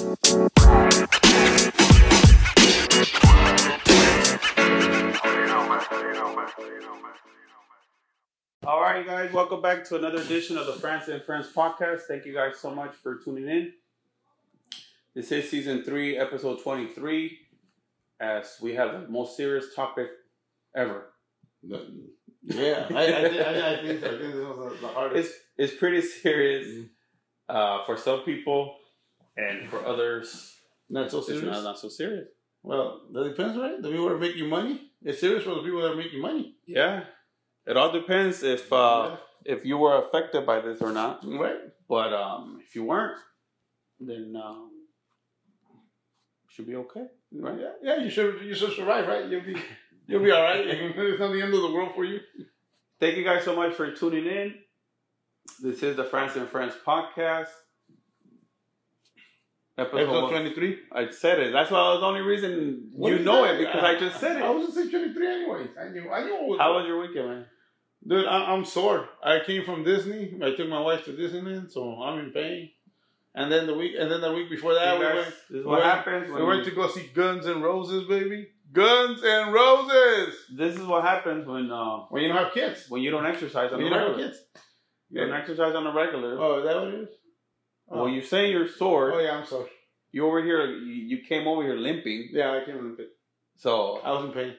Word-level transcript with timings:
All 0.00 0.04
right, 8.80 9.04
guys, 9.04 9.32
welcome 9.32 9.60
back 9.60 9.84
to 9.88 9.96
another 9.96 10.20
edition 10.22 10.56
of 10.56 10.66
the 10.66 10.74
France 10.74 11.08
and 11.08 11.20
Friends 11.24 11.48
podcast. 11.52 12.02
Thank 12.02 12.26
you 12.26 12.32
guys 12.32 12.60
so 12.60 12.72
much 12.72 12.94
for 12.94 13.16
tuning 13.16 13.48
in. 13.48 13.72
This 15.16 15.32
is 15.32 15.50
season 15.50 15.82
three, 15.82 16.16
episode 16.16 16.62
23, 16.62 17.36
as 18.20 18.56
we 18.62 18.74
have 18.74 18.92
the 18.92 19.08
most 19.08 19.36
serious 19.36 19.74
topic 19.74 20.10
ever. 20.76 21.06
Yeah, 22.44 22.86
I, 22.90 22.94
I, 22.94 23.08
I, 23.08 23.72
I 23.72 23.82
think 23.82 24.00
so. 24.00 24.06
I 24.06 24.10
think 24.10 24.32
this 24.32 24.34
was 24.46 24.80
the- 24.80 24.86
hardest. 24.88 25.30
It's, 25.56 25.72
it's 25.72 25.74
pretty 25.80 26.02
serious 26.02 26.86
uh, 27.48 27.84
for 27.84 27.96
some 27.96 28.20
people, 28.20 28.76
and 29.38 29.68
for 29.68 29.84
others, 29.86 30.54
Not 30.90 31.10
so 31.10 31.18
it's 31.18 31.28
serious. 31.28 31.44
not, 31.44 31.62
not 31.62 31.78
so 31.78 31.88
serious. 31.88 32.28
Well, 32.62 33.02
that 33.12 33.24
depends, 33.24 33.56
right? 33.56 33.80
The 33.80 33.88
people 33.88 34.08
that 34.10 34.18
make 34.20 34.36
you 34.36 34.46
money. 34.48 34.74
It's 35.02 35.20
serious 35.20 35.44
for 35.44 35.54
the 35.54 35.62
people 35.62 35.82
that 35.82 35.96
make 35.96 36.12
you 36.12 36.20
money. 36.20 36.56
Yeah, 36.66 37.04
it 37.66 37.76
all 37.76 37.92
depends 37.92 38.42
if 38.42 38.72
uh, 38.72 39.16
if 39.44 39.64
you 39.64 39.78
were 39.78 39.96
affected 40.04 40.44
by 40.44 40.60
this 40.60 40.80
or 40.82 40.92
not. 40.92 41.24
right? 41.24 41.60
But 41.88 42.12
um, 42.12 42.58
if 42.66 42.74
you 42.74 42.84
weren't, 42.84 43.16
then 44.00 44.34
um, 44.36 44.70
should 46.48 46.66
be 46.66 46.76
okay, 46.76 47.06
right? 47.32 47.58
Yeah, 47.60 47.72
yeah. 47.82 47.96
You 48.04 48.10
should 48.10 48.42
you 48.42 48.54
should 48.54 48.72
survive, 48.74 49.06
right? 49.06 49.26
You'll 49.30 49.44
be 49.44 49.56
you'll 50.06 50.22
be 50.24 50.32
all 50.32 50.42
right. 50.42 50.66
it's 50.66 51.20
not 51.20 51.32
the 51.32 51.40
end 51.42 51.54
of 51.54 51.62
the 51.62 51.72
world 51.72 51.92
for 51.94 52.04
you. 52.04 52.18
Thank 53.00 53.16
you 53.16 53.24
guys 53.24 53.44
so 53.44 53.54
much 53.54 53.74
for 53.74 53.90
tuning 53.94 54.26
in. 54.26 54.54
This 55.62 55.82
is 55.82 55.96
the 55.96 56.04
France 56.04 56.34
and 56.36 56.48
Friends 56.48 56.74
podcast. 56.84 57.48
Episode, 59.78 59.98
Episode 60.00 60.22
one- 60.22 60.30
twenty 60.30 60.54
three. 60.54 60.78
I 60.92 61.08
said 61.10 61.38
it. 61.38 61.52
That's 61.52 61.70
why 61.70 61.78
the 62.00 62.04
only 62.06 62.20
reason 62.22 62.90
you 62.98 63.18
know 63.20 63.44
it 63.44 63.58
because 63.58 63.82
I 63.84 63.98
just 63.98 64.18
said 64.18 64.36
it. 64.38 64.42
I 64.42 64.50
it. 64.50 64.54
was 64.54 64.64
just 64.66 64.76
saying 64.76 64.90
twenty 64.90 65.12
three 65.14 65.26
anyways. 65.28 65.68
I 65.80 65.88
knew 65.90 66.10
I 66.10 66.24
knew. 66.24 66.34
It 66.34 66.48
was 66.48 66.58
How 66.60 66.74
was 66.76 66.86
your 66.86 67.00
weekend, 67.00 67.28
man? 67.28 67.46
Dude, 68.06 68.26
I, 68.26 68.52
I'm 68.52 68.64
sore. 68.64 69.08
I 69.22 69.40
came 69.46 69.64
from 69.64 69.84
Disney. 69.84 70.38
I 70.42 70.54
took 70.54 70.68
my 70.68 70.80
wife 70.80 71.04
to 71.06 71.12
Disneyland, 71.12 71.70
so 71.70 72.00
I'm 72.02 72.18
in 72.20 72.30
pain. 72.32 72.70
And 73.34 73.52
then 73.52 73.66
the 73.66 73.74
week, 73.74 73.92
and 73.98 74.10
then 74.10 74.20
the 74.20 74.32
week 74.32 74.50
before 74.50 74.74
that, 74.74 74.94
See, 74.94 74.98
we 74.98 75.04
went. 75.04 75.16
this 75.26 75.34
we 75.50 75.60
what 75.62 75.72
went- 75.80 75.84
happens. 75.84 76.26
We 76.28 76.34
When 76.34 76.46
went 76.46 76.64
to 76.64 76.70
go 76.72 76.88
see 76.88 77.06
Guns 77.14 77.46
and 77.46 77.62
Roses, 77.62 78.08
baby. 78.08 78.48
Guns 78.72 79.22
and 79.24 79.52
Roses. 79.52 80.34
this 80.56 80.74
is 80.76 80.82
what 80.82 81.02
happens 81.04 81.46
when 81.46 81.70
uh, 81.70 81.98
When 82.10 82.22
you 82.22 82.28
don't 82.28 82.42
have 82.44 82.52
kids. 82.52 82.86
when 82.88 83.00
you 83.02 83.10
don't 83.10 83.26
exercise 83.26 83.72
on 83.72 83.78
When 83.78 83.80
the 83.80 83.84
you 83.84 83.90
don't 83.90 84.00
have 84.00 84.10
regular. 84.10 84.28
kids. 84.30 84.40
You 85.10 85.20
don't 85.20 85.32
exercise 85.34 85.74
on 85.74 85.84
the 85.84 85.92
regular. 85.92 86.36
Oh, 86.40 86.58
is 86.58 86.66
that 86.66 86.76
what 86.76 86.88
it 86.88 87.00
is? 87.00 87.08
Oh, 87.90 87.96
Well, 88.04 88.08
you 88.12 88.20
say 88.22 88.50
you're 88.50 88.68
sore. 88.68 89.12
oh 89.14 89.18
yeah, 89.20 89.38
I'm 89.38 89.46
sorry. 89.46 89.70
You 90.12 90.26
over 90.26 90.42
here. 90.42 90.66
You, 90.66 91.18
came 91.28 91.46
over 91.46 91.62
here 91.62 91.76
limping. 91.76 92.28
Yeah, 92.32 92.52
I 92.52 92.64
can't 92.64 92.78
remember. 92.78 93.04
So 93.56 94.00
I 94.04 94.10
was 94.12 94.24
in 94.24 94.32
pain. 94.32 94.54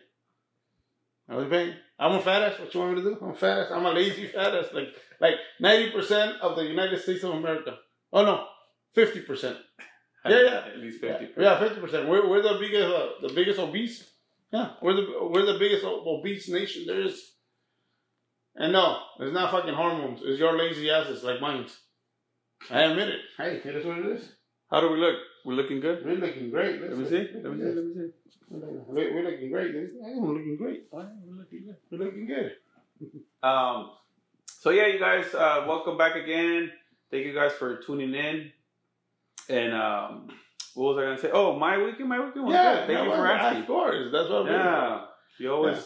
I 1.28 1.36
was 1.36 1.46
in 1.46 1.50
pain. 1.52 1.76
I'm 1.98 2.14
a 2.16 2.22
fat 2.22 2.44
ass. 2.44 2.60
What 2.60 2.74
you 2.74 2.80
want 2.80 2.96
me 2.98 3.04
to 3.04 3.10
do? 3.10 3.18
I'm 3.22 3.32
a 3.32 3.36
fat 3.36 3.60
ass. 3.60 3.72
I'm 3.72 3.86
a 3.86 3.92
lazy 3.92 4.28
fat 4.28 4.54
ass. 4.56 4.68
Like 4.74 4.90
like 5.20 5.36
ninety 5.60 5.92
percent 5.92 6.40
of 6.42 6.56
the 6.56 6.64
United 6.64 7.02
States 7.02 7.24
of 7.24 7.32
America. 7.32 7.78
Oh 8.14 8.24
no, 8.24 8.46
fifty 8.94 9.22
percent. 9.22 9.58
Yeah, 10.26 10.42
yeah. 10.42 10.64
At 10.74 10.78
least 10.80 11.04
Yeah, 11.04 11.18
fifty. 11.18 11.42
yeah, 11.42 11.60
fifty 11.60 11.80
percent. 11.82 12.08
We're 12.10 12.30
we're 12.30 12.42
the 12.42 12.58
biggest 12.60 12.94
uh, 12.94 13.28
the 13.28 13.34
biggest 13.34 13.60
obese. 13.60 14.10
Yeah, 14.52 14.72
we're 14.82 14.94
the 14.96 15.06
we're 15.32 15.46
the 15.46 15.60
biggest 15.60 15.84
obese 15.86 16.50
nation 16.50 16.86
there 16.88 17.02
is. 17.02 17.34
And 18.56 18.74
no, 18.74 19.00
it's 19.20 19.34
not 19.34 19.52
fucking 19.52 19.74
hormones. 19.74 20.22
It's 20.24 20.40
your 20.40 20.58
lazy 20.58 20.90
asses 20.90 21.24
like 21.24 21.40
mine. 21.40 21.66
I 22.70 22.82
admit 22.84 23.10
it. 23.10 23.22
Hey, 23.38 23.62
it 23.64 23.76
is 23.76 23.86
what 23.86 24.00
it 24.00 24.06
is. 24.08 24.30
How 24.70 24.82
do 24.82 24.92
we 24.92 25.00
look? 25.00 25.16
We're 25.46 25.54
looking 25.54 25.80
good. 25.80 26.06
We're 26.06 26.16
looking 26.16 26.50
great. 26.50 26.82
Let 26.82 26.98
me 26.98 27.10
see. 27.10 27.30
Let 27.34 27.54
me 27.54 27.60
see. 27.60 27.66
Let 27.66 27.86
me 27.86 27.94
see. 27.94 28.10
We're, 28.50 29.14
we're 29.14 29.24
looking 29.32 29.52
great. 29.52 29.76
I'm 30.06 30.34
looking 30.34 30.58
great. 30.58 30.84
We're 30.92 31.06
looking 31.38 31.66
good. 31.66 31.76
We're 31.92 32.06
looking 32.06 32.28
good. 32.28 32.52
Um, 33.42 33.92
so 34.46 34.72
yeah, 34.72 34.88
you 34.88 35.00
guys, 35.00 35.34
uh, 35.34 35.64
welcome 35.66 35.98
back 35.98 36.16
again. 36.18 36.70
Thank 37.10 37.26
you 37.26 37.34
guys 37.34 37.54
for 37.54 37.78
tuning 37.78 38.14
in. 38.14 38.52
And 39.48 39.74
um, 39.74 40.28
what 40.76 40.96
was 40.96 40.98
I 40.98 41.06
gonna 41.06 41.18
say? 41.18 41.30
Oh, 41.32 41.58
my 41.58 41.78
weekend, 41.82 42.10
my 42.10 42.20
weekend 42.20 42.46
was 42.46 42.54
good. 42.54 42.88
Thank 42.88 42.90
yeah, 42.90 43.04
you 43.06 43.12
for 43.12 43.26
asking. 43.26 43.62
Of 43.62 43.68
course, 43.68 44.10
that's 44.12 44.30
what. 44.30 44.46
Yeah, 44.48 45.06
you 45.40 45.54
always 45.54 45.78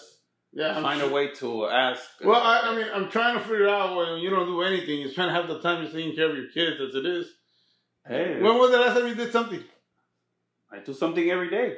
yeah. 0.51 0.75
I'm 0.75 0.81
find 0.81 0.99
sure- 0.99 1.09
a 1.09 1.13
way 1.13 1.27
to 1.35 1.67
ask. 1.67 2.01
Well, 2.23 2.41
I, 2.41 2.61
I 2.63 2.75
mean, 2.75 2.87
I'm 2.91 3.09
trying 3.09 3.35
to 3.37 3.41
figure 3.41 3.69
out 3.69 3.95
when 3.95 4.19
you 4.19 4.31
don't 4.31 4.47
do 4.47 4.63
anything. 4.63 5.01
You're 5.01 5.11
trying 5.13 5.29
to 5.29 5.35
have 5.35 5.47
the 5.47 5.59
time 5.61 5.83
you're 5.83 5.91
taking 5.91 6.15
care 6.15 6.31
of 6.31 6.35
your 6.35 6.49
kids 6.49 6.81
as 6.81 6.95
it 6.95 7.05
is. 7.05 7.27
Hey, 8.07 8.41
When 8.41 8.57
was 8.57 8.71
the 8.71 8.79
last 8.79 8.95
time 8.97 9.07
you 9.07 9.15
did 9.15 9.31
something? 9.31 9.63
I 10.71 10.79
do 10.79 10.93
something 10.93 11.29
every 11.29 11.49
day. 11.49 11.77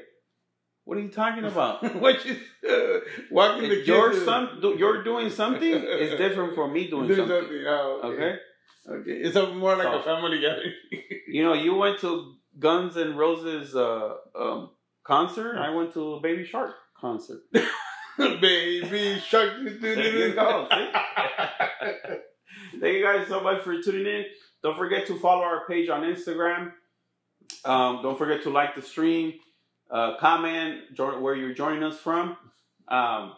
What 0.86 0.97
are 0.97 1.02
you 1.02 1.09
talking 1.09 1.44
about? 1.46 1.84
what 2.02 2.24
you 2.25 2.34
uh, 2.69 3.00
walking 3.31 3.63
the 3.69 3.80
if 3.80 3.86
kids? 3.86 3.88
you're 3.88 4.13
some, 4.24 4.59
do- 4.62 4.75
you're 4.78 5.03
doing 5.03 5.30
something, 5.30 5.72
it's 5.74 6.16
different 6.24 6.53
from 6.56 6.74
me 6.74 6.88
doing 6.90 7.08
Doing 7.08 7.28
something. 7.28 7.63
Oh, 7.68 8.02
okay. 8.03 8.16
Okay, 8.24 8.38
Okay. 8.88 9.12
It's 9.12 9.36
a, 9.36 9.53
more 9.53 9.75
like 9.75 9.88
So- 9.88 10.00
a 10.00 10.03
family 10.03 10.40
gathering. 10.40 10.74
you 11.28 11.44
know, 11.44 11.53
you 11.53 11.74
went 11.75 12.00
to 12.02 12.36
Guns 12.59 12.96
N' 12.97 13.16
Roses 13.18 13.75
uh, 13.75 14.13
um, 14.40 14.69
concert. 15.03 15.57
I 15.57 15.72
went 15.72 15.92
to 15.94 16.13
a 16.13 16.22
Baby 16.22 16.46
Shark 16.46 16.75
concert. 17.00 17.40
Baby 18.18 19.19
shark. 19.19 19.52
There 19.81 20.28
you 20.30 20.34
go, 20.36 20.68
Thank 22.80 22.96
you 22.97 23.03
guys 23.03 23.28
so 23.28 23.42
much 23.42 23.62
for 23.63 23.81
tuning 23.81 24.06
in. 24.06 24.25
Don't 24.65 24.75
forget 24.79 25.05
to 25.05 25.19
follow 25.19 25.43
our 25.43 25.63
page 25.67 25.89
on 25.89 26.01
Instagram. 26.01 26.71
Um, 27.65 27.99
don't 28.01 28.17
forget 28.17 28.41
to 28.43 28.49
like 28.49 28.73
the 28.73 28.81
stream, 28.81 29.35
uh, 29.91 30.17
comment 30.17 30.79
join, 30.95 31.21
where 31.21 31.35
you're 31.35 31.53
joining 31.53 31.83
us 31.83 31.99
from. 31.99 32.35
Um, 32.87 33.33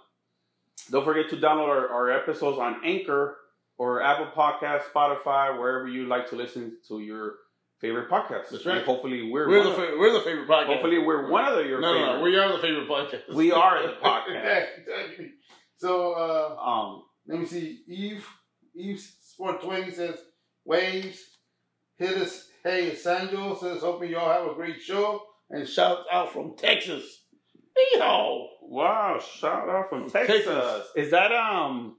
don't 0.90 1.04
forget 1.04 1.30
to 1.32 1.36
download 1.36 1.68
our, 1.68 1.90
our 1.90 2.12
episodes 2.12 2.58
on 2.60 2.78
Anchor 2.86 3.36
or 3.78 4.02
Apple 4.02 4.28
Podcast, 4.34 4.84
Spotify, 4.96 5.60
wherever 5.60 5.86
you 5.86 6.06
like 6.06 6.30
to 6.30 6.38
listen 6.38 6.78
to 6.88 7.02
your 7.02 7.34
favorite 7.82 8.10
podcasts. 8.10 8.52
That's 8.52 8.66
right. 8.66 8.78
And 8.78 8.86
hopefully 8.86 9.30
we're, 9.30 9.50
We're 9.50 9.58
one 9.58 9.66
the, 9.66 9.72
of, 9.72 9.76
fa- 9.76 9.96
we're 10.00 10.14
the 10.14 10.22
favorite 10.22 10.48
podcast. 10.48 10.68
hopefully 10.68 11.00
we're 11.00 11.30
one 11.30 11.44
of 11.44 11.58
the, 11.58 11.64
your 11.66 11.82
no, 11.82 11.94
favorite. 11.94 12.06
no, 12.06 12.18
no, 12.20 12.24
we 12.24 12.38
are 12.38 12.52
the 12.54 12.60
favorite 12.60 12.88
podcast. 12.88 13.36
We 13.36 13.52
are 13.52 13.86
the 13.86 13.94
podcast. 14.02 14.68
Exactly. 14.78 15.32
So, 15.76 16.14
uh, 16.14 16.56
um, 16.58 17.04
let 17.28 17.38
me 17.38 17.46
see. 17.46 17.82
Eve, 17.90 18.26
Eve 18.74 19.06
Sport 19.22 19.62
20 19.62 19.92
says, 19.92 20.20
Waves, 20.68 21.20
hit 21.98 22.18
us. 22.18 22.50
Hey, 22.62 22.92
Sanjo 22.92 23.58
says, 23.58 23.80
hoping 23.82 24.12
y'all 24.12 24.32
have 24.34 24.52
a 24.52 24.54
great 24.54 24.82
show. 24.82 25.22
And 25.50 25.66
shout 25.66 26.00
out 26.12 26.34
from 26.34 26.58
Texas. 26.58 27.24
Yeehaw! 27.96 28.48
Wow, 28.64 29.18
shout 29.20 29.70
out 29.70 29.90
from 29.90 30.10
Texas. 30.10 30.44
Texas. 30.46 30.88
Is 30.98 31.12
that 31.12 31.32
um 31.32 31.96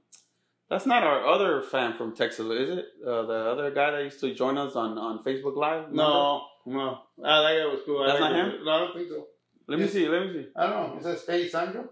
that's 0.69 0.85
not 0.85 1.01
our 1.01 1.25
other 1.25 1.63
fan 1.63 1.97
from 1.97 2.15
Texas, 2.15 2.45
is 2.45 2.69
it? 2.77 2.85
Uh, 3.03 3.23
the 3.25 3.33
other 3.33 3.71
guy 3.71 3.89
that 3.89 4.03
used 4.03 4.19
to 4.19 4.35
join 4.35 4.55
us 4.59 4.75
on, 4.75 4.99
on 4.99 5.23
Facebook 5.23 5.55
Live? 5.55 5.85
remember? 5.85 5.95
No, 6.03 6.41
no. 6.67 6.99
That 7.17 7.23
guy 7.41 7.65
was 7.65 7.79
cool. 7.87 8.03
I 8.03 8.07
That's 8.07 8.19
not 8.19 8.33
it. 8.33 8.35
him? 8.35 8.65
No, 8.65 8.71
I 8.71 8.79
don't 8.81 8.93
think 8.95 9.09
so. 9.09 9.25
Let 9.67 9.79
me 9.79 9.87
see, 9.87 10.07
let 10.07 10.27
me 10.27 10.33
see. 10.33 10.47
I 10.55 10.67
don't 10.67 10.91
know. 10.91 10.97
It 10.97 11.03
says, 11.03 11.23
Hey, 11.27 11.47
Sandro. 11.47 11.89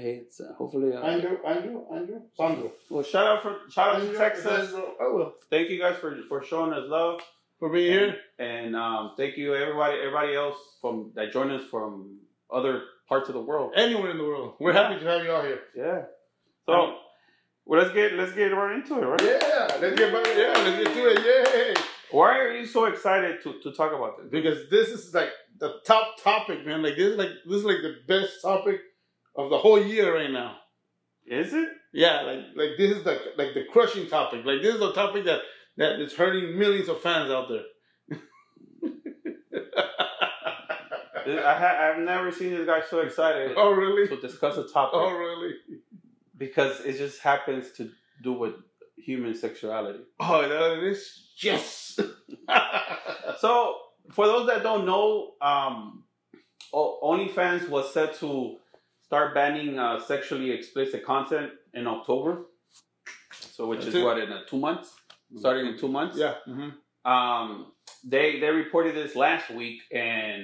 Hey, 0.00 0.22
it's 0.26 0.40
uh, 0.40 0.54
hopefully 0.56 0.94
uh, 0.94 1.00
Andrew, 1.02 1.36
Andrew, 1.46 1.82
Andrew, 1.94 2.20
Sandro. 2.34 2.72
well 2.88 3.02
shout 3.02 3.26
out 3.26 3.42
for 3.42 3.58
shout 3.70 3.96
out 3.96 4.00
to 4.00 4.16
Texas. 4.16 4.44
Sandro. 4.44 4.94
Oh, 4.98 5.14
well. 5.14 5.34
Thank 5.50 5.68
you 5.68 5.78
guys 5.78 5.98
for, 5.98 6.16
for 6.26 6.42
showing 6.42 6.72
us 6.72 6.84
love. 6.86 7.20
For 7.58 7.68
being 7.68 7.92
here. 7.92 8.16
And 8.38 8.74
um 8.74 9.12
thank 9.18 9.36
you 9.36 9.54
everybody 9.54 9.98
everybody 9.98 10.34
else 10.34 10.56
from 10.80 11.12
that 11.16 11.32
joined 11.32 11.52
us 11.52 11.64
from 11.70 12.20
other 12.50 12.82
parts 13.08 13.28
of 13.28 13.34
the 13.34 13.42
world. 13.42 13.72
Anywhere 13.76 14.10
in 14.10 14.16
the 14.16 14.24
world. 14.24 14.54
We're 14.58 14.72
happy 14.72 14.98
to 14.98 15.06
have 15.06 15.22
you 15.22 15.32
all 15.32 15.42
here. 15.42 15.60
Yeah. 15.76 16.02
So 16.64 16.96
well 17.66 17.82
let's 17.82 17.92
get 17.92 18.14
let's 18.14 18.32
get 18.32 18.46
right 18.46 18.76
into 18.76 19.02
it, 19.02 19.04
right? 19.04 19.20
Yeah, 19.22 19.76
let's 19.82 19.98
get 19.98 20.12
back. 20.14 20.26
Yeah, 20.34 20.54
let's 20.64 20.82
get 20.82 20.94
to 20.94 21.06
it. 21.10 21.74
Yay! 21.76 21.82
Why 22.10 22.38
are 22.38 22.56
you 22.56 22.66
so 22.66 22.86
excited 22.86 23.42
to, 23.42 23.60
to 23.62 23.72
talk 23.72 23.92
about 23.92 24.16
this? 24.18 24.30
because 24.30 24.70
this 24.70 24.88
is 24.88 25.12
like 25.14 25.28
the 25.58 25.74
top 25.86 26.20
topic, 26.22 26.64
man. 26.64 26.82
Like 26.82 26.96
this 26.96 27.08
is 27.08 27.18
like 27.18 27.30
this 27.46 27.58
is 27.58 27.64
like 27.64 27.82
the 27.82 27.96
best 28.08 28.40
topic 28.40 28.80
of 29.36 29.50
the 29.50 29.58
whole 29.58 29.82
year 29.82 30.14
right 30.14 30.30
now. 30.30 30.56
Is 31.26 31.52
it? 31.52 31.68
Yeah, 31.92 32.22
like 32.22 32.38
like 32.56 32.70
this 32.78 32.96
is 32.96 33.04
the 33.04 33.18
like 33.36 33.54
the 33.54 33.64
crushing 33.70 34.06
topic. 34.08 34.44
Like 34.44 34.62
this 34.62 34.74
is 34.74 34.80
the 34.80 34.92
topic 34.92 35.24
that 35.26 35.40
that 35.76 36.00
is 36.00 36.14
hurting 36.14 36.58
millions 36.58 36.88
of 36.88 37.00
fans 37.00 37.30
out 37.30 37.48
there. 37.48 37.64
I 41.26 41.54
ha- 41.54 41.92
I've 41.92 42.00
never 42.02 42.32
seen 42.32 42.50
this 42.50 42.66
guy 42.66 42.80
so 42.88 43.00
excited 43.00 43.52
oh 43.56 43.72
really? 43.72 44.08
to 44.08 44.20
discuss 44.20 44.56
a 44.56 44.64
topic 44.68 44.94
Oh 44.94 45.12
really? 45.12 45.54
because 46.36 46.80
it 46.80 46.96
just 46.96 47.20
happens 47.20 47.70
to 47.72 47.90
do 48.22 48.32
with 48.32 48.54
human 48.96 49.34
sexuality. 49.34 50.00
Oh, 50.18 50.46
that 50.48 50.82
is. 50.84 51.28
Yes. 51.42 51.98
So, 53.38 53.76
for 54.12 54.26
those 54.26 54.46
that 54.48 54.62
don't 54.62 54.84
know, 54.84 55.32
um, 55.40 56.04
OnlyFans 56.74 57.68
was 57.70 57.94
set 57.94 58.14
to 58.16 58.56
start 59.10 59.34
banning 59.34 59.76
uh, 59.76 59.98
sexually 60.12 60.50
explicit 60.52 61.04
content 61.04 61.50
in 61.74 61.84
October. 61.88 62.32
So, 63.54 63.66
which 63.66 63.80
That's 63.80 63.88
is 63.88 63.94
it. 63.96 64.04
what 64.04 64.18
in 64.18 64.30
uh, 64.30 64.42
two 64.50 64.58
months, 64.66 64.88
starting 65.42 65.66
in 65.70 65.76
two 65.82 65.88
months. 65.98 66.16
yeah. 66.24 66.34
hmm 66.46 66.70
Um, 67.14 67.48
they 68.12 68.26
they 68.42 68.50
reported 68.62 68.92
this 69.00 69.12
last 69.26 69.46
week, 69.60 69.78
and 69.90 70.42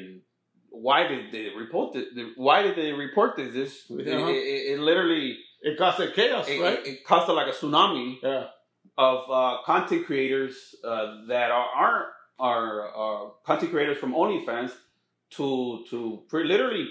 why 0.86 1.00
did 1.12 1.24
they 1.34 1.46
report 1.62 1.88
this? 1.94 2.06
Why 2.46 2.58
did 2.66 2.74
they 2.80 2.90
report 3.06 3.30
this? 3.38 3.50
This 3.58 3.72
it, 3.90 4.08
Uh-huh. 4.08 4.30
it, 4.30 4.62
it 4.72 4.78
literally 4.90 5.26
It 5.68 5.74
caused 5.82 6.00
a 6.06 6.08
chaos, 6.18 6.46
it, 6.48 6.60
right? 6.66 6.78
it, 6.80 6.86
it 6.90 6.98
caused 7.10 7.28
like 7.40 7.48
a 7.54 7.56
tsunami 7.58 8.08
yeah. 8.22 8.44
of 9.10 9.18
uh, 9.40 9.62
content 9.70 10.02
creators 10.08 10.54
uh, 10.90 11.06
that 11.32 11.48
are 11.58 11.68
aren't 11.82 12.08
are 12.50 12.70
uh, 13.02 13.22
content 13.48 13.70
creators 13.74 13.98
from 14.02 14.10
OnlyFans 14.22 14.72
to 15.36 15.46
to 15.90 15.98
pre- 16.30 16.48
literally 16.52 16.86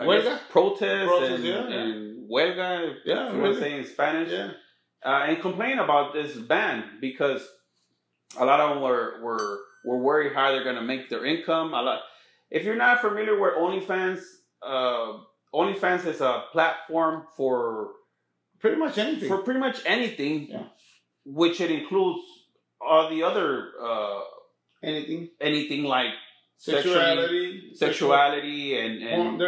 I 0.00 0.04
Huelga? 0.04 0.24
guess, 0.24 0.40
protest, 0.50 1.06
Protest, 1.08 1.32
and, 1.32 1.44
yeah, 1.44 1.68
yeah. 1.68 1.76
and 1.80 2.30
huelga, 2.30 2.94
Yeah, 3.04 3.28
if 3.28 3.34
you 3.34 3.40
want 3.42 3.54
to 3.54 3.60
say 3.60 3.78
in 3.78 3.84
Spanish, 3.84 4.30
Yeah. 4.30 4.50
uh, 5.04 5.24
and 5.28 5.40
complain 5.40 5.78
about 5.78 6.12
this 6.14 6.36
ban 6.36 6.98
because 7.00 7.46
a 8.38 8.44
lot 8.44 8.60
of 8.60 8.70
them 8.70 8.82
were 8.82 9.20
were 9.22 9.58
were 9.84 9.98
worried 9.98 10.32
how 10.34 10.52
they're 10.52 10.64
gonna 10.64 10.82
make 10.82 11.08
their 11.10 11.24
income. 11.24 11.74
A 11.74 11.82
lot. 11.82 12.00
If 12.50 12.64
you're 12.64 12.76
not 12.76 13.00
familiar 13.00 13.38
with 13.38 13.54
OnlyFans, 13.54 14.20
uh, 14.62 15.18
OnlyFans 15.54 16.06
is 16.06 16.20
a 16.20 16.44
platform 16.52 17.26
for 17.36 17.92
Pretty 18.60 18.76
much 18.76 18.98
anything. 18.98 19.28
for 19.28 19.38
pretty 19.38 19.60
much 19.60 19.78
anything, 19.86 20.48
Yeah. 20.50 20.64
which 21.24 21.60
it 21.60 21.70
includes 21.70 22.22
all 22.80 23.08
the 23.10 23.22
other 23.22 23.72
uh, 23.80 24.20
anything. 24.82 25.30
anything 25.40 25.84
like 25.84 26.12
sexually- 26.58 26.94
Sexuality. 26.94 27.74
sexuality 27.74 28.78
and 28.78 29.02
and 29.02 29.42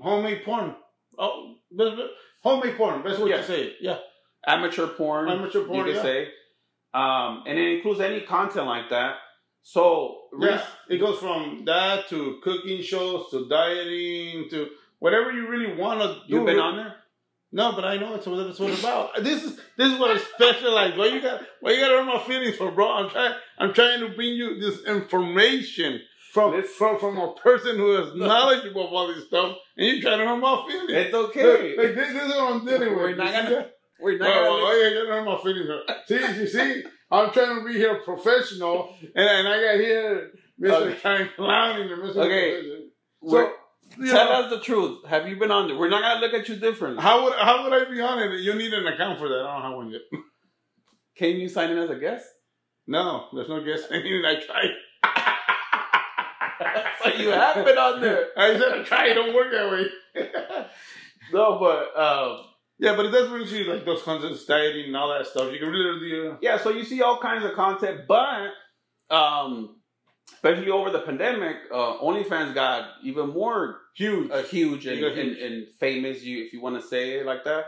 homemade 0.00 0.44
porn. 0.44 0.74
Oh, 1.18 1.54
homemade 2.42 2.76
porn. 2.76 3.02
That's 3.04 3.18
what 3.18 3.30
Yeah. 3.30 3.38
you 3.38 3.42
say. 3.44 3.76
Yeah. 3.80 3.98
amateur 4.48 4.86
porn. 4.86 5.28
Amateur 5.28 5.64
porn, 5.64 5.78
you 5.78 5.84
could 5.84 5.96
yeah. 5.96 6.02
say, 6.02 6.28
um, 6.94 7.42
and 7.46 7.58
it 7.58 7.76
includes 7.76 8.00
any 8.00 8.20
content 8.20 8.66
like 8.66 8.88
that. 8.90 9.16
So 9.62 10.28
Yeah. 10.38 10.64
It 10.88 10.98
goes 10.98 11.18
from 11.18 11.64
that 11.64 12.08
to 12.10 12.38
cooking 12.44 12.80
shows 12.82 13.28
to 13.30 13.48
dieting 13.48 14.48
to 14.50 14.68
whatever 15.00 15.32
you 15.32 15.48
really 15.48 15.74
want 15.74 16.00
to 16.00 16.08
do. 16.28 16.36
you've 16.36 16.46
been 16.46 16.60
on 16.60 16.76
there. 16.76 16.94
No, 17.52 17.72
but 17.72 17.84
I 17.84 17.96
know 17.96 18.14
it's 18.14 18.26
what 18.26 18.46
it's 18.46 18.58
what 18.60 18.78
about. 18.78 19.22
This 19.24 19.42
is 19.42 19.56
this 19.76 19.92
is 19.92 19.98
what 19.98 20.10
I 20.10 20.18
specialize. 20.18 20.96
Why 20.96 21.06
you 21.06 21.20
got 21.22 21.40
why 21.60 21.72
you 21.72 21.80
got 21.80 21.88
to 21.88 21.94
hurt 21.94 22.04
my 22.06 22.18
feelings 22.22 22.56
for, 22.56 22.70
bro? 22.70 22.88
I'm 22.92 23.08
trying 23.10 23.34
I'm 23.58 23.72
trying 23.72 24.00
to 24.00 24.10
bring 24.10 24.34
you 24.34 24.60
this 24.60 24.84
information 24.84 26.00
from 26.32 26.62
from 26.62 26.98
from 26.98 27.18
a 27.18 27.34
person 27.34 27.76
who 27.76 27.96
is 28.02 28.14
knowledgeable 28.16 28.86
of 28.86 28.92
all 28.92 29.08
this 29.08 29.26
stuff, 29.26 29.56
and 29.76 29.86
you 29.86 30.00
trying 30.02 30.18
to 30.18 30.26
hurt 30.26 30.36
my 30.38 30.64
feelings. 30.68 30.90
It's 30.92 31.14
okay. 31.14 31.76
like, 31.76 31.94
this, 31.94 32.12
this 32.12 32.22
is 32.22 32.28
what 32.28 32.52
I'm 32.52 32.64
dealing 32.64 32.90
with. 32.90 32.98
We're 32.98 33.14
not 33.16 33.32
gonna- 33.32 33.68
We're 34.00 34.18
not 34.18 34.28
Well, 34.28 34.44
gonna 34.44 34.64
oh, 34.66 34.82
yeah, 34.82 34.88
you 35.00 35.08
know 35.08 35.24
my 35.24 35.42
feelings. 35.42 35.70
See, 36.06 36.40
you 36.40 36.46
see, 36.46 36.84
I'm 37.10 37.30
trying 37.32 37.58
to 37.60 37.64
be 37.66 37.74
here 37.74 38.00
professional, 38.04 38.94
and, 39.14 39.28
and 39.28 39.48
I 39.48 39.62
got 39.62 39.80
here 39.80 40.30
Mr. 40.60 40.72
Okay. 40.72 41.00
Kind 41.00 41.30
clowning 41.36 41.90
and 41.92 42.02
Mr. 42.02 42.16
Okay. 42.16 42.62
We're- 43.22 43.52
So, 43.96 44.06
tell 44.12 44.26
know, 44.26 44.44
us 44.46 44.50
the 44.50 44.60
truth. 44.60 45.06
Have 45.06 45.28
you 45.28 45.36
been 45.38 45.50
on 45.50 45.68
there? 45.68 45.76
We're 45.78 45.88
not 45.88 46.02
gonna 46.02 46.20
look 46.20 46.34
at 46.34 46.48
you 46.48 46.56
different. 46.56 47.00
how 47.00 47.24
would 47.24 47.34
how 47.34 47.62
would 47.64 47.72
I 47.72 47.88
be 47.90 48.00
on 48.00 48.18
it? 48.18 48.40
You 48.40 48.54
need 48.54 48.72
an 48.74 48.86
account 48.86 49.18
for 49.18 49.28
that. 49.28 49.40
I 49.46 49.54
don't 49.54 49.62
have 49.62 49.76
one 49.76 49.90
yet. 49.90 50.02
Can 51.16 51.36
you 51.36 51.48
sign 51.48 51.70
in 51.70 51.78
as 51.78 51.88
a 51.88 51.94
guest? 51.96 52.26
No, 52.86 53.28
there's 53.32 53.48
no 53.48 53.64
guest. 53.64 53.86
I 53.90 54.02
mean, 54.02 54.24
I 54.24 54.34
tried. 54.40 55.35
so 57.02 57.10
you 57.14 57.30
have 57.30 57.64
been 57.64 57.78
on 57.78 58.00
there. 58.00 58.26
I 58.36 58.58
said 58.58 58.72
I 58.72 58.82
try. 58.82 59.08
It 59.08 59.14
don't 59.14 59.34
work 59.34 59.52
that 59.52 59.70
way. 59.70 60.24
No, 61.32 61.58
but 61.58 62.00
um, 62.00 62.44
yeah, 62.78 62.94
but 62.94 63.06
it 63.06 63.10
does 63.10 63.28
bring 63.28 63.46
you 63.48 63.64
like 63.64 63.84
those 63.84 64.02
concepts, 64.02 64.44
dieting 64.44 64.86
and 64.86 64.96
all 64.96 65.08
that 65.08 65.26
stuff. 65.26 65.52
You 65.52 65.58
can 65.58 65.70
really 65.70 66.28
uh, 66.28 66.36
yeah. 66.40 66.56
So 66.58 66.70
you 66.70 66.84
see 66.84 67.02
all 67.02 67.18
kinds 67.18 67.44
of 67.44 67.54
content, 67.54 68.02
but 68.06 68.50
um, 69.10 69.76
especially 70.32 70.70
over 70.70 70.90
the 70.90 71.00
pandemic, 71.00 71.56
uh, 71.72 71.98
OnlyFans 71.98 72.54
got 72.54 72.90
even 73.02 73.30
more 73.30 73.78
huge. 73.96 74.30
uh, 74.30 74.42
huge 74.42 74.86
and, 74.86 75.02
They 75.02 75.20
and, 75.20 75.36
and 75.36 75.66
famous, 75.80 76.22
you 76.22 76.44
if 76.44 76.52
you 76.52 76.60
want 76.60 76.80
to 76.80 76.86
say 76.86 77.18
it 77.18 77.26
like 77.26 77.44
that, 77.44 77.64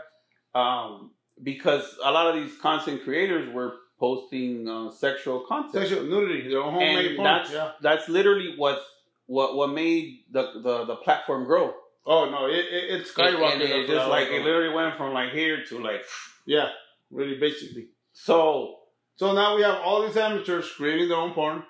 um, 0.57 1.11
because 1.41 1.83
a 2.03 2.11
lot 2.11 2.27
of 2.27 2.41
these 2.41 2.57
content 2.59 3.03
creators 3.03 3.53
were 3.53 3.73
posting 3.99 4.67
uh, 4.67 4.89
sexual 4.91 5.41
content, 5.41 5.73
Sexual 5.73 6.03
nudity, 6.05 6.47
their 6.49 6.61
own 6.61 6.73
homemade 6.73 7.15
porn. 7.17 7.25
that's 7.25 7.51
Yeah. 7.51 7.71
that's 7.81 8.07
literally 8.09 8.53
what 8.57 8.79
what 9.25 9.55
what 9.55 9.69
made 9.71 10.23
the 10.31 10.43
the, 10.63 10.85
the 10.85 10.95
platform 10.95 11.45
grow. 11.45 11.73
Oh 12.05 12.29
no, 12.29 12.47
it 12.47 12.65
it, 12.77 13.01
it 13.01 13.07
skyrocketed. 13.07 13.61
it, 13.61 13.81
up 13.83 13.87
just 13.87 14.09
like 14.09 14.27
it 14.29 14.43
literally 14.43 14.73
went 14.73 14.95
from 14.97 15.13
like 15.13 15.31
here 15.33 15.63
to 15.69 15.79
like 15.79 16.01
yeah, 16.45 16.69
really 17.11 17.37
basically. 17.37 17.89
so 18.13 18.75
So 19.17 19.33
now 19.33 19.55
we 19.55 19.61
have 19.63 19.79
all 19.83 20.01
these 20.05 20.17
amateurs 20.17 20.71
creating 20.71 21.09
their 21.09 21.17
own 21.17 21.33
porn, 21.33 21.63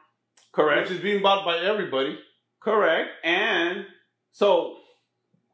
correct. 0.54 0.90
which 0.90 0.98
is 0.98 1.04
being 1.04 1.22
bought 1.22 1.44
by 1.46 1.58
everybody. 1.58 2.18
Correct. 2.62 3.10
And 3.24 3.86
so 4.32 4.78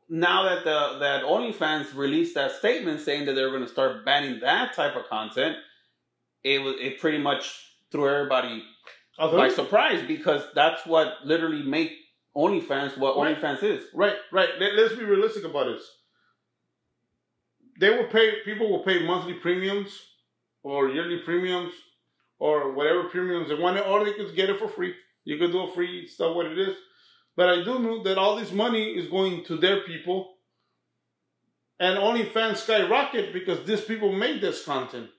now 0.10 0.44
that 0.44 0.64
the 0.66 1.00
that 1.00 1.24
OnlyFans 1.24 1.96
released 1.96 2.36
that 2.36 2.52
statement 2.52 3.00
saying 3.02 3.26
that 3.26 3.34
they 3.34 3.44
were 3.44 3.52
going 3.52 3.64
to 3.64 3.70
start 3.78 4.06
banning 4.06 4.40
that 4.42 4.74
type 4.76 4.96
of 4.96 5.06
content, 5.10 5.56
it 6.46 6.60
was 6.62 6.76
it 6.80 7.00
pretty 7.00 7.18
much 7.18 7.44
threw 7.92 8.08
everybody 8.08 8.64
by 9.18 9.50
surprise 9.50 10.02
because 10.08 10.44
that's 10.54 10.86
what 10.86 11.08
literally 11.26 11.64
made 11.64 11.92
OnlyFans 12.38 12.98
what 12.98 13.18
Right. 13.18 13.36
OnlyFans 13.36 13.64
is. 13.64 13.84
Right, 13.94 14.16
right. 14.32 14.50
Let, 14.60 14.76
let's 14.76 14.96
be 14.96 15.06
realistic 15.06 15.44
about 15.46 15.68
this. 15.68 15.84
They 17.80 17.90
will 17.90 18.08
pay. 18.08 18.28
People 18.46 18.70
will 18.72 18.84
pay 18.84 19.06
monthly 19.06 19.34
premiums, 19.36 19.92
or 20.64 20.90
yearly 20.90 21.20
premiums, 21.20 21.74
or 22.40 22.74
whatever 22.74 23.06
premiums 23.06 23.50
they 23.50 23.56
want, 23.56 23.80
or 23.86 24.06
they 24.06 24.14
could 24.14 24.36
get 24.36 24.50
it 24.50 24.60
for 24.60 24.68
free. 24.68 24.94
You 25.24 25.38
could 25.38 25.52
do 25.52 25.62
a 25.64 25.74
free 25.74 26.08
stuff, 26.08 26.36
what 26.36 26.46
it 26.46 26.60
is. 26.60 26.76
But 27.36 27.50
I 27.50 27.64
do 27.64 27.80
know 27.80 28.04
that 28.04 28.18
all 28.18 28.36
this 28.38 28.52
money 28.52 28.92
is 29.00 29.08
going 29.10 29.44
to 29.46 29.58
their 29.58 29.82
people, 29.82 30.36
and 31.80 31.98
OnlyFans 31.98 32.58
skyrocket 32.58 33.34
because 33.34 33.66
these 33.66 33.82
people 33.82 34.12
make 34.14 34.40
this 34.42 34.64
content. 34.64 35.10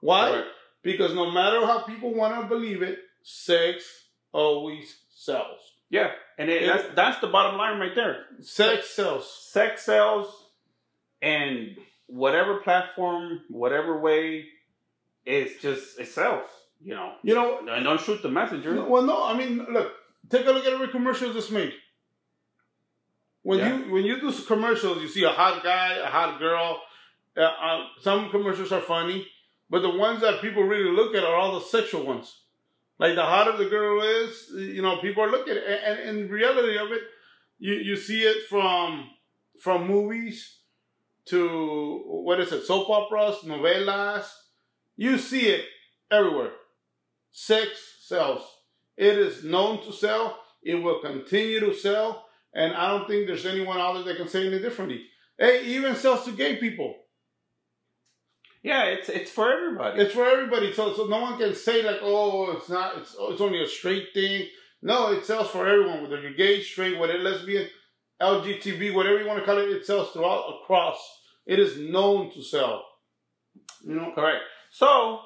Why? 0.00 0.30
Correct. 0.30 0.48
Because 0.82 1.14
no 1.14 1.30
matter 1.30 1.64
how 1.66 1.80
people 1.80 2.14
want 2.14 2.40
to 2.40 2.46
believe 2.48 2.82
it, 2.82 2.98
sex 3.22 3.84
always 4.32 4.96
sells. 5.10 5.60
Yeah, 5.90 6.10
and 6.38 6.50
it, 6.50 6.62
Yeah. 6.62 6.76
that's 6.76 6.94
that's 6.94 7.20
the 7.20 7.26
bottom 7.28 7.56
line 7.58 7.78
right 7.80 7.94
there. 7.94 8.26
Sex 8.40 8.90
sells. 8.90 9.30
Sex 9.52 9.84
sells, 9.84 10.50
and 11.22 11.76
whatever 12.06 12.58
platform, 12.58 13.40
whatever 13.48 13.98
way, 13.98 14.46
it's 15.24 15.60
just 15.62 15.98
it 15.98 16.08
sells. 16.08 16.46
You 16.80 16.94
know, 16.94 17.14
You 17.24 17.34
know, 17.34 17.66
and 17.68 17.84
don't 17.84 18.00
shoot 18.00 18.22
the 18.22 18.28
messenger. 18.30 18.84
Well, 18.84 19.02
no, 19.02 19.24
I 19.24 19.36
mean, 19.36 19.66
look, 19.68 19.92
take 20.30 20.46
a 20.46 20.52
look 20.52 20.64
at 20.64 20.72
every 20.72 20.88
commercial 20.88 21.32
that's 21.32 21.50
made. 21.50 21.74
When 23.42 23.58
Yeah. 23.58 23.78
you 23.78 23.92
when 23.92 24.04
you 24.04 24.20
do 24.20 24.30
commercials, 24.46 25.00
you 25.02 25.08
see 25.08 25.24
a 25.24 25.30
hot 25.30 25.62
guy, 25.64 25.94
a 25.94 26.06
hot 26.06 26.38
girl. 26.38 26.80
Uh, 27.36 27.40
uh, 27.40 27.86
some 28.00 28.30
commercials 28.30 28.72
are 28.72 28.80
funny, 28.80 29.26
but 29.70 29.80
the 29.82 29.90
ones 29.90 30.20
that 30.22 30.40
people 30.40 30.62
really 30.62 30.90
look 30.90 31.14
at 31.14 31.24
are 31.24 31.34
all 31.34 31.58
the 31.58 31.66
sexual 31.66 32.06
ones. 32.06 32.42
Like 32.98 33.14
the 33.14 33.22
hotter 33.22 33.56
the 33.56 33.70
girl 33.70 34.02
is, 34.02 34.48
you 34.54 34.82
know, 34.82 34.98
people 35.00 35.22
are 35.22 35.30
looking. 35.30 35.56
And, 35.56 35.98
and 36.08 36.18
in 36.18 36.28
reality 36.28 36.78
of 36.78 36.90
it, 36.90 37.02
you 37.58 37.74
you 37.74 37.96
see 37.96 38.22
it 38.22 38.48
from 38.48 39.10
from 39.62 39.86
movies 39.86 40.58
to 41.26 42.02
what 42.06 42.40
is 42.40 42.52
it, 42.52 42.64
soap 42.64 42.88
operas, 42.88 43.36
novelas. 43.44 44.28
You 44.96 45.18
see 45.18 45.48
it 45.48 45.64
everywhere. 46.10 46.52
Sex 47.30 47.70
sells. 48.00 48.42
It 48.96 49.16
is 49.16 49.44
known 49.44 49.84
to 49.84 49.92
sell. 49.92 50.38
It 50.62 50.76
will 50.76 51.00
continue 51.00 51.60
to 51.60 51.74
sell. 51.74 52.26
And 52.54 52.74
I 52.74 52.88
don't 52.88 53.06
think 53.06 53.26
there's 53.26 53.46
anyone 53.46 53.78
out 53.78 53.94
there 53.94 54.02
that 54.04 54.16
can 54.16 54.28
say 54.28 54.46
any 54.46 54.58
differently. 54.58 55.04
It 55.38 55.66
even 55.66 55.94
sells 55.94 56.24
to 56.24 56.32
gay 56.32 56.56
people. 56.56 56.96
Yeah, 58.62 58.84
it's 58.84 59.08
it's 59.08 59.30
for 59.30 59.52
everybody. 59.52 60.00
It's 60.00 60.14
for 60.14 60.26
everybody. 60.26 60.72
So, 60.72 60.94
so 60.94 61.06
no 61.06 61.20
one 61.20 61.38
can 61.38 61.54
say 61.54 61.82
like, 61.82 62.00
oh, 62.02 62.52
it's 62.56 62.68
not. 62.68 62.98
It's 62.98 63.14
oh, 63.18 63.32
it's 63.32 63.40
only 63.40 63.62
a 63.62 63.66
straight 63.66 64.08
thing. 64.12 64.46
No, 64.82 65.12
it 65.12 65.24
sells 65.24 65.50
for 65.50 65.66
everyone. 65.66 66.02
Whether 66.02 66.20
you're 66.20 66.34
gay, 66.34 66.60
straight, 66.62 66.98
whether 66.98 67.18
lesbian, 67.18 67.68
LGTB, 68.20 68.94
whatever 68.94 69.20
you 69.20 69.26
want 69.26 69.38
to 69.38 69.44
call 69.44 69.58
it, 69.58 69.68
it 69.68 69.86
sells 69.86 70.12
throughout 70.12 70.60
across. 70.62 70.98
It 71.46 71.58
is 71.58 71.78
known 71.78 72.32
to 72.32 72.42
sell. 72.42 72.84
You 73.84 73.94
know. 73.94 74.12
Correct. 74.14 74.42
So, 74.70 75.20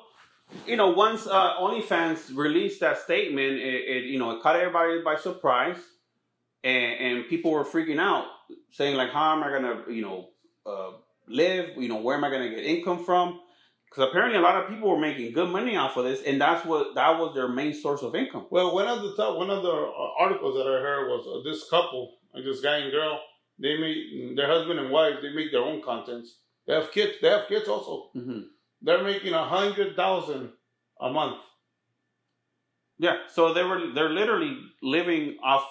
you 0.67 0.77
know, 0.77 0.93
once 0.93 1.27
uh, 1.27 1.55
OnlyFans 1.59 2.37
released 2.37 2.81
that 2.81 2.99
statement, 2.99 3.55
it, 3.55 3.75
it 3.89 4.05
you 4.05 4.19
know 4.19 4.33
it 4.33 4.43
caught 4.43 4.57
everybody 4.57 5.01
by 5.03 5.17
surprise, 5.17 5.79
and 6.63 7.01
and 7.01 7.29
people 7.29 7.51
were 7.51 7.65
freaking 7.65 7.99
out, 7.99 8.27
saying 8.71 8.95
like, 8.97 9.11
"How 9.11 9.35
am 9.35 9.43
I 9.43 9.51
gonna, 9.51 9.85
you 9.91 10.03
know, 10.03 10.29
uh, 10.67 10.93
live? 11.29 11.71
You 11.77 11.89
know, 11.89 12.01
where 12.01 12.17
am 12.17 12.25
I 12.25 12.31
gonna 12.31 12.51
get 12.51 12.65
income 12.65 13.05
from?" 13.05 13.41
Because 13.89 14.09
apparently, 14.09 14.39
a 14.39 14.43
lot 14.43 14.57
of 14.63 14.69
people 14.71 14.89
were 14.89 14.99
making 14.99 15.33
good 15.33 15.51
money 15.51 15.77
off 15.77 15.97
of 15.97 16.05
this, 16.05 16.23
and 16.23 16.41
that's 16.41 16.65
what 16.67 16.95
that 16.95 17.19
was 17.19 17.35
their 17.35 17.49
main 17.49 17.75
source 17.75 18.03
of 18.03 18.15
income. 18.15 18.47
Well, 18.51 18.75
one 18.75 18.89
of 18.89 19.03
the 19.03 19.15
top, 19.17 19.37
one 19.37 19.51
of 19.51 19.63
the 19.63 19.71
uh, 19.71 20.11
articles 20.19 20.55
that 20.57 20.67
I 20.67 20.81
heard 20.81 21.09
was 21.09 21.27
uh, 21.27 21.49
this 21.49 21.69
couple, 21.71 22.17
like 22.35 22.45
this 22.45 22.61
guy 22.61 22.79
and 22.79 22.93
girl. 22.93 23.21
They 23.59 23.79
make 23.79 24.37
their 24.37 24.49
husband 24.49 24.81
and 24.81 24.91
wife. 24.91 25.17
They 25.23 25.33
make 25.33 25.53
their 25.53 25.63
own 25.63 25.83
contents. 25.83 26.39
They 26.67 26.75
have 26.75 26.91
kids. 26.93 27.15
They 27.23 27.29
have 27.29 27.49
kids 27.49 27.69
also. 27.69 28.11
Mm-hmm. 28.17 28.41
They're 28.83 29.05
making 29.05 29.35
a 29.35 29.45
hundred 29.45 29.97
thousand 29.97 30.53
a 31.01 31.11
month 31.11 31.39
Yeah, 32.99 33.17
so 33.29 33.53
they 33.55 33.65
were 33.65 33.93
they're 33.95 34.11
literally 34.11 34.57
living 34.83 35.39
off 35.43 35.65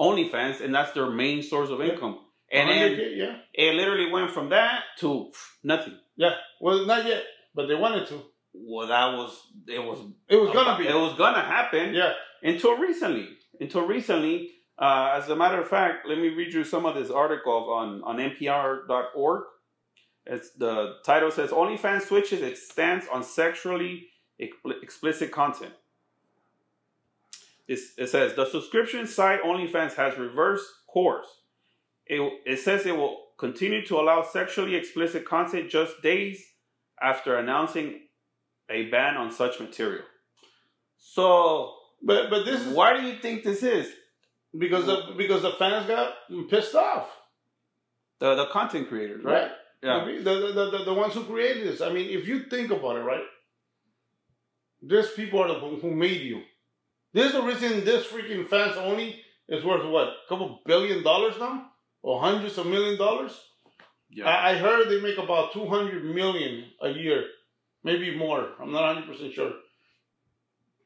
OnlyFans, 0.00 0.60
and 0.60 0.74
that's 0.74 0.92
their 0.92 1.10
main 1.10 1.42
source 1.42 1.70
of 1.70 1.80
income. 1.82 2.20
And 2.54 2.68
then 2.70 2.92
100K, 2.92 3.16
yeah, 3.16 3.36
it 3.52 3.74
literally 3.74 4.10
went 4.10 4.30
from 4.30 4.48
that 4.50 4.82
to 5.00 5.30
nothing. 5.62 5.98
yeah. 6.16 6.34
Well, 6.60 6.86
not 6.86 7.04
yet, 7.06 7.24
but 7.54 7.66
they 7.66 7.74
wanted 7.74 8.06
to. 8.08 8.22
Well, 8.54 8.86
that 8.88 9.16
was 9.16 9.30
it 9.66 9.80
was 9.82 9.98
It 10.28 10.36
was 10.36 10.50
gonna 10.52 10.78
be. 10.78 10.86
it 10.86 10.94
was 10.94 11.14
gonna 11.18 11.42
happen 11.42 11.92
Yeah. 11.94 12.12
until 12.42 12.76
recently. 12.76 13.28
Until 13.60 13.82
recently, 13.86 14.50
uh, 14.78 15.10
as 15.20 15.28
a 15.28 15.36
matter 15.36 15.60
of 15.60 15.68
fact, 15.68 16.06
let 16.08 16.18
me 16.18 16.28
read 16.28 16.52
you 16.54 16.62
some 16.64 16.86
of 16.86 16.94
this 16.94 17.10
article 17.10 17.70
on 17.72 18.02
on 18.04 18.16
NPR.org. 18.18 19.42
It's 20.26 20.50
the 20.52 20.96
title 21.04 21.30
says 21.30 21.50
OnlyFans 21.50 22.02
switches 22.02 22.40
its 22.42 22.70
stance 22.70 23.06
on 23.12 23.22
sexually 23.24 24.08
explicit 24.38 25.30
content. 25.32 25.74
It's, 27.66 27.92
it 27.98 28.08
says 28.08 28.34
the 28.34 28.46
subscription 28.46 29.06
site 29.06 29.42
OnlyFans 29.42 29.94
has 29.94 30.16
reversed 30.18 30.66
course. 30.86 31.26
It, 32.06 32.20
it 32.46 32.58
says 32.58 32.86
it 32.86 32.96
will 32.96 33.18
continue 33.38 33.84
to 33.86 33.96
allow 33.96 34.22
sexually 34.22 34.74
explicit 34.76 35.24
content 35.24 35.70
just 35.70 36.02
days 36.02 36.42
after 37.00 37.36
announcing 37.36 38.00
a 38.70 38.90
ban 38.90 39.16
on 39.16 39.30
such 39.32 39.60
material. 39.60 40.04
So, 40.98 41.74
But 42.02 42.30
but 42.30 42.44
this 42.44 42.60
is 42.60 42.74
why 42.74 42.98
do 42.98 43.06
you 43.06 43.16
think 43.16 43.44
this 43.44 43.62
is? 43.62 43.90
because 44.56 44.86
the 44.86 45.14
because 45.16 45.42
the 45.42 45.52
fans 45.52 45.86
got 45.86 46.14
pissed 46.48 46.74
off, 46.74 47.08
The 48.20 48.34
the 48.36 48.46
content 48.46 48.88
creators, 48.88 49.24
right? 49.24 49.42
right? 49.42 49.50
Yeah. 49.82 50.04
The, 50.04 50.22
the, 50.22 50.70
the, 50.78 50.84
the, 50.86 50.94
ones 50.94 51.12
who 51.12 51.24
created 51.24 51.66
this. 51.66 51.82
I 51.82 51.90
mean, 51.92 52.08
if 52.08 52.26
you 52.26 52.44
think 52.44 52.70
about 52.70 52.96
it, 52.96 53.00
right? 53.00 53.24
These 54.82 55.10
people 55.10 55.40
are 55.42 55.48
the 55.48 55.54
who 55.54 55.76
who 55.76 55.90
made 55.90 56.22
you. 56.22 56.42
There's 57.12 57.32
the 57.32 57.42
reason 57.42 57.84
this 57.84 58.06
freaking 58.06 58.48
fans 58.48 58.76
only 58.76 59.20
is 59.48 59.64
worth 59.64 59.84
what? 59.86 60.08
A 60.08 60.28
couple 60.28 60.60
billion 60.64 61.02
dollars 61.02 61.34
now? 61.38 61.70
Or 62.04 62.20
hundreds 62.20 62.58
of 62.58 62.66
million 62.66 62.98
dollars? 62.98 63.32
Yeah. 64.10 64.26
I, 64.26 64.50
I 64.50 64.58
heard 64.58 64.90
they 64.90 65.00
make 65.00 65.16
about 65.16 65.54
200 65.54 66.04
million 66.04 66.64
a 66.82 66.90
year. 66.90 67.24
Maybe 67.82 68.14
more. 68.14 68.50
I'm 68.60 68.72
not 68.72 68.94
100% 68.96 69.32
sure. 69.32 69.52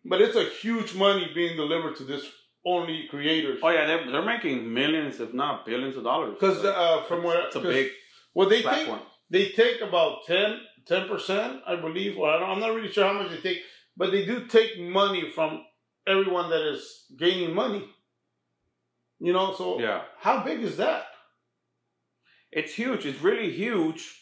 But 0.05 0.21
it's 0.21 0.37
a 0.37 0.45
huge 0.45 0.95
money 0.95 1.29
being 1.35 1.57
delivered 1.57 1.97
to 1.97 2.05
this 2.05 2.25
only 2.65 3.09
creators. 3.11 3.59
oh 3.65 3.71
yeah, 3.71 3.85
they're, 3.87 4.11
they're 4.11 4.25
making 4.25 4.73
millions, 4.73 5.19
if 5.19 5.35
not 5.35 5.67
billions 5.67 5.97
of 5.97 6.05
dollars. 6.05 6.35
Because 6.39 6.65
uh, 6.65 7.03
from 7.09 7.25
where 7.25 7.47
it's 7.47 7.57
a 7.57 7.61
big 7.61 7.91
what 8.33 8.49
they 8.49 8.63
take 8.63 8.65
platform. 8.65 9.01
they 9.29 9.49
take 9.49 9.81
about 9.81 10.19
10 10.27 11.09
percent, 11.09 11.63
I 11.67 11.75
believe, 11.77 12.17
or 12.17 12.31
I 12.31 12.39
don't, 12.39 12.51
I'm 12.51 12.61
not 12.61 12.75
really 12.75 12.93
sure 12.93 13.07
how 13.07 13.21
much 13.21 13.31
they 13.31 13.39
take, 13.49 13.59
but 13.97 14.13
they 14.13 14.25
do 14.25 14.47
take 14.47 14.79
money 14.79 15.33
from 15.35 15.65
everyone 16.07 16.49
that 16.51 16.63
is 16.73 17.07
gaining 17.19 17.55
money. 17.55 17.85
You 19.21 19.33
know, 19.33 19.55
so 19.55 19.81
Yeah. 19.81 20.03
how 20.19 20.43
big 20.45 20.61
is 20.63 20.77
that? 20.77 21.07
It's 22.51 22.75
huge. 22.75 23.05
It's 23.07 23.21
really 23.21 23.51
huge. 23.51 24.15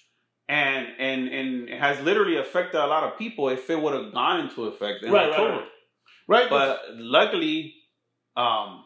And 0.48 0.86
and 0.98 1.28
and 1.28 1.68
it 1.68 1.80
has 1.80 2.00
literally 2.00 2.36
affected 2.36 2.80
a 2.80 2.86
lot 2.86 3.02
of 3.04 3.18
people 3.18 3.48
if 3.48 3.68
it 3.68 3.80
would 3.80 3.94
have 3.94 4.12
gone 4.12 4.40
into 4.40 4.64
effect 4.66 5.02
in 5.02 5.12
Right, 5.12 5.24
right, 5.28 5.30
October. 5.30 5.58
right. 5.58 5.68
Right, 6.28 6.50
But 6.50 6.80
luckily, 6.94 7.74
um, 8.36 8.84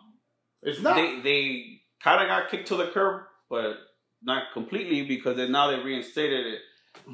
it's 0.63 0.81
not. 0.81 0.97
they 0.97 1.21
they 1.21 1.81
kind 2.03 2.23
of 2.23 2.29
got 2.29 2.51
kicked 2.51 2.69
to 2.69 2.77
the 2.77 2.89
curb, 2.89 3.23
but 3.49 3.77
not 4.23 4.53
completely 4.53 5.07
because 5.07 5.37
then 5.37 5.53
now 5.53 5.71
they 5.71 5.79
reinstated 5.83 6.47
it 6.47 6.61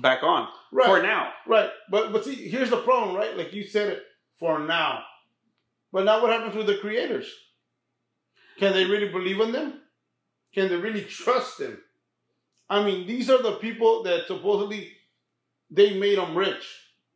back 0.00 0.22
on 0.24 0.48
right, 0.72 0.86
for 0.86 1.02
now. 1.02 1.32
right. 1.46 1.70
But 1.90 2.12
but 2.12 2.24
see, 2.24 2.48
here's 2.48 2.70
the 2.70 2.78
problem, 2.82 3.16
right? 3.16 3.36
Like 3.36 3.52
you 3.52 3.64
said 3.64 3.88
it 3.88 4.02
for 4.38 4.58
now, 4.60 5.02
but 5.92 6.04
now 6.04 6.20
what 6.22 6.30
happens 6.32 6.54
with 6.56 6.66
the 6.66 6.78
creators? 6.78 7.32
Can 8.58 8.72
they 8.72 8.84
really 8.84 9.08
believe 9.08 9.40
in 9.40 9.52
them? 9.52 9.80
Can 10.54 10.68
they 10.68 10.76
really 10.76 11.02
trust 11.04 11.58
them? 11.58 11.78
I 12.68 12.84
mean, 12.84 13.06
these 13.06 13.30
are 13.30 13.42
the 13.42 13.56
people 13.56 14.02
that 14.04 14.26
supposedly 14.26 14.92
they 15.70 15.98
made 15.98 16.18
them 16.18 16.36
rich. 16.36 16.64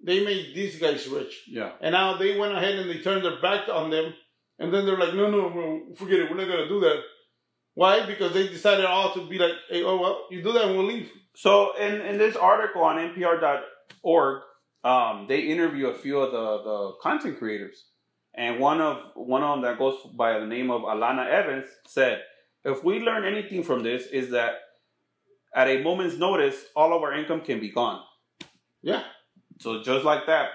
They 0.03 0.25
made 0.25 0.55
these 0.55 0.79
guys 0.79 1.07
rich. 1.09 1.45
Yeah. 1.49 1.73
And 1.81 1.93
now 1.93 2.17
they 2.17 2.39
went 2.39 2.57
ahead 2.57 2.77
and 2.79 2.89
they 2.89 2.99
turned 2.99 3.25
their 3.25 3.41
back 3.41 3.69
on 3.69 3.91
them. 3.91 4.15
And 4.59 4.73
then 4.73 4.85
they're 4.85 4.99
like, 4.99 5.15
no, 5.15 5.31
no, 5.31 5.49
no, 5.49 5.95
forget 5.95 6.21
it. 6.21 6.31
We're 6.31 6.37
not 6.37 6.47
going 6.47 6.65
to 6.65 6.69
do 6.69 6.81
that. 6.81 7.03
Why? 7.75 8.05
Because 8.05 8.33
they 8.35 8.49
decided 8.49 8.85
all 8.85 9.15
to 9.15 9.27
be 9.27 9.39
like, 9.39 9.53
hey, 9.69 9.83
oh, 9.83 9.99
well, 9.99 10.27
you 10.31 10.43
do 10.43 10.53
that 10.53 10.67
and 10.67 10.77
we'll 10.77 10.87
leave. 10.87 11.11
So 11.35 11.77
in, 11.77 12.01
in 12.03 12.19
this 12.19 12.37
article 12.37 12.83
on 12.83 12.97
NPR.org, 12.97 14.43
um, 14.85 15.27
they 15.29 15.41
interview 15.41 15.89
a 15.89 15.95
few 15.95 16.19
of 16.19 16.33
the, 16.33 16.63
the 16.63 16.93
content 17.03 17.39
creators. 17.39 17.85
And 18.41 18.59
one 18.59 18.81
of 18.81 18.97
one 19.17 19.43
of 19.43 19.51
them 19.57 19.63
that 19.65 19.79
goes 19.79 19.99
by 20.17 20.39
the 20.39 20.47
name 20.47 20.71
of 20.71 20.81
Alana 20.81 21.29
Evans 21.29 21.69
said, 21.87 22.23
if 22.65 22.83
we 22.83 22.99
learn 22.99 23.27
anything 23.27 23.63
from 23.63 23.83
this 23.83 24.07
is 24.07 24.31
that 24.31 24.53
at 25.55 25.69
a 25.69 25.83
moment's 25.83 26.17
notice, 26.17 26.57
all 26.75 26.97
of 26.97 27.03
our 27.03 27.13
income 27.13 27.43
can 27.43 27.61
be 27.61 27.71
gone. 27.71 28.01
Yeah. 28.81 29.03
So 29.59 29.83
just 29.83 30.07
like 30.07 30.25
that, 30.27 30.49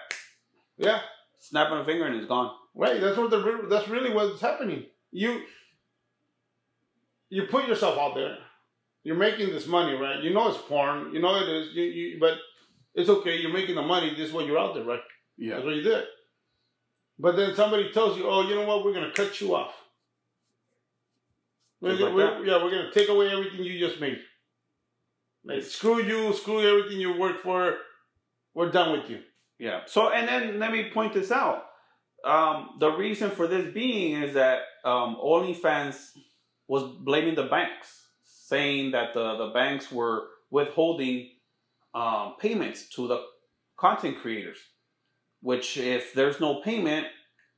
Yeah. 0.78 1.00
snapping 1.38 1.78
a 1.78 1.86
finger 1.86 2.08
and 2.08 2.16
it's 2.16 2.28
gone. 2.28 2.56
Right. 2.74 3.00
That's 3.00 3.18
what 3.18 3.30
the 3.30 3.68
that's 3.70 3.88
really 3.88 4.12
what's 4.12 4.42
happening. 4.42 4.86
You 5.12 5.44
you 7.30 7.44
put 7.52 7.68
yourself 7.68 8.00
out 8.00 8.16
there. 8.16 8.38
You're 9.04 9.16
making 9.28 9.50
this 9.50 9.68
money, 9.68 9.96
right? 9.96 10.24
You 10.24 10.34
know 10.34 10.50
it's 10.50 10.58
porn. 10.68 11.14
You 11.14 11.22
know 11.22 11.36
it 11.36 11.48
is. 11.48 11.76
You, 11.76 11.84
you 11.84 12.20
but 12.20 12.40
it's 12.96 13.10
okay. 13.10 13.36
You're 13.38 13.54
making 13.54 13.76
the 13.76 13.84
money. 13.84 14.10
This 14.10 14.30
is 14.30 14.34
what 14.34 14.48
you're 14.48 14.58
out 14.58 14.74
there, 14.74 14.86
right? 14.86 15.06
Yeah. 15.38 15.56
That's 15.56 15.66
what 15.66 15.76
you 15.76 15.84
did. 15.84 16.06
But 17.18 17.36
then 17.38 17.56
somebody 17.56 17.92
tells 17.92 18.18
you, 18.18 18.28
"Oh, 18.28 18.42
you 18.48 18.56
know 18.56 18.66
what? 18.66 18.84
We're 18.84 18.94
gonna 18.94 19.12
cut 19.14 19.40
you 19.42 19.56
off. 19.56 19.74
We're, 21.82 21.94
like 21.94 22.14
we're- 22.16 22.48
yeah, 22.48 22.64
we're 22.64 22.72
gonna 22.72 22.92
take 22.92 23.10
away 23.10 23.30
everything 23.32 23.64
you 23.64 23.80
just 23.80 24.00
made. 24.00 24.20
Like 25.44 25.64
screw 25.64 26.02
you, 26.02 26.34
screw 26.34 26.62
everything 26.62 27.00
you 27.00 27.18
work 27.18 27.42
for. 27.42 27.78
We're 28.54 28.72
done 28.72 28.98
with 29.00 29.10
you. 29.10 29.22
Yeah. 29.60 29.82
So, 29.86 30.10
and 30.10 30.28
then 30.28 30.60
let 30.60 30.72
me 30.72 30.90
point 30.92 31.14
this 31.14 31.32
out. 31.32 31.66
Um, 32.24 32.78
the 32.80 32.90
reason 32.92 33.30
for 33.30 33.48
this 33.48 33.72
being 33.74 34.22
is 34.24 34.34
that 34.34 34.62
um, 34.84 35.18
OnlyFans 35.24 36.12
was 36.68 36.84
blaming 37.02 37.36
the 37.36 37.44
banks, 37.44 38.08
saying 38.24 38.92
that 38.92 39.14
the, 39.14 39.38
the 39.38 39.52
banks 39.54 39.92
were 39.92 40.28
withholding 40.50 41.30
um, 41.94 42.36
payments 42.40 42.90
to 42.96 43.08
the 43.08 43.22
content 43.78 44.18
creators, 44.20 44.58
which 45.46 45.78
if 45.78 46.14
there's 46.14 46.40
no 46.40 46.62
payment, 46.62 47.06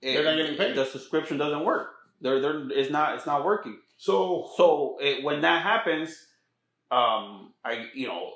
it, 0.02 0.14
They're 0.14 0.26
not 0.26 0.36
getting 0.36 0.58
paid. 0.58 0.76
the 0.76 0.86
subscription 0.86 1.38
doesn't 1.38 1.64
work. 1.64 1.88
There, 2.20 2.42
there, 2.42 2.70
it's 2.70 2.92
not, 2.92 3.16
it's 3.16 3.26
not 3.26 3.46
working. 3.46 3.80
So 3.98 4.50
So 4.58 4.98
it, 5.00 5.24
when 5.24 5.42
that 5.42 5.64
happens, 5.64 6.10
um, 6.92 7.54
I 7.64 7.88
you 7.94 8.08
know, 8.08 8.34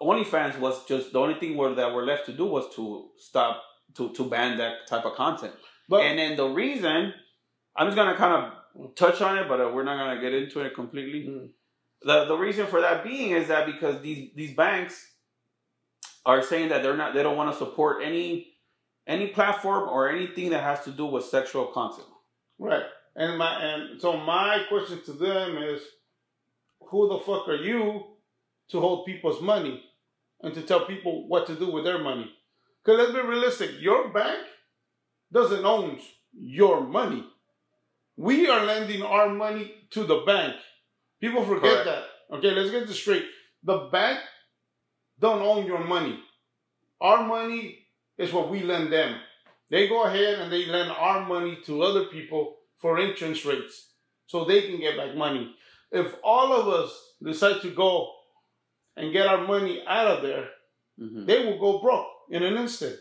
OnlyFans 0.00 0.58
was 0.58 0.86
just 0.86 1.12
the 1.12 1.18
only 1.18 1.34
thing 1.34 1.56
where 1.56 1.74
that 1.74 1.92
were 1.92 2.04
left 2.04 2.26
to 2.26 2.32
do 2.32 2.46
was 2.46 2.72
to 2.76 3.10
stop 3.18 3.62
to 3.96 4.12
to 4.14 4.24
ban 4.24 4.56
that 4.58 4.86
type 4.88 5.04
of 5.04 5.14
content. 5.14 5.52
but 5.88 6.02
and 6.02 6.18
then 6.18 6.36
the 6.36 6.46
reason, 6.46 7.12
I'm 7.76 7.88
just 7.88 7.96
gonna 7.96 8.16
kind 8.16 8.34
of 8.38 8.94
touch 8.94 9.20
on 9.20 9.36
it, 9.36 9.48
but 9.48 9.60
uh, 9.60 9.70
we're 9.74 9.82
not 9.82 9.98
gonna 9.98 10.20
get 10.20 10.32
into 10.32 10.60
it 10.60 10.74
completely. 10.74 11.28
Mm. 11.28 11.48
The 12.02 12.24
the 12.26 12.36
reason 12.36 12.66
for 12.66 12.80
that 12.80 13.02
being 13.04 13.32
is 13.32 13.48
that 13.48 13.66
because 13.66 14.00
these 14.00 14.30
these 14.36 14.54
banks 14.54 15.09
are 16.26 16.42
saying 16.42 16.68
that 16.68 16.82
they're 16.82 16.96
not 16.96 17.14
they 17.14 17.22
don't 17.22 17.36
want 17.36 17.52
to 17.52 17.58
support 17.58 18.02
any 18.02 18.48
any 19.06 19.28
platform 19.28 19.88
or 19.88 20.08
anything 20.10 20.50
that 20.50 20.62
has 20.62 20.84
to 20.84 20.90
do 20.90 21.06
with 21.06 21.24
sexual 21.24 21.66
content. 21.66 22.08
Right. 22.58 22.84
And 23.16 23.38
my 23.38 23.62
and 23.62 24.00
so 24.00 24.16
my 24.16 24.64
question 24.68 25.02
to 25.04 25.12
them 25.12 25.58
is 25.58 25.82
who 26.80 27.08
the 27.08 27.18
fuck 27.18 27.48
are 27.48 27.56
you 27.56 28.04
to 28.70 28.80
hold 28.80 29.06
people's 29.06 29.42
money 29.42 29.82
and 30.42 30.54
to 30.54 30.62
tell 30.62 30.86
people 30.86 31.28
what 31.28 31.46
to 31.46 31.54
do 31.54 31.70
with 31.70 31.84
their 31.84 31.98
money? 31.98 32.30
Cuz 32.84 32.96
let's 32.96 33.12
be 33.12 33.20
realistic, 33.20 33.70
your 33.80 34.08
bank 34.12 34.46
doesn't 35.32 35.64
own 35.64 36.00
your 36.32 36.80
money. 36.80 37.24
We 38.16 38.48
are 38.48 38.64
lending 38.64 39.02
our 39.02 39.28
money 39.28 39.74
to 39.90 40.04
the 40.04 40.18
bank. 40.26 40.56
People 41.20 41.44
forget 41.44 41.84
Correct. 41.84 41.84
that. 41.86 42.36
Okay, 42.36 42.50
let's 42.50 42.70
get 42.70 42.86
this 42.86 42.98
straight. 42.98 43.26
The 43.64 43.88
bank 43.92 44.20
don't 45.20 45.42
own 45.42 45.66
your 45.66 45.84
money. 45.84 46.18
Our 47.00 47.26
money 47.26 47.86
is 48.18 48.32
what 48.32 48.50
we 48.50 48.62
lend 48.62 48.92
them. 48.92 49.16
They 49.70 49.88
go 49.88 50.04
ahead 50.04 50.40
and 50.40 50.52
they 50.52 50.66
lend 50.66 50.90
our 50.90 51.26
money 51.26 51.58
to 51.66 51.82
other 51.82 52.04
people 52.06 52.56
for 52.78 52.98
interest 52.98 53.44
rates 53.44 53.90
so 54.26 54.44
they 54.44 54.62
can 54.62 54.80
get 54.80 54.96
back 54.96 55.14
money. 55.16 55.54
If 55.92 56.14
all 56.24 56.52
of 56.52 56.68
us 56.68 56.90
decide 57.22 57.60
to 57.62 57.70
go 57.70 58.12
and 58.96 59.12
get 59.12 59.26
our 59.26 59.46
money 59.46 59.82
out 59.86 60.06
of 60.08 60.22
there, 60.22 60.48
Mhm. 60.98 61.26
they 61.26 61.44
will 61.44 61.58
go 61.58 61.78
broke 61.80 62.08
in 62.30 62.42
an 62.42 62.56
instant. 62.56 62.98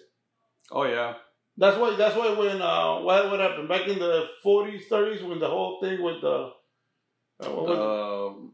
Oh 0.71 0.83
yeah. 0.83 1.15
That's 1.57 1.77
why. 1.77 1.95
That's 1.97 2.15
why 2.15 2.29
when 2.39 2.61
uh, 2.61 3.01
what 3.01 3.29
what 3.29 3.39
happened 3.41 3.67
back 3.67 3.85
in 3.87 3.99
the 3.99 4.29
forties, 4.41 4.87
thirties, 4.87 5.21
when 5.21 5.39
the 5.39 5.49
whole 5.49 5.81
thing 5.81 6.01
with 6.01 6.21
the 6.21 6.37
uh, 7.41 7.49
what 7.49 7.65
was 7.65 7.77
it? 7.77 7.83
Um, 7.83 8.53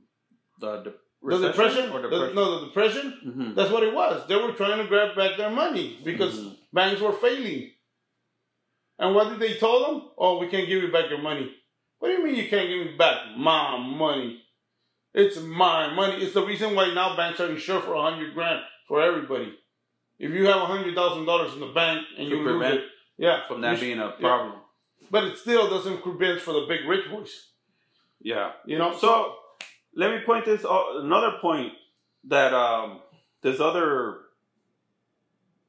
the, 0.59 0.71
de- 0.83 0.99
the 1.25 1.47
depression, 1.47 1.91
or 1.91 2.01
The- 2.01 2.33
no, 2.33 2.59
the 2.59 2.65
depression. 2.67 3.19
Mhm. 3.25 3.55
That's 3.55 3.71
what 3.71 3.83
it 3.83 3.93
was. 3.93 4.27
They 4.27 4.35
were 4.35 4.51
trying 4.53 4.77
to 4.77 4.85
grab 4.87 5.15
back 5.15 5.37
their 5.37 5.49
money 5.49 5.97
because 6.03 6.39
Mhm. 6.39 6.57
banks 6.73 7.01
were 7.01 7.13
failing. 7.13 7.71
And 8.99 9.13
what 9.15 9.29
did 9.29 9.39
they 9.39 9.55
tell 9.55 9.79
them? 9.85 10.09
Oh, 10.17 10.37
we 10.37 10.47
can't 10.47 10.67
give 10.67 10.81
you 10.81 10.91
back 10.91 11.09
your 11.09 11.19
money. 11.19 11.53
What 11.99 12.09
do 12.09 12.13
you 12.15 12.23
mean 12.23 12.35
you 12.35 12.47
can't 12.47 12.67
give 12.69 12.85
me 12.85 12.93
back 12.97 13.35
my 13.35 13.77
money? 13.77 14.41
It's 15.13 15.37
my 15.39 15.93
money. 15.93 16.21
It's 16.23 16.33
the 16.33 16.45
reason 16.45 16.75
why 16.75 16.93
now 16.93 17.15
banks 17.15 17.39
are 17.39 17.49
insured 17.49 17.83
for 17.83 17.93
a 17.93 18.01
hundred 18.01 18.33
grand 18.33 18.63
for 18.87 19.01
everybody. 19.01 19.57
If 20.19 20.31
you 20.31 20.45
have 20.45 20.61
a 20.61 20.65
hundred 20.65 20.95
thousand 20.95 21.25
dollars 21.25 21.53
in 21.53 21.59
the 21.59 21.67
bank 21.67 22.05
and 22.17 22.29
To 22.29 22.35
you 22.37 22.43
lose 22.43 22.73
it, 22.73 22.85
yeah, 23.17 23.45
From 23.47 23.61
that 23.61 23.79
being 23.79 23.99
a 23.99 24.11
problem. 24.11 24.59
but 25.11 25.23
it 25.25 25.37
still 25.37 25.69
doesn't 25.69 26.01
prevent 26.03 26.41
for 26.41 26.53
the 26.53 26.65
big 26.67 26.85
rich 26.85 27.09
boys. 27.09 27.49
Yeah. 28.21 28.53
You 28.65 28.77
know, 28.77 28.93
So 28.93 29.37
let 29.95 30.11
me 30.11 30.19
point 30.25 30.45
this 30.45 30.65
uh, 30.65 30.83
another 30.99 31.37
point 31.41 31.73
that 32.25 32.53
um, 32.53 32.99
this 33.41 33.59
other 33.59 34.19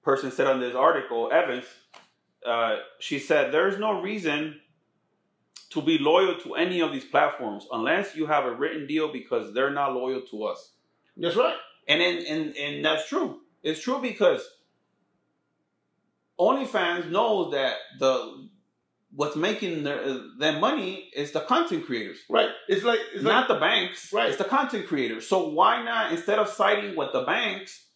person 0.02 0.30
said 0.30 0.47
on 0.47 0.61
this 0.61 0.75
article, 0.75 1.30
Evans. 1.33 1.64
Uh, 2.45 2.76
she 3.00 3.18
said 3.18 3.52
there's 3.52 3.76
no 3.76 4.00
reason 4.00 4.61
to 5.71 5.83
be 5.83 5.99
loyal 5.99 6.38
to 6.38 6.54
any 6.54 6.80
of 6.80 6.92
these 6.92 7.04
platforms 7.04 7.66
unless 7.73 8.14
you 8.14 8.25
have 8.26 8.45
a 8.45 8.54
written 8.54 8.87
deal 8.87 9.12
because 9.12 9.52
they're 9.52 9.73
not 9.73 9.92
loyal 9.92 10.21
to 10.23 10.45
us. 10.45 10.73
that's 11.16 11.35
right. 11.35 11.56
And 11.88 12.00
and 12.00 12.18
and, 12.26 12.56
and 12.56 12.85
that's 12.85 13.09
true. 13.09 13.40
It's 13.62 13.80
true 13.80 14.00
because 14.00 14.49
OnlyFans 16.38 17.11
knows 17.11 17.52
that 17.52 17.76
the 17.99 18.49
what's 19.10 19.36
making 19.36 19.84
their, 19.84 20.20
their 20.38 20.58
money 20.58 21.10
is 21.14 21.32
the 21.32 21.40
content 21.40 21.86
creators 21.86 22.18
Right. 22.28 22.50
It's 22.68 22.84
like 22.84 22.98
it's 23.14 23.22
not 23.22 23.48
like 23.48 23.58
the 23.58 23.60
banks. 23.60 24.12
Right. 24.12 24.28
It's 24.28 24.38
the 24.38 24.44
content 24.44 24.86
creators. 24.86 25.28
So 25.28 25.48
why 25.48 25.82
not 25.82 26.12
instead 26.12 26.38
of 26.38 26.48
citing 26.48 26.96
with 26.96 27.12
the 27.12 27.22
banks 27.22 27.86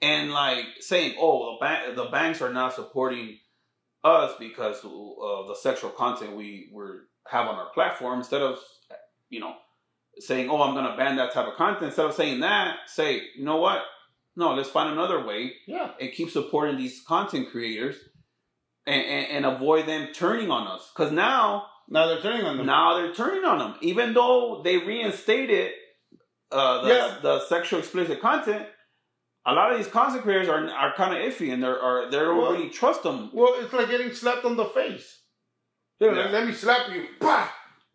and 0.00 0.32
like 0.32 0.64
saying, 0.80 1.16
"Oh, 1.18 1.56
the 1.58 1.64
bank, 1.64 1.96
the 1.96 2.04
banks 2.06 2.40
are 2.40 2.52
not 2.52 2.74
supporting 2.74 3.38
us 4.04 4.32
because 4.38 4.78
of 4.84 5.48
the 5.48 5.56
sexual 5.60 5.90
content 5.90 6.36
we 6.36 6.70
we 6.72 6.82
have 7.28 7.46
on 7.46 7.56
our 7.56 7.70
platform," 7.70 8.18
instead 8.18 8.42
of 8.42 8.58
you 9.28 9.40
know 9.40 9.54
saying, 10.18 10.50
"Oh, 10.50 10.62
I'm 10.62 10.74
going 10.74 10.90
to 10.90 10.96
ban 10.96 11.16
that 11.16 11.32
type 11.32 11.48
of 11.48 11.54
content," 11.56 11.84
instead 11.84 12.06
of 12.06 12.14
saying 12.14 12.40
that, 12.40 12.76
say, 12.86 13.22
"You 13.36 13.44
know 13.44 13.56
what? 13.56 13.82
No, 14.36 14.54
let's 14.54 14.70
find 14.70 14.90
another 14.92 15.24
way 15.26 15.52
yeah. 15.66 15.90
and 16.00 16.12
keep 16.12 16.30
supporting 16.30 16.76
these 16.76 17.02
content 17.06 17.50
creators." 17.50 17.96
And, 18.86 19.00
and, 19.04 19.26
and 19.46 19.46
avoid 19.56 19.86
them 19.86 20.08
turning 20.12 20.50
on 20.50 20.66
us 20.66 20.90
because 20.94 21.12
now 21.12 21.66
Now 21.88 22.06
they're 22.08 22.20
turning 22.20 22.44
on 22.44 22.56
them. 22.56 22.66
now 22.66 22.94
they're 22.96 23.14
turning 23.14 23.44
on 23.44 23.58
them, 23.58 23.74
even 23.80 24.12
though 24.12 24.60
they 24.64 24.76
reinstated 24.78 25.70
uh, 26.50 26.82
the, 26.82 26.88
Yeah. 26.88 27.18
the 27.22 27.46
sexual 27.46 27.78
explicit 27.78 28.20
content. 28.20 28.66
A 29.46 29.52
lot 29.52 29.70
of 29.72 29.78
these 29.78 29.86
content 29.88 30.22
creators 30.22 30.48
are 30.48 30.68
are 30.68 30.92
kind 30.94 31.12
of 31.16 31.20
iffy, 31.32 31.52
and 31.52 31.62
they're 31.62 31.80
are 31.80 32.10
they 32.10 32.18
don't 32.18 32.36
Well- 32.38 32.52
really 32.52 32.70
trust 32.70 33.02
them. 33.04 33.30
Well, 33.32 33.54
it's 33.58 33.72
like 33.72 33.88
getting 33.88 34.12
slapped 34.12 34.44
on 34.44 34.56
the 34.56 34.64
face. 34.66 35.06
Yeah. 36.00 36.10
like, 36.10 36.32
let 36.32 36.46
me 36.48 36.52
slap 36.52 36.90
you. 36.92 37.06
Bah! 37.20 37.48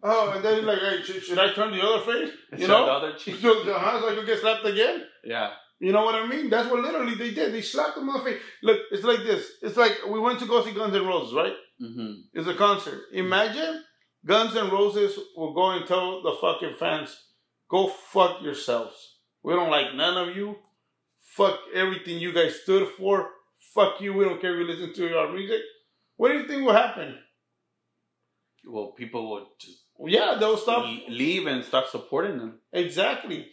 Oh, 0.03 0.31
and 0.35 0.43
then 0.45 0.65
like, 0.65 0.79
hey, 0.79 1.01
should, 1.03 1.21
should 1.23 1.39
I 1.39 1.51
turn 1.53 1.71
the 1.75 1.81
other 1.83 2.03
face? 2.09 2.31
You 2.57 2.67
know? 2.67 2.85
the 2.85 2.91
other 2.91 3.13
cheek. 3.13 3.35
So, 3.41 3.63
so 3.65 3.75
I 3.75 4.13
could 4.15 4.25
get 4.25 4.39
slapped 4.39 4.65
again? 4.65 5.03
Yeah, 5.25 5.49
You 5.79 5.91
know 5.91 6.03
what 6.03 6.15
I 6.15 6.25
mean? 6.27 6.49
That's 6.49 6.69
what 6.69 6.81
literally 6.81 7.15
they 7.15 7.31
did. 7.31 7.53
They 7.53 7.61
slapped 7.61 7.95
them 7.95 8.09
on 8.09 8.19
the 8.23 8.31
face. 8.31 8.41
Look, 8.63 8.79
it's 8.91 9.03
like 9.03 9.19
this. 9.19 9.47
It's 9.61 9.77
like 9.77 9.97
we 10.09 10.19
went 10.19 10.39
to 10.39 10.47
go 10.47 10.63
see 10.65 10.73
Guns 10.73 10.95
N' 10.95 11.05
Roses, 11.05 11.33
right? 11.33 11.53
hmm 11.79 12.13
It's 12.33 12.47
a 12.47 12.55
concert. 12.55 13.01
Imagine 13.13 13.83
Guns 14.25 14.55
N' 14.55 14.71
Roses 14.71 15.19
will 15.35 15.53
go 15.53 15.71
and 15.71 15.85
tell 15.85 16.23
the 16.23 16.35
fucking 16.41 16.75
fans, 16.79 17.15
go 17.69 17.87
fuck 17.87 18.41
yourselves. 18.41 18.95
We 19.43 19.53
don't 19.53 19.69
like 19.69 19.93
none 19.93 20.17
of 20.17 20.35
you. 20.35 20.55
Fuck 21.21 21.59
everything 21.75 22.17
you 22.17 22.33
guys 22.33 22.59
stood 22.61 22.87
for. 22.97 23.29
Fuck 23.75 24.01
you. 24.01 24.13
We 24.13 24.25
don't 24.25 24.41
care 24.41 24.53
if 24.59 24.67
you 24.67 24.73
listen 24.73 24.93
to 24.95 25.17
our 25.17 25.31
music. 25.31 25.61
What 26.15 26.29
do 26.31 26.39
you 26.39 26.47
think 26.47 26.65
will 26.65 26.73
happen? 26.73 27.15
Well, 28.65 28.93
people 28.97 29.29
would 29.31 29.43
just 29.59 29.83
yeah, 30.05 30.35
they'll 30.39 30.57
stop. 30.57 30.85
leave 31.09 31.47
and 31.47 31.63
stop 31.63 31.87
supporting 31.87 32.37
them. 32.37 32.59
Exactly. 32.73 33.47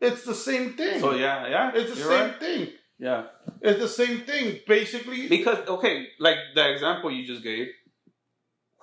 It's 0.00 0.24
the 0.24 0.34
same 0.34 0.74
thing. 0.74 1.00
So 1.00 1.14
yeah, 1.14 1.46
yeah, 1.48 1.70
It's 1.74 1.90
the 1.94 1.96
same 2.02 2.30
right. 2.30 2.40
thing. 2.40 2.68
Yeah, 2.98 3.24
It's 3.60 3.78
the 3.80 3.88
same 3.88 4.20
thing. 4.20 4.60
Basically, 4.66 5.28
because 5.28 5.66
okay, 5.68 6.06
like 6.18 6.36
the 6.54 6.72
example 6.72 7.10
you 7.10 7.26
just 7.26 7.42
gave, 7.42 7.68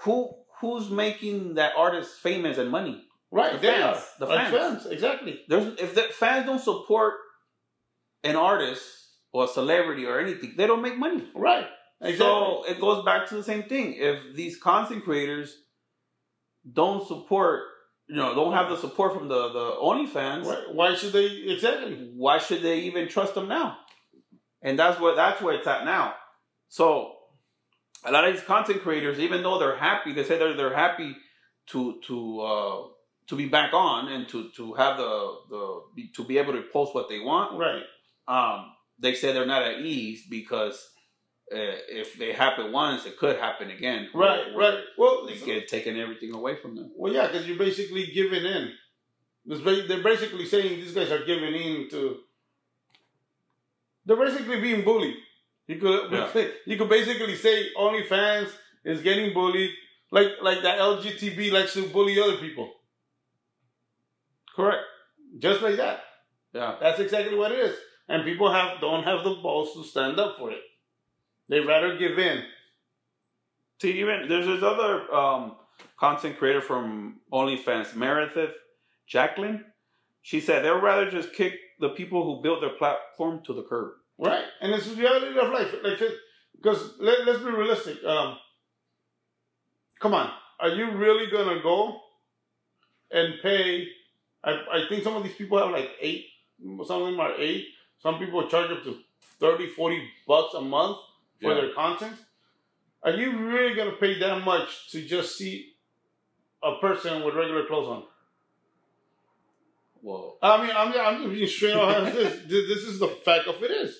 who 0.01 0.29
who's 0.59 0.89
making 0.89 1.55
that 1.55 1.73
artist 1.77 2.19
famous 2.19 2.57
and 2.57 2.69
money? 2.69 3.03
right? 3.31 3.53
the 3.53 3.57
they 3.59 3.73
fans, 3.73 3.97
are. 3.97 4.03
the 4.19 4.25
Like 4.27 4.51
fans. 4.51 4.85
Exactly. 4.85 5.41
There's 5.47 5.79
if 5.79 5.95
the 5.95 6.03
fans 6.03 6.45
don't 6.45 6.61
support 6.61 7.15
an 8.23 8.35
artist 8.35 8.83
or 9.31 9.45
a 9.45 9.47
celebrity 9.47 10.05
or 10.05 10.19
anything, 10.19 10.53
they 10.57 10.67
don't 10.67 10.81
make 10.81 10.97
money. 10.97 11.23
Right. 11.35 11.65
Exactly. 12.01 12.17
So 12.17 12.65
it 12.69 12.79
goes 12.79 13.03
back 13.05 13.27
to 13.29 13.35
the 13.35 13.43
same 13.43 13.63
thing. 13.63 13.95
If 13.97 14.35
these 14.35 14.57
content 14.57 15.03
creators 15.03 15.55
don't 16.71 17.05
support, 17.07 17.61
you 18.07 18.15
know, 18.15 18.35
don't 18.35 18.53
have 18.53 18.69
the 18.69 18.77
support 18.77 19.13
from 19.13 19.27
the 19.27 19.49
the 19.49 19.71
OnlyFans, 19.81 20.45
Right. 20.45 20.73
Why 20.73 20.95
should 20.95 21.13
they? 21.13 21.25
Exactly. 21.25 22.11
why 22.15 22.37
should 22.37 22.61
they 22.61 22.79
even 22.81 23.07
trust 23.07 23.33
them 23.35 23.47
now? 23.47 23.77
And 24.61 24.77
that's 24.77 24.99
where 24.99 25.15
that's 25.15 25.41
where 25.41 25.55
it's 25.55 25.67
at 25.67 25.85
now. 25.85 26.15
So 26.69 27.13
a 28.05 28.11
lot 28.11 28.27
of 28.27 28.33
these 28.33 28.43
content 28.43 28.81
creators, 28.81 29.19
even 29.19 29.43
though 29.43 29.59
they're 29.59 29.77
happy, 29.77 30.13
they 30.13 30.23
say 30.23 30.37
they're 30.37 30.53
they're 30.55 30.75
happy 30.75 31.15
to 31.67 31.99
to 32.07 32.41
uh, 32.41 32.77
to 33.27 33.35
be 33.35 33.47
back 33.47 33.73
on 33.73 34.11
and 34.11 34.27
to 34.29 34.49
to 34.57 34.73
have 34.73 34.97
the 34.97 35.35
the 35.49 35.81
to 36.15 36.23
be 36.25 36.37
able 36.37 36.53
to 36.53 36.63
post 36.73 36.93
what 36.93 37.09
they 37.09 37.19
want. 37.19 37.57
Right. 37.57 37.83
Um, 38.27 38.71
they 38.99 39.13
say 39.15 39.33
they're 39.33 39.45
not 39.45 39.63
at 39.63 39.79
ease 39.79 40.23
because 40.29 40.89
uh, 41.51 41.75
if 41.89 42.17
they 42.17 42.33
happen 42.33 42.71
once, 42.71 43.05
it 43.05 43.17
could 43.17 43.37
happen 43.37 43.69
again. 43.69 44.09
Right. 44.13 44.53
Where 44.53 44.71
Right. 44.71 44.83
Well, 44.97 45.27
They 45.27 45.37
get 45.37 45.67
taken 45.67 45.97
everything 45.99 46.33
away 46.33 46.55
from 46.55 46.75
them. 46.75 46.91
Well, 46.95 47.13
yeah, 47.13 47.27
because 47.27 47.47
you're 47.47 47.57
basically 47.57 48.07
giving 48.13 48.45
in. 48.45 48.71
They're 49.45 50.03
basically 50.03 50.45
saying 50.45 50.79
these 50.79 50.93
guys 50.93 51.11
are 51.11 51.25
giving 51.25 51.53
in 51.53 51.89
to. 51.89 52.17
They're 54.05 54.17
basically 54.17 54.61
being 54.61 54.83
bullied. 54.83 55.15
You 55.67 55.79
could 55.79 56.11
Yeah. 56.11 56.47
you 56.65 56.77
could 56.77 56.89
basically 56.89 57.35
say 57.35 57.73
OnlyFans 57.77 58.51
is 58.85 59.01
getting 59.01 59.33
bullied, 59.33 59.71
like 60.11 60.27
like 60.41 60.61
that 60.63 60.79
LGTB 60.79 61.51
likes 61.51 61.73
to 61.73 61.87
bully 61.89 62.19
other 62.19 62.37
people. 62.37 62.71
Correct. 64.55 64.83
Just 65.39 65.61
like 65.61 65.77
that. 65.77 66.01
Yeah. 66.53 66.75
That's 66.79 66.99
exactly 66.99 67.35
what 67.35 67.51
it 67.51 67.59
is. 67.59 67.75
And 68.07 68.23
people 68.23 68.51
have 68.51 68.79
don't 68.79 69.03
have 69.03 69.23
the 69.23 69.35
balls 69.41 69.73
to 69.73 69.83
stand 69.83 70.19
up 70.19 70.37
for 70.37 70.51
it. 70.51 70.61
They 71.53 71.59
rather 71.59 71.95
give 71.99 72.17
in. 72.17 72.41
See, 73.79 73.99
even 73.99 74.27
there's 74.27 74.47
this 74.47 74.63
other 74.63 75.13
um, 75.13 75.51
content 75.99 76.39
creator 76.39 76.61
from 76.61 77.19
OnlyFans, 77.31 77.95
Meredith 77.95 78.55
Jacqueline. 79.05 79.63
She 80.23 80.41
said 80.41 80.65
they'd 80.65 80.71
rather 80.71 81.11
just 81.11 81.31
kick 81.33 81.53
the 81.79 81.89
people 81.89 82.23
who 82.23 82.41
built 82.41 82.61
their 82.61 82.71
platform 82.71 83.43
to 83.45 83.53
the 83.53 83.61
curb. 83.61 83.91
Right, 84.17 84.45
and 84.61 84.73
it's 84.73 84.87
the 84.87 84.95
reality 84.95 85.27
of 85.27 85.51
life. 85.51 85.75
Like, 85.83 86.01
because 86.55 86.93
let, 86.99 87.23
let's 87.27 87.43
be 87.43 87.51
realistic. 87.51 88.03
Um, 88.03 88.37
come 89.99 90.15
on, 90.15 90.31
are 90.59 90.69
you 90.69 90.89
really 90.97 91.29
gonna 91.29 91.61
go 91.61 91.99
and 93.11 93.35
pay? 93.43 93.89
I, 94.43 94.53
I 94.71 94.85
think 94.89 95.03
some 95.03 95.15
of 95.15 95.21
these 95.21 95.35
people 95.35 95.59
have 95.59 95.69
like 95.69 95.91
eight. 96.01 96.25
Some 96.59 97.03
of 97.03 97.11
them 97.11 97.19
are 97.19 97.35
eight. 97.37 97.67
Some 97.99 98.17
people 98.17 98.47
charge 98.47 98.71
up 98.71 98.83
to 98.85 98.97
30, 99.39 99.67
40 99.67 100.09
bucks 100.27 100.55
a 100.55 100.61
month 100.61 100.97
for 101.43 101.53
Yeah. 101.53 101.61
their 101.61 101.73
content. 101.73 102.15
Are 103.03 103.11
you 103.11 103.37
really 103.37 103.75
gonna 103.75 103.91
pay 103.99 104.17
that 104.19 104.43
much 104.43 104.89
to 104.91 105.03
just 105.05 105.37
see 105.37 105.73
a 106.63 106.75
person 106.79 107.23
with 107.23 107.35
regular 107.35 107.65
clothes 107.65 107.89
on? 107.89 108.03
Well, 110.01 110.37
I 110.41 110.61
mean, 110.61 110.75
I'm, 110.75 110.93
I'm 110.99 111.21
just 111.23 111.33
being 111.33 111.47
straight 111.47 111.75
on 111.75 112.05
this. 112.13 112.41
this. 112.47 112.83
Is 112.83 112.99
the 112.99 113.07
fact 113.07 113.47
of 113.47 113.61
it 113.63 113.71
is. 113.71 113.97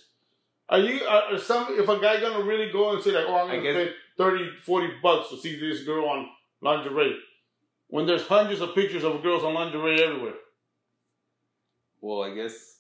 Are 0.70 0.80
you, 0.80 1.04
are, 1.06 1.38
some, 1.38 1.68
if 1.78 1.88
a 1.88 2.00
guy 2.00 2.20
gonna 2.20 2.44
really 2.44 2.72
go 2.72 2.94
and 2.94 3.04
say 3.04 3.12
like, 3.12 3.26
oh, 3.28 3.36
I'm 3.36 3.48
gonna 3.48 3.62
guess- 3.62 3.76
pay 3.76 3.94
30, 4.18 4.58
40 4.64 4.88
bucks 5.02 5.30
to 5.30 5.38
see 5.38 5.60
this 5.60 5.84
girl 5.84 6.06
on 6.08 6.30
lingerie, 6.62 7.18
when 7.88 8.06
there's 8.06 8.26
hundreds 8.28 8.62
of 8.62 8.74
pictures 8.76 9.04
of 9.04 9.22
girls 9.24 9.44
on 9.44 9.54
lingerie 9.54 10.02
everywhere. 10.04 10.36
well, 12.02 12.24
I 12.24 12.34
guess 12.36 12.78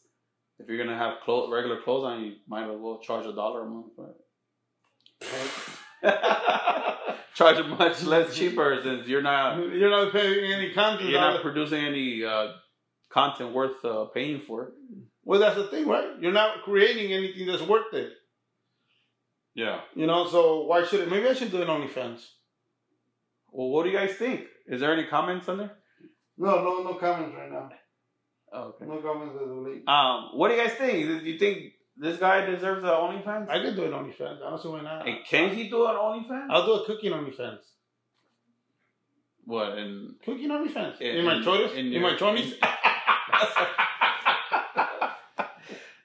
if 0.59 0.67
you're 0.69 0.77
gonna 0.77 0.97
have 0.97 1.19
clo- 1.23 1.51
regular 1.51 1.81
clothes 1.81 2.05
on, 2.05 2.23
you 2.23 2.35
might 2.47 2.63
as 2.69 2.77
well 2.79 2.99
charge 2.99 3.25
a 3.25 3.33
dollar 3.33 3.61
a 3.63 3.69
month 3.69 3.87
for 3.95 4.07
it. 4.09 4.15
charge 7.35 7.65
much 7.67 8.03
less 8.03 8.35
cheaper 8.35 8.79
since 8.83 9.07
you're 9.07 9.21
not 9.21 9.57
You're 9.57 9.89
not 9.89 10.11
paying 10.13 10.51
any 10.51 10.71
content. 10.73 11.09
you're 11.09 11.19
not 11.19 11.41
producing 11.41 11.83
any 11.83 12.23
uh, 12.23 12.49
content 13.11 13.53
worth 13.53 13.83
uh, 13.85 14.05
paying 14.13 14.41
for. 14.41 14.71
well, 15.23 15.39
that's 15.39 15.55
the 15.55 15.67
thing, 15.67 15.87
right? 15.87 16.09
You're 16.19 16.31
not 16.31 16.63
creating 16.63 17.11
anything 17.13 17.47
that's 17.47 17.61
worth 17.63 17.93
it. 17.93 18.11
Yeah. 19.55 19.81
You 19.95 20.07
know, 20.07 20.27
so 20.27 20.63
why 20.65 20.83
should 20.85 21.01
it? 21.01 21.09
Maybe 21.09 21.27
I 21.27 21.33
should 21.33 21.51
do 21.51 21.61
an 21.61 21.67
OnlyFans. 21.67 22.21
Well, 23.51 23.69
what 23.69 23.83
do 23.83 23.89
you 23.91 23.97
guys 23.97 24.15
think? 24.15 24.45
Is 24.67 24.81
there 24.81 24.91
any 24.93 25.05
comments 25.05 25.47
on 25.47 25.57
there? 25.59 25.71
No, 26.37 26.63
no, 26.63 26.83
no 26.83 26.93
comments 26.95 27.35
right 27.37 27.51
now. 27.51 27.69
Oh, 28.51 28.73
okay. 28.75 28.85
No 28.85 28.97
comments 28.97 29.35
late. 29.39 29.83
Um, 29.87 30.31
what 30.33 30.49
do 30.49 30.55
you 30.55 30.61
guys 30.63 30.73
think? 30.75 31.07
Do 31.23 31.29
you 31.29 31.37
think 31.37 31.73
this 31.97 32.17
guy 32.17 32.45
deserves 32.45 32.83
an 32.83 32.89
OnlyFans? 32.89 33.49
I 33.49 33.61
could 33.61 33.75
do 33.75 33.85
an 33.85 33.91
OnlyFans. 33.91 34.41
I 34.45 34.49
don't 34.49 34.61
see 34.61 34.67
why 34.69 34.81
not. 34.81 35.05
Hey, 35.07 35.19
can 35.27 35.55
he 35.55 35.69
do 35.69 35.85
an 35.85 35.95
OnlyFans? 35.95 36.47
I'll 36.49 36.65
do 36.65 36.73
a 36.73 36.85
cooking 36.85 37.11
OnlyFans. 37.11 37.59
What? 39.45 39.77
And 39.77 40.15
Cooking 40.25 40.49
OnlyFans. 40.49 40.99
In- 41.01 41.17
In, 41.17 41.25
my 41.25 41.35
in- 41.37 41.43
choices? 41.43 41.73
in 41.77 41.85
In, 41.87 41.91
your- 41.93 42.01
my 42.01 42.15
twenties? 42.17 42.55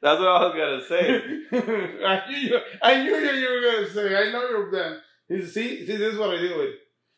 that's 0.01 0.20
what 0.20 0.29
I 0.29 0.46
was 0.46 0.55
gonna 0.57 0.85
say. 0.88 1.22
I 2.05 2.22
knew 2.29 2.37
you. 2.37 2.59
I 2.83 3.03
knew 3.03 3.14
you, 3.16 3.31
you 3.33 3.48
were 3.51 3.72
gonna 3.72 3.90
say. 3.90 4.16
I 4.16 4.31
know 4.33 4.48
you're 4.48 4.70
done. 4.70 5.01
He's, 5.29 5.53
see, 5.53 5.87
see, 5.87 5.96
this 5.96 6.14
is 6.14 6.18
what 6.18 6.31
I 6.35 6.38
deal 6.38 6.59
with. 6.59 6.74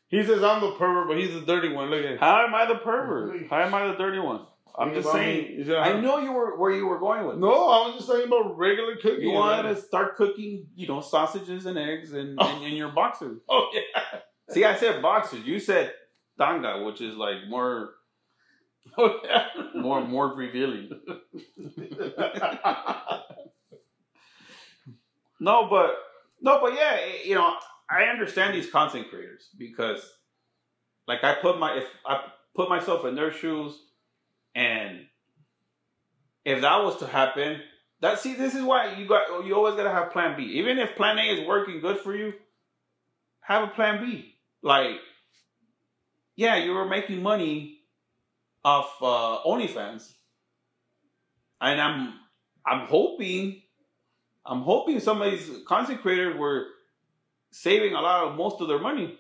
He 0.09 0.25
says 0.25 0.43
I'm 0.43 0.61
the 0.61 0.73
pervert, 0.73 1.07
but 1.09 1.17
he's 1.17 1.33
the 1.33 1.43
dirty 1.43 1.69
one. 1.73 1.89
Look 1.91 2.01
at 2.05 2.11
him. 2.13 2.19
How 2.19 2.45
am 2.45 2.55
I 2.55 2.67
the 2.67 2.77
pervert? 2.77 3.47
How 3.49 3.61
am 3.61 3.73
I 3.75 3.87
the 3.89 3.95
dirty 3.95 4.19
one? 4.19 4.41
I'm 4.79 4.95
just 4.95 5.11
saying. 5.11 5.71
I 5.77 6.01
know 6.01 6.19
you 6.19 6.33
were 6.33 6.59
where 6.59 6.71
you 6.71 6.87
were 6.87 6.99
going 6.99 7.27
with. 7.27 7.39
No, 7.39 7.51
I 7.51 7.87
was 7.87 7.97
just 7.97 8.09
saying 8.09 8.27
about 8.27 8.57
regular 8.57 8.97
cooking. 8.97 9.23
You 9.23 9.33
wanted 9.33 9.75
to 9.75 9.81
start 9.81 10.17
cooking, 10.17 10.67
you 10.75 10.87
know, 10.89 11.01
sausages 11.01 11.67
and 11.67 11.79
eggs 11.79 12.13
and, 12.13 12.39
oh. 12.41 12.47
and, 12.47 12.65
and 12.65 12.77
your 12.77 12.91
boxers. 12.91 13.41
Oh 13.49 13.71
yeah. 13.73 14.21
See, 14.51 14.65
I 14.65 14.77
said 14.77 15.03
boxers. 15.03 15.45
You 15.45 15.61
said 15.61 15.93
tanga, 16.39 16.83
which 16.85 17.01
is 17.01 17.17
like 17.17 17.37
more, 17.49 17.91
Oh 18.97 19.21
yeah. 19.25 19.47
more, 19.75 20.01
more 20.07 20.35
revealing. 20.35 20.91
No, 25.41 25.69
but 25.69 25.97
no, 26.43 26.61
but 26.61 26.75
yeah, 26.75 26.99
you 27.25 27.35
know, 27.35 27.55
I 27.89 28.05
understand 28.05 28.55
these 28.55 28.71
content 28.71 29.09
creators 29.09 29.49
because, 29.59 30.07
like, 31.09 31.25
I 31.25 31.35
put 31.35 31.59
my 31.59 31.79
if 31.79 31.85
I 32.07 32.25
put 32.55 32.69
myself 32.69 33.07
in 33.07 33.15
their 33.15 33.33
shoes, 33.33 33.73
and 34.55 35.07
if 36.45 36.63
that 36.63 36.83
was 36.83 36.99
to 36.99 37.07
happen, 37.07 37.61
that 38.01 38.19
see, 38.19 38.35
this 38.35 38.55
is 38.55 38.63
why 38.63 38.95
you 38.95 39.07
got 39.07 39.45
you 39.45 39.55
always 39.55 39.75
gotta 39.75 39.91
have 39.91 40.11
Plan 40.11 40.37
B. 40.37 40.45
Even 40.59 40.79
if 40.79 40.97
Plan 40.97 41.19
A 41.19 41.23
is 41.23 41.47
working 41.47 41.81
good 41.81 41.99
for 41.99 42.15
you, 42.15 42.33
have 43.41 43.65
a 43.65 43.73
Plan 43.73 44.05
B. 44.05 44.35
Like, 44.63 44.97
yeah, 46.37 46.57
you 46.57 46.73
were 46.73 46.87
making 46.87 47.23
money 47.23 47.79
off 48.65 48.97
uh, 49.03 49.39
OnlyFans, 49.47 50.13
and 51.61 51.81
I'm 51.81 52.15
I'm 52.67 52.87
hoping 52.87 53.63
I'm 54.45 54.63
hoping 54.63 55.01
some 55.01 55.21
of 55.21 55.31
these 55.31 55.51
content 55.67 56.01
creators 56.01 56.37
were 56.37 56.67
saving 57.53 57.95
a 57.95 58.01
lot 58.01 58.25
of 58.25 58.37
most 58.37 58.61
of 58.61 58.69
their 58.69 58.79
money, 58.79 59.19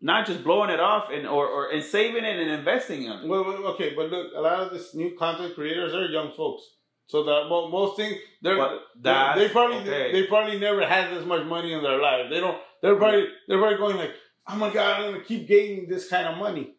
not 0.00 0.26
just 0.26 0.42
blowing 0.44 0.70
it 0.70 0.80
off 0.80 1.10
and 1.12 1.26
or, 1.26 1.46
or 1.46 1.70
and 1.70 1.82
saving 1.84 2.24
it 2.24 2.38
and 2.38 2.50
investing 2.50 3.04
in 3.04 3.12
it. 3.12 3.26
Well, 3.28 3.44
well, 3.44 3.66
okay, 3.74 3.92
but 3.94 4.10
look, 4.10 4.32
a 4.34 4.40
lot 4.40 4.60
of 4.60 4.72
these 4.72 4.94
new 4.94 5.16
content 5.16 5.54
creators 5.54 5.92
are 5.94 6.06
young 6.06 6.32
folks. 6.36 6.62
So 7.06 7.24
the 7.24 7.44
mo- 7.48 7.68
most 7.68 7.96
things 7.96 8.16
they're 8.40 8.56
they, 8.56 9.32
they 9.36 9.48
probably 9.48 9.78
okay. 9.78 10.12
they 10.12 10.26
probably 10.26 10.58
never 10.58 10.86
had 10.86 11.10
this 11.12 11.26
much 11.26 11.44
money 11.46 11.72
in 11.72 11.82
their 11.82 12.00
life. 12.00 12.26
They 12.30 12.40
don't. 12.40 12.58
They're 12.82 12.96
probably 12.96 13.26
they're 13.48 13.58
probably 13.58 13.78
going 13.78 13.96
like, 13.96 14.12
oh 14.48 14.56
my 14.56 14.72
god, 14.72 15.00
I'm 15.02 15.12
gonna 15.12 15.24
keep 15.24 15.48
gaining 15.48 15.88
this 15.88 16.08
kind 16.08 16.26
of 16.28 16.38
money, 16.38 16.74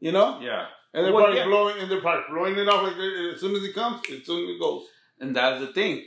you 0.00 0.12
know. 0.12 0.40
yeah, 0.40 0.66
And 0.92 1.06
they're 1.06 1.12
Well, 1.14 1.24
probably 1.24 1.38
yeah. 1.40 1.46
blowing 1.46 1.78
and 1.78 1.90
they're 1.90 2.00
probably 2.00 2.24
blowing 2.34 2.58
it 2.58 2.68
off 2.68 2.82
like 2.82 2.96
as 3.34 3.40
soon 3.40 3.54
as 3.56 3.62
it 3.64 3.74
comes, 3.74 4.00
as 4.10 4.26
soon 4.26 4.44
as 4.44 4.56
it 4.56 4.60
goes. 4.60 4.86
and 5.20 5.34
that's 5.36 5.60
the 5.60 5.68
thing. 5.72 6.04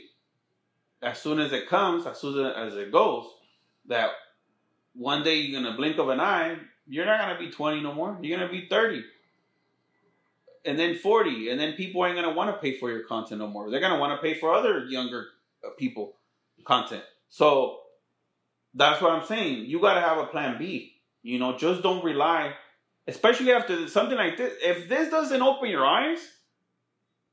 As 1.00 1.18
soon 1.20 1.38
as 1.40 1.52
it 1.52 1.68
comes, 1.68 2.06
as 2.06 2.20
soon 2.20 2.44
as 2.44 2.74
it 2.76 2.92
goes, 2.92 3.26
that 3.86 4.10
one 4.98 5.22
day 5.22 5.36
you're 5.36 5.62
gonna 5.62 5.76
blink 5.76 5.96
of 5.98 6.08
an 6.08 6.20
eye, 6.20 6.56
you're 6.88 7.06
not 7.06 7.20
gonna 7.20 7.38
be 7.38 7.50
20 7.50 7.80
no 7.80 7.94
more. 7.94 8.18
You're 8.20 8.36
gonna 8.36 8.50
be 8.50 8.66
30. 8.68 9.04
And 10.64 10.78
then 10.78 10.96
40, 10.96 11.50
and 11.50 11.58
then 11.58 11.74
people 11.74 12.04
ain't 12.04 12.16
gonna 12.16 12.34
want 12.34 12.54
to 12.54 12.60
pay 12.60 12.76
for 12.76 12.90
your 12.90 13.04
content 13.04 13.40
no 13.40 13.46
more. 13.46 13.70
They're 13.70 13.80
gonna 13.80 14.00
want 14.00 14.20
to 14.20 14.22
pay 14.22 14.38
for 14.38 14.52
other 14.52 14.84
younger 14.86 15.26
uh, 15.64 15.70
people 15.78 16.16
content. 16.64 17.04
So 17.28 17.78
that's 18.74 19.00
what 19.00 19.12
I'm 19.12 19.24
saying. 19.24 19.66
You 19.66 19.80
gotta 19.80 20.00
have 20.00 20.18
a 20.18 20.26
plan 20.26 20.58
B. 20.58 20.94
You 21.22 21.38
know, 21.38 21.56
just 21.56 21.82
don't 21.82 22.04
rely, 22.04 22.54
especially 23.06 23.52
after 23.52 23.88
something 23.88 24.16
like 24.16 24.36
this. 24.36 24.54
If 24.62 24.88
this 24.88 25.10
doesn't 25.10 25.40
open 25.40 25.70
your 25.70 25.86
eyes 25.86 26.18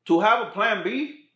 to 0.05 0.19
have 0.19 0.47
a 0.47 0.51
plan 0.51 0.83
B, 0.83 1.29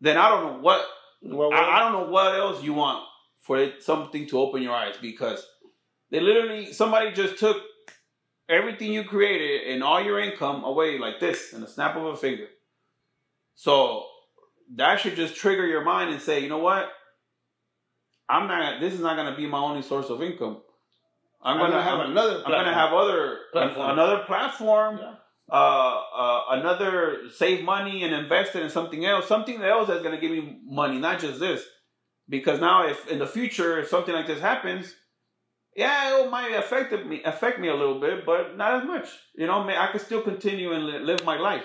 then 0.00 0.16
I 0.16 0.30
don't 0.30 0.44
know 0.44 0.58
what 0.60 0.86
Well, 1.22 1.52
I, 1.52 1.58
I 1.58 1.78
don't 1.80 1.92
know 1.92 2.10
what 2.10 2.34
else 2.34 2.62
you 2.62 2.72
want 2.72 3.06
for 3.46 3.58
it, 3.58 3.82
something 3.82 4.26
to 4.28 4.38
open 4.38 4.62
your 4.62 4.74
eyes 4.74 4.96
because 5.00 5.46
they 6.10 6.20
literally 6.20 6.72
somebody 6.72 7.12
just 7.12 7.38
took 7.38 7.58
everything 8.48 8.92
you 8.92 9.04
created 9.04 9.68
and 9.72 9.82
all 9.82 10.02
your 10.02 10.20
income 10.20 10.64
away 10.64 10.98
like 10.98 11.20
this 11.20 11.52
in 11.52 11.62
a 11.62 11.68
snap 11.68 11.96
of 11.96 12.04
a 12.04 12.16
finger. 12.16 12.46
So 13.54 14.04
that 14.76 15.00
should 15.00 15.16
just 15.16 15.36
trigger 15.36 15.66
your 15.66 15.84
mind 15.84 16.10
and 16.10 16.20
say, 16.20 16.40
you 16.40 16.48
know 16.48 16.58
what? 16.58 16.88
I'm 18.28 18.48
not. 18.48 18.80
This 18.80 18.92
is 18.94 19.00
not 19.00 19.16
going 19.16 19.30
to 19.30 19.36
be 19.36 19.46
my 19.46 19.58
only 19.58 19.82
source 19.82 20.08
of 20.10 20.22
income. 20.22 20.62
I'm, 21.42 21.54
I'm 21.54 21.58
going 21.58 21.72
to 21.72 21.82
have 21.82 22.00
have. 22.00 22.10
another. 22.10 22.42
I'm 22.44 22.50
going 22.50 22.64
to 22.66 22.74
have 22.74 22.92
other 22.92 23.38
Platform. 23.52 23.90
another 23.90 24.18
platform 24.26 24.98
Yeah. 25.00 25.14
uh, 25.52 26.00
uh, 26.16 26.40
another 26.50 27.28
save 27.32 27.62
money 27.64 28.02
and 28.02 28.12
invest 28.12 28.56
it 28.56 28.62
in 28.62 28.70
something 28.70 29.04
else, 29.04 29.28
something 29.28 29.62
else 29.62 29.86
that's 29.88 30.02
going 30.02 30.14
to 30.14 30.20
give 30.20 30.32
me 30.32 30.58
money, 30.64 30.98
not 30.98 31.20
just 31.20 31.38
this. 31.38 31.64
Because 32.28 32.60
now, 32.60 32.86
if 32.86 33.08
in 33.08 33.18
the 33.18 33.26
future, 33.26 33.78
if 33.78 33.88
something 33.88 34.14
like 34.14 34.26
this 34.26 34.40
happens, 34.40 34.94
yeah, 35.76 36.24
it 36.24 36.30
might 36.30 36.52
affect 36.54 36.92
me, 37.06 37.22
affect 37.22 37.60
me 37.60 37.68
a 37.68 37.74
little 37.74 38.00
bit, 38.00 38.26
but 38.26 38.56
not 38.56 38.80
as 38.80 38.86
much. 38.86 39.08
You 39.36 39.46
know, 39.46 39.68
I 39.68 39.88
can 39.92 40.00
still 40.00 40.22
continue 40.22 40.72
and 40.72 40.86
live 41.06 41.24
my 41.24 41.38
life. 41.38 41.64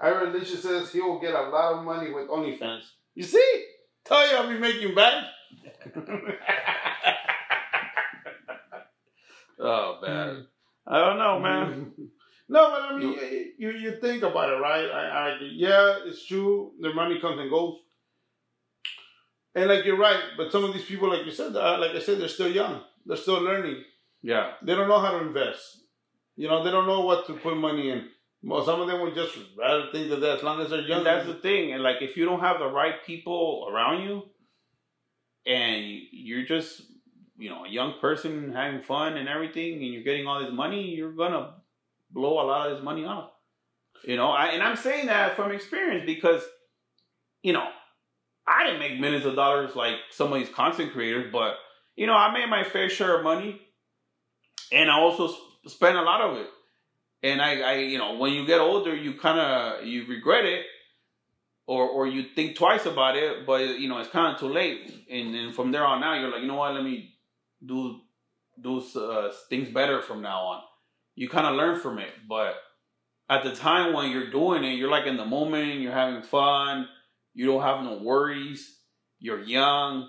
Ira 0.00 0.30
Alicia 0.30 0.58
says 0.58 0.92
he 0.92 1.00
will 1.00 1.20
get 1.20 1.34
a 1.34 1.48
lot 1.48 1.74
of 1.74 1.84
money 1.84 2.12
with 2.12 2.28
OnlyFans. 2.28 2.82
You 3.14 3.22
see? 3.22 3.64
Tell 4.04 4.28
you 4.28 4.36
I'll 4.36 4.48
be 4.48 4.58
making 4.58 4.94
back. 4.94 5.24
Oh 9.58 9.98
man, 10.02 10.46
hmm. 10.86 10.94
I 10.94 10.98
don't 11.00 11.18
know, 11.18 11.40
man. 11.40 11.92
No, 12.48 12.70
but 12.70 12.82
I 12.82 12.96
mean, 12.96 13.10
you, 13.10 13.52
you 13.58 13.70
you 13.70 13.96
think 14.00 14.22
about 14.22 14.50
it, 14.52 14.60
right? 14.60 14.88
I, 14.88 15.08
I 15.08 15.38
yeah, 15.50 15.96
it's 16.04 16.24
true. 16.24 16.74
The 16.80 16.94
money 16.94 17.18
comes 17.20 17.40
and 17.40 17.50
goes, 17.50 17.74
and 19.56 19.68
like 19.68 19.84
you're 19.84 19.96
right. 19.96 20.20
But 20.36 20.52
some 20.52 20.62
of 20.64 20.72
these 20.74 20.84
people, 20.84 21.08
like 21.08 21.24
you 21.24 21.32
said, 21.32 21.56
uh, 21.56 21.78
like 21.80 21.92
I 21.92 21.98
said, 21.98 22.20
they're 22.20 22.28
still 22.28 22.52
young. 22.52 22.82
They're 23.06 23.16
still 23.16 23.42
learning. 23.42 23.82
Yeah, 24.22 24.52
They 24.62 24.74
don't 24.74 24.88
know 24.88 25.00
how 25.00 25.12
to 25.12 25.26
invest. 25.26 25.84
You 26.36 26.48
know, 26.48 26.62
they 26.62 26.70
don't 26.70 26.86
know 26.86 27.00
what 27.00 27.26
to 27.28 27.34
put 27.34 27.56
money 27.56 27.90
in. 27.90 28.08
Well, 28.42 28.64
some 28.64 28.80
of 28.80 28.88
them 28.88 29.00
would 29.00 29.14
just 29.14 29.36
rather 29.58 29.86
think 29.90 30.10
that 30.10 30.22
as 30.22 30.42
long 30.42 30.60
as 30.60 30.70
they're 30.70 30.80
young, 30.80 30.98
and 30.98 31.06
that's 31.06 31.26
the 31.26 31.34
thing. 31.34 31.72
And 31.72 31.82
like, 31.82 32.02
if 32.02 32.16
you 32.16 32.24
don't 32.26 32.40
have 32.40 32.58
the 32.58 32.68
right 32.68 33.04
people 33.04 33.68
around 33.70 34.02
you, 34.02 34.22
and 35.46 35.84
you're 36.12 36.44
just, 36.44 36.82
you 37.38 37.48
know, 37.48 37.64
a 37.64 37.68
young 37.68 37.94
person 38.00 38.52
having 38.52 38.82
fun 38.82 39.16
and 39.16 39.28
everything, 39.28 39.74
and 39.74 39.86
you're 39.86 40.02
getting 40.02 40.26
all 40.26 40.40
this 40.40 40.52
money, 40.52 40.90
you're 40.90 41.12
gonna 41.12 41.54
blow 42.10 42.40
a 42.40 42.46
lot 42.46 42.68
of 42.68 42.76
this 42.76 42.84
money 42.84 43.04
off. 43.04 43.30
You 44.04 44.16
know, 44.16 44.30
I, 44.30 44.48
and 44.48 44.62
I'm 44.62 44.76
saying 44.76 45.06
that 45.06 45.36
from 45.36 45.52
experience 45.52 46.04
because, 46.04 46.42
you 47.42 47.52
know, 47.52 47.68
I 48.46 48.64
didn't 48.64 48.78
make 48.78 49.00
millions 49.00 49.26
of 49.26 49.34
dollars 49.34 49.74
like 49.74 49.96
some 50.10 50.32
of 50.32 50.38
these 50.38 50.48
content 50.48 50.92
creators, 50.92 51.30
but 51.32 51.56
you 51.96 52.06
know, 52.06 52.14
I 52.14 52.32
made 52.32 52.48
my 52.48 52.62
fair 52.64 52.88
share 52.88 53.18
of 53.18 53.24
money, 53.24 53.60
and 54.70 54.90
I 54.90 54.98
also 54.98 55.28
s- 55.28 55.72
spent 55.72 55.96
a 55.96 56.02
lot 56.02 56.20
of 56.20 56.36
it. 56.36 56.48
And 57.22 57.40
I, 57.40 57.60
I, 57.60 57.74
you 57.78 57.98
know, 57.98 58.16
when 58.16 58.34
you 58.34 58.46
get 58.46 58.60
older, 58.60 58.94
you 58.94 59.14
kind 59.14 59.38
of 59.40 59.84
you 59.86 60.06
regret 60.06 60.44
it, 60.44 60.66
or 61.66 61.88
or 61.88 62.06
you 62.06 62.26
think 62.34 62.56
twice 62.56 62.86
about 62.86 63.16
it, 63.16 63.46
but 63.46 63.78
you 63.80 63.88
know 63.88 63.98
it's 63.98 64.10
kind 64.10 64.32
of 64.34 64.38
too 64.38 64.48
late. 64.48 65.06
And 65.10 65.34
then 65.34 65.52
from 65.52 65.72
there 65.72 65.84
on 65.84 66.04
out, 66.04 66.20
you're 66.20 66.30
like, 66.30 66.42
you 66.42 66.48
know 66.48 66.56
what? 66.56 66.74
Let 66.74 66.84
me 66.84 67.14
do 67.64 68.00
do 68.60 68.80
uh, 68.96 69.32
things 69.48 69.68
better 69.70 70.02
from 70.02 70.22
now 70.22 70.40
on. 70.40 70.62
You 71.14 71.28
kind 71.28 71.46
of 71.46 71.56
learn 71.56 71.80
from 71.80 71.98
it, 71.98 72.10
but 72.28 72.54
at 73.28 73.42
the 73.42 73.54
time 73.54 73.92
when 73.92 74.10
you're 74.10 74.30
doing 74.30 74.62
it, 74.64 74.74
you're 74.74 74.90
like 74.90 75.06
in 75.06 75.16
the 75.16 75.24
moment, 75.24 75.80
you're 75.80 75.92
having 75.92 76.22
fun, 76.22 76.86
you 77.36 77.44
don't 77.44 77.60
have 77.60 77.84
no 77.84 77.98
worries, 77.98 78.78
you're 79.20 79.42
young, 79.42 80.08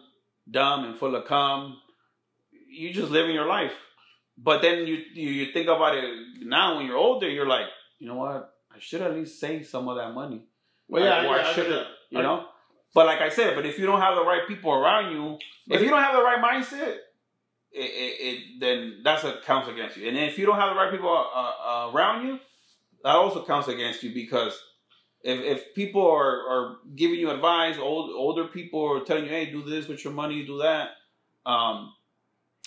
dumb, 0.50 0.86
and 0.86 0.98
full 0.98 1.13
of 1.13 1.26
cum. 1.26 1.78
You 2.70 2.94
just 2.94 3.12
living 3.12 3.36
your 3.36 3.48
life. 3.48 3.74
But 4.38 4.62
then 4.62 4.88
you, 4.88 5.04
you 5.13 5.30
you 5.30 5.52
think 5.52 5.68
about 5.68 5.96
it 5.96 6.06
now 6.42 6.78
when 6.78 6.86
you're 6.86 6.96
older, 6.96 7.30
you're 7.30 7.48
like, 7.48 7.66
you 8.00 8.08
know 8.08 8.16
what? 8.16 8.54
I 8.74 8.80
should 8.80 9.02
at 9.02 9.13
least 9.13 9.42
save 9.42 9.68
some 9.68 9.90
of 9.90 9.98
that 9.98 10.13
money. 10.13 10.44
Well, 10.88 11.04
yeah, 11.04 11.28
Or 11.28 11.38
I, 11.38 11.52
should 11.52 11.70
have, 11.70 11.88
you 12.10 12.22
know. 12.22 12.46
But 12.94 13.08
like 13.08 13.20
I 13.20 13.28
said, 13.28 13.56
but 13.56 13.66
if 13.66 13.78
you 13.78 13.86
don't 13.86 14.00
have 14.00 14.16
the 14.16 14.24
right 14.24 14.48
people 14.48 14.72
around 14.72 15.12
you, 15.12 15.38
if 15.68 15.82
you 15.82 15.90
don't 15.90 16.02
have 16.02 16.16
the 16.16 16.24
right 16.24 16.42
mindset, 16.42 16.96
it, 17.74 17.92
it, 18.04 18.16
it 18.28 18.60
then 18.62 19.02
that's 19.04 19.26
a 19.26 19.42
counts 19.46 19.68
against 19.68 19.98
you. 19.98 20.08
And 20.08 20.18
if 20.18 20.40
you 20.40 20.46
don't 20.46 20.58
have 20.58 20.70
the 20.70 20.80
right 20.80 20.92
people 20.92 21.10
uh, 21.10 21.32
uh, 21.42 21.92
around 21.94 22.26
you, 22.26 22.40
that 23.04 23.16
also 23.16 23.44
counts 23.44 23.68
against 23.68 24.02
you 24.02 24.13
because 24.13 24.58
if, 25.28 25.40
if 25.54 25.76
people 25.76 26.06
are, 26.10 26.36
are 26.54 26.76
giving 26.96 27.20
you 27.20 27.30
advice, 27.32 27.78
old 27.78 28.12
older 28.12 28.46
people 28.48 28.82
are 28.94 29.04
telling 29.04 29.26
you, 29.26 29.30
hey, 29.30 29.46
do 29.52 29.62
this 29.63 29.88
with 29.88 30.04
your 30.04 30.13
money, 30.13 30.46
do 30.46 30.60
that, 30.60 30.90
um, 31.46 31.94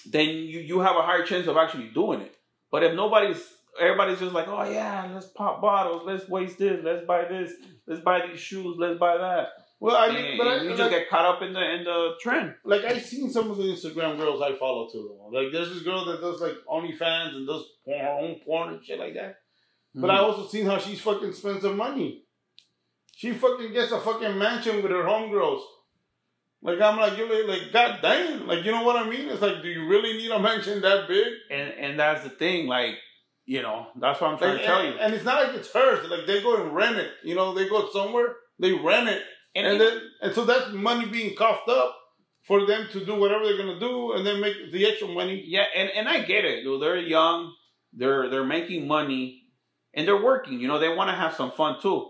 then 0.07 0.29
you, 0.29 0.61
you 0.61 0.81
have 0.81 0.97
a 0.97 1.03
higher 1.03 1.25
chance 1.25 1.47
of 1.47 1.57
actually 1.57 1.89
doing 1.89 2.21
it. 2.21 2.35
But 2.71 2.83
if 2.85 2.95
nobody's 2.95 3.43
everybody's 3.81 4.19
just 4.19 4.33
like, 4.33 4.49
oh 4.49 4.65
yeah, 4.71 5.09
let's 5.15 5.27
pop 5.29 5.61
bottles, 5.63 6.03
let's 6.05 6.29
waste 6.29 6.59
this, 6.59 6.81
let's 6.85 7.07
buy 7.07 7.25
this, 7.25 7.53
let's 7.87 8.03
buy 8.03 8.27
these 8.27 8.41
shoes, 8.41 8.77
let's 8.79 8.99
buy 8.99 9.17
that. 9.17 9.49
Well, 9.83 9.97
I 9.97 10.13
mean, 10.13 10.37
but 10.37 10.47
I, 10.47 10.63
you 10.63 10.69
like, 10.71 10.79
just 10.79 10.91
get 10.91 11.09
caught 11.09 11.25
up 11.25 11.41
in 11.43 11.55
the 11.55 11.75
in 11.77 11.85
the 11.85 12.11
trend. 12.21 12.55
like 12.65 12.85
I 12.85 12.99
seen 12.99 13.31
some 13.31 13.51
of 13.51 13.57
the 13.57 13.63
Instagram 13.65 14.19
girls 14.19 14.43
I 14.43 14.55
follow 14.57 14.89
too. 14.91 15.17
Like 15.33 15.49
there's 15.53 15.71
this 15.73 15.83
girl 15.83 16.05
that 16.07 16.21
does 16.21 16.41
like 16.41 16.57
OnlyFans 16.71 17.35
and 17.37 17.47
does 17.47 17.65
her 17.87 18.19
own 18.21 18.37
porn 18.45 18.75
and 18.75 18.85
shit 18.85 18.99
like 18.99 19.15
that. 19.15 19.37
But 19.95 20.11
I 20.11 20.19
Mhm. 20.19 20.23
also 20.25 20.47
seen 20.47 20.67
how 20.67 20.79
she's 20.79 21.01
fucking 21.01 21.33
spends 21.33 21.65
her 21.65 21.73
money. 21.75 22.25
She 23.21 23.35
fucking 23.35 23.75
gets 23.75 23.93
a 23.93 24.01
fucking 24.01 24.39
mansion 24.39 24.77
with 24.83 24.91
her 24.93 25.03
homegirls. 25.05 25.61
Like 26.63 26.81
I'm 26.81 26.97
like 26.97 27.19
you 27.19 27.47
like, 27.47 27.71
god 27.71 27.99
damn, 28.01 28.47
like 28.47 28.65
you 28.65 28.73
know 28.73 28.83
what 28.83 28.97
I 28.97 29.07
mean? 29.09 29.29
It's 29.29 29.43
like, 29.43 29.61
do 29.61 29.69
you 29.69 29.87
really 29.87 30.15
need 30.15 30.31
a 30.31 30.39
mansion 30.39 30.81
that 30.81 31.07
big? 31.07 31.27
and 31.51 31.69
and 31.75 31.99
that's 32.01 32.23
the 32.25 32.31
thing, 32.31 32.67
like 32.67 32.95
you 33.45 33.61
know, 33.61 33.89
that's 34.01 34.21
what 34.23 34.31
I'm 34.31 34.39
trying 34.39 34.53
Like, 34.53 34.61
to 34.63 34.67
tell 34.67 34.81
and, 34.81 34.95
you. 34.95 35.01
and 35.01 35.15
it's 35.15 35.25
not 35.25 35.43
like 35.43 35.55
it's 35.57 35.71
hers. 35.71 36.09
Like 36.09 36.27
they 36.27 36.41
go 36.43 36.63
and 36.63 36.75
rent 36.75 36.97
it. 36.97 37.11
You 37.23 37.35
know, 37.35 37.53
they 37.55 37.69
go 37.69 37.91
somewhere, 37.91 38.37
they 38.59 38.73
rent 38.73 39.11
it, 39.11 39.23
And, 39.55 39.67
and 39.67 39.81
then 39.81 40.01
and 40.23 40.35
so 40.35 40.47
that's 40.47 40.73
money 40.73 41.05
being 41.07 41.37
coughed 41.37 41.69
up 41.69 41.95
for 42.45 42.65
them 42.65 42.89
to 42.93 43.05
do 43.05 43.17
whatever 43.21 43.45
they're 43.45 43.59
gonna 43.59 43.79
do, 43.81 44.13
and 44.13 44.27
then 44.27 44.41
make 44.41 44.55
the 44.73 44.87
extra 44.87 45.09
money. 45.09 45.45
yeah, 45.47 45.65
and, 45.77 45.91
and 45.91 46.09
I 46.09 46.23
get 46.23 46.47
it. 46.47 46.63
Dude. 46.65 46.81
They're 46.81 46.97
young, 46.97 47.53
they're 47.93 48.31
they're 48.31 48.45
making 48.45 48.89
money, 48.89 49.43
and 49.93 50.09
they're 50.09 50.23
working. 50.23 50.59
You 50.59 50.69
know, 50.69 50.79
they 50.79 50.89
want 50.89 51.11
to 51.11 51.17
have 51.17 51.35
some 51.35 51.51
fun 51.51 51.81
too, 51.83 52.10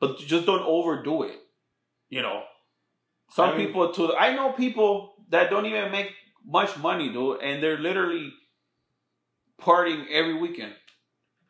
but 0.00 0.18
just 0.18 0.46
don't 0.46 0.62
overdo 0.62 1.22
it. 1.24 1.38
You 2.08 2.22
know, 2.22 2.42
some 3.30 3.50
I 3.50 3.56
mean- 3.56 3.66
people 3.68 3.92
too. 3.92 4.14
I 4.16 4.34
know 4.34 4.52
people 4.52 5.14
that 5.28 5.50
don't 5.50 5.66
even 5.66 5.92
make 5.92 6.10
much 6.44 6.76
money, 6.78 7.12
dude, 7.12 7.40
and 7.42 7.62
they're 7.62 7.78
literally 7.78 8.32
partying 9.60 10.06
every 10.10 10.34
weekend. 10.34 10.74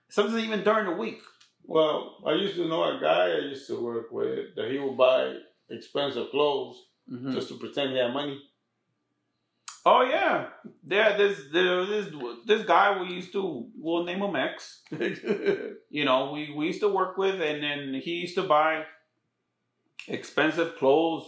Sometimes 0.09 0.43
even 0.45 0.65
during 0.65 0.87
the 0.87 0.97
week. 0.97 1.21
Well, 1.65 2.17
I 2.27 2.33
used 2.33 2.57
to 2.57 2.67
know 2.69 2.83
a 2.83 3.01
guy 3.01 3.31
I 3.31 3.39
used 3.39 3.69
to 3.69 3.81
work 3.83 4.11
with 4.11 4.57
that 4.57 4.71
he 4.71 4.79
would 4.79 4.97
buy 4.97 5.37
expensive 5.71 6.31
clothes 6.31 6.77
Mhm. 7.09 7.33
just 7.33 7.49
to 7.49 7.55
pretend 7.59 7.93
he 7.93 7.99
had 7.99 8.13
money. 8.13 8.43
Oh 9.87 10.03
yeah, 10.03 10.49
yeah. 10.85 11.17
This 11.17 11.41
this 11.53 12.09
this 12.47 12.67
guy 12.67 13.01
we 13.01 13.15
used 13.15 13.33
to 13.33 13.67
we'll 13.77 14.05
name 14.05 14.21
him 14.23 14.37
X. 14.37 14.83
You 15.93 16.05
know, 16.05 16.33
we 16.33 16.53
we 16.55 16.67
used 16.67 16.81
to 16.81 16.89
work 16.89 17.17
with, 17.17 17.41
and 17.41 17.63
then 17.63 18.01
he 18.01 18.13
used 18.13 18.37
to 18.37 18.43
buy 18.45 18.85
expensive 20.07 20.77
clothes 20.77 21.27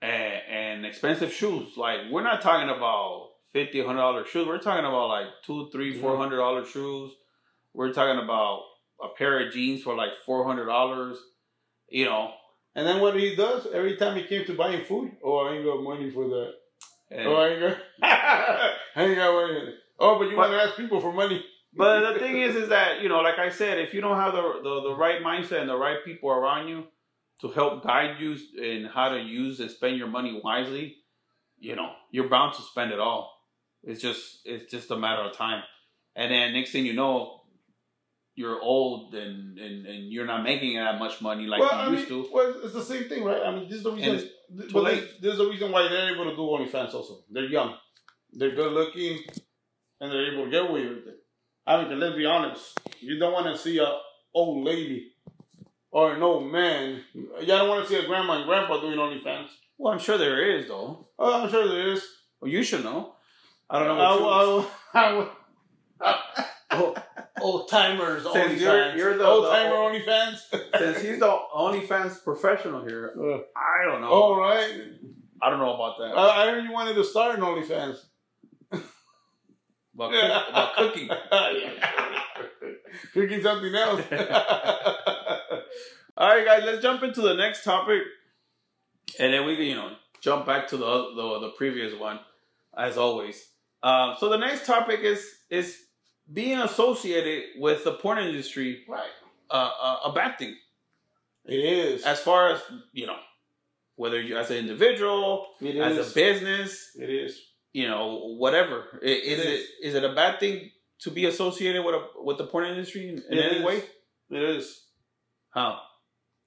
and, 0.00 0.42
and 0.50 0.86
expensive 0.86 1.32
shoes. 1.32 1.76
Like 1.76 2.00
we're 2.10 2.22
not 2.22 2.42
talking 2.42 2.70
about 2.70 3.30
fifty, 3.52 3.84
hundred 3.84 4.00
dollar 4.00 4.24
shoes. 4.24 4.46
We're 4.46 4.58
talking 4.58 4.84
about 4.84 5.08
like 5.08 5.26
two, 5.44 5.68
three, 5.70 5.98
four 6.00 6.12
mm-hmm. 6.12 6.22
hundred 6.22 6.38
dollar 6.38 6.64
shoes. 6.64 7.12
We're 7.74 7.92
talking 7.92 8.22
about 8.22 8.62
a 9.02 9.08
pair 9.16 9.46
of 9.46 9.52
jeans 9.52 9.82
for 9.82 9.94
like 9.94 10.12
four 10.24 10.44
hundred 10.46 10.66
dollars. 10.66 11.18
You 11.90 12.04
know, 12.04 12.32
And 12.74 12.86
then 12.86 13.00
what 13.00 13.16
he 13.16 13.34
does 13.34 13.66
every 13.72 13.96
time 13.96 14.16
he 14.16 14.24
came 14.24 14.44
to 14.44 14.54
buying 14.54 14.84
food, 14.84 15.12
oh, 15.24 15.38
I 15.38 15.54
ain't 15.54 15.64
got 15.64 15.82
money 15.82 16.10
for 16.10 16.28
that. 16.28 16.52
And- 17.10 17.26
Oh, 17.28 17.34
I 17.36 17.48
ain't 17.48 17.60
got, 17.60 17.78
I 18.96 19.02
ain't 19.04 19.16
got 19.16 19.32
money. 19.34 19.74
Oh, 19.98 20.18
but 20.18 20.28
you 20.30 20.36
want 20.36 20.52
to 20.52 20.62
ask 20.62 20.76
people 20.76 21.00
for 21.00 21.12
money. 21.12 21.44
But 21.74 22.12
the 22.14 22.18
thing 22.18 22.40
is, 22.40 22.54
is 22.56 22.68
that 22.70 23.02
you 23.02 23.08
know, 23.08 23.20
like 23.20 23.38
I 23.38 23.50
said, 23.50 23.78
if 23.78 23.92
you 23.92 24.00
don't 24.00 24.16
have 24.16 24.32
the, 24.32 24.42
the 24.62 24.80
the 24.90 24.94
right 24.96 25.22
mindset 25.22 25.60
and 25.60 25.68
the 25.68 25.76
right 25.76 25.98
people 26.04 26.30
around 26.30 26.68
you 26.68 26.84
to 27.42 27.48
help 27.48 27.84
guide 27.84 28.16
you 28.18 28.36
in 28.60 28.84
how 28.86 29.10
to 29.10 29.20
use 29.20 29.60
and 29.60 29.70
spend 29.70 29.96
your 29.96 30.08
money 30.08 30.40
wisely, 30.42 30.96
you 31.58 31.76
know, 31.76 31.90
you're 32.10 32.28
bound 32.28 32.54
to 32.54 32.62
spend 32.62 32.90
it 32.92 32.98
all. 32.98 33.32
It's 33.84 34.00
just 34.00 34.40
it's 34.44 34.70
just 34.70 34.90
a 34.90 34.96
matter 34.96 35.22
of 35.22 35.32
time. 35.36 35.62
And 36.16 36.32
then 36.32 36.52
next 36.52 36.72
thing 36.72 36.84
you 36.86 36.94
know, 36.94 37.42
you're 38.38 38.60
old 38.62 39.14
and 39.14 39.58
and, 39.58 39.76
and 39.86 40.12
you're 40.12 40.26
not 40.32 40.42
making 40.44 40.76
that 40.76 40.98
much 40.98 41.20
money 41.20 41.46
like 41.46 41.60
well, 41.60 41.70
you 41.72 41.78
I 41.88 41.90
used 41.98 42.08
mean, 42.10 42.24
to. 42.24 42.30
well, 42.32 42.54
it's 42.64 42.72
the 42.74 42.84
same 42.92 43.04
thing, 43.10 43.24
right? 43.24 43.42
I 43.44 43.50
mean, 43.54 43.68
this 43.68 43.78
is 43.78 43.82
the 43.82 43.92
reason. 43.92 44.16
Th- 44.58 44.72
but 44.72 44.82
late. 44.84 45.00
This, 45.00 45.20
this 45.22 45.32
is 45.32 45.38
the 45.38 45.48
reason 45.48 45.72
why 45.72 45.82
they're 45.88 46.14
able 46.14 46.24
to 46.30 46.36
do 46.36 46.42
OnlyFans. 46.42 46.94
Also, 46.94 47.14
they're 47.30 47.52
young, 47.58 47.74
they're 48.32 48.54
good 48.54 48.72
looking, 48.72 49.18
and 50.00 50.10
they're 50.12 50.32
able 50.32 50.44
to 50.44 50.50
get 50.50 50.70
away 50.70 50.86
with 50.88 51.06
it. 51.12 51.18
I 51.66 51.82
mean, 51.84 51.98
let's 51.98 52.16
be 52.16 52.24
honest. 52.24 52.80
You 53.00 53.18
don't 53.18 53.32
want 53.32 53.46
to 53.54 53.60
see 53.60 53.78
a 53.78 53.90
old 54.32 54.64
lady 54.64 55.12
or 55.90 56.14
an 56.14 56.22
old 56.22 56.50
man. 56.50 57.02
You 57.14 57.46
don't 57.46 57.68
want 57.68 57.82
to 57.82 57.88
see 57.92 57.98
a 57.98 58.06
grandma 58.06 58.34
and 58.38 58.46
grandpa 58.46 58.80
doing 58.80 58.96
OnlyFans. 58.98 59.48
Well, 59.76 59.92
I'm 59.92 59.98
sure 59.98 60.16
there 60.16 60.40
is 60.56 60.68
though. 60.68 61.08
Oh, 61.18 61.42
I'm 61.42 61.50
sure 61.50 61.66
there 61.68 61.92
is. 61.92 62.02
Well, 62.40 62.50
you 62.50 62.62
should 62.62 62.84
know. 62.84 63.14
I 63.68 63.80
don't 63.80 63.88
know. 63.88 64.04
I, 64.04 64.10
What 64.14 64.62
you- 64.62 65.28
I, 66.00 66.10
I, 66.70 66.80
old, 66.80 66.98
oh. 66.98 67.02
Old 67.40 67.68
timers 67.68 68.22
Since 68.24 68.60
you're- 68.60 68.72
OnlyFans. 68.72 68.96
you're 68.96 69.16
the- 69.18 69.26
old 69.26 69.44
the 69.44 69.50
timer 69.50 69.74
old- 69.76 69.92
OnlyFans. 69.94 70.38
Since 70.78 71.02
he's 71.02 71.18
the 71.20 71.38
OnlyFans 71.54 72.22
professional 72.24 72.84
here, 72.86 73.12
Uh, 73.18 73.38
I 73.58 73.84
don't 73.86 74.00
know. 74.00 74.08
all 74.08 74.38
right. 74.40 74.70
I 75.42 75.50
don't 75.50 75.58
know 75.60 75.74
about 75.74 75.98
that. 75.98 76.16
I, 76.18 76.42
I 76.46 76.50
heard 76.50 76.64
you 76.64 76.72
wanted 76.72 76.94
to 76.94 77.04
start 77.04 77.36
an 77.36 77.42
OnlyFans. 77.44 77.98
about, 79.94 80.12
cook, 80.12 80.48
about 80.50 80.74
cooking. 80.76 81.08
Cooking 83.12 83.42
something 83.42 83.74
else. 83.74 84.00
All 86.16 86.28
right, 86.28 86.44
guys, 86.44 86.62
let's 86.64 86.82
jump 86.82 87.02
into 87.02 87.20
the 87.20 87.34
next 87.34 87.62
topic, 87.62 88.02
and 89.20 89.32
then 89.32 89.46
we 89.46 89.54
can, 89.56 89.66
you 89.66 89.74
know, 89.76 89.92
jump 90.20 90.46
back 90.46 90.66
to 90.68 90.76
the 90.76 90.84
the, 91.14 91.38
the 91.40 91.52
previous 91.56 91.94
one, 91.98 92.18
as 92.76 92.96
always. 92.98 93.40
Um, 93.82 94.16
so 94.18 94.28
the 94.28 94.36
next 94.38 94.66
topic 94.66 95.00
is 95.00 95.24
is 95.50 95.76
being 96.32 96.58
associated 96.58 97.44
with 97.58 97.84
the 97.84 97.92
porn 97.92 98.18
industry 98.18 98.84
right. 98.88 99.08
uh, 99.50 99.70
uh, 99.80 99.96
a 100.06 100.12
bad 100.12 100.38
thing, 100.38 100.54
It 101.46 101.56
is. 101.58 102.04
as 102.04 102.20
far 102.20 102.50
as 102.50 102.60
you 102.92 103.06
know, 103.06 103.18
whether 103.96 104.20
you 104.20 104.36
as 104.36 104.50
an 104.50 104.58
individual, 104.58 105.48
It 105.60 105.76
as 105.76 105.96
is. 105.96 106.12
a 106.12 106.14
business, 106.14 106.90
It 106.96 107.10
is. 107.10 107.40
you 107.72 107.88
know, 107.88 108.34
whatever. 108.36 109.00
I- 109.02 109.06
Is 109.06 109.38
It 109.38 109.46
it 109.46 109.52
is. 109.54 109.68
is 109.82 109.94
it 109.94 110.04
a 110.04 110.12
bad 110.14 110.38
thing 110.40 110.70
to 111.00 111.10
be 111.10 111.24
associated 111.26 111.84
with 111.84 111.94
a 111.94 112.02
with 112.22 112.38
the 112.38 112.46
porn 112.46 112.66
industry 112.66 113.08
in, 113.08 113.22
in 113.30 113.38
any 113.38 113.56
is. 113.58 113.64
way? 113.64 113.82
It 114.30 114.42
is. 114.42 114.84
How? 115.50 115.80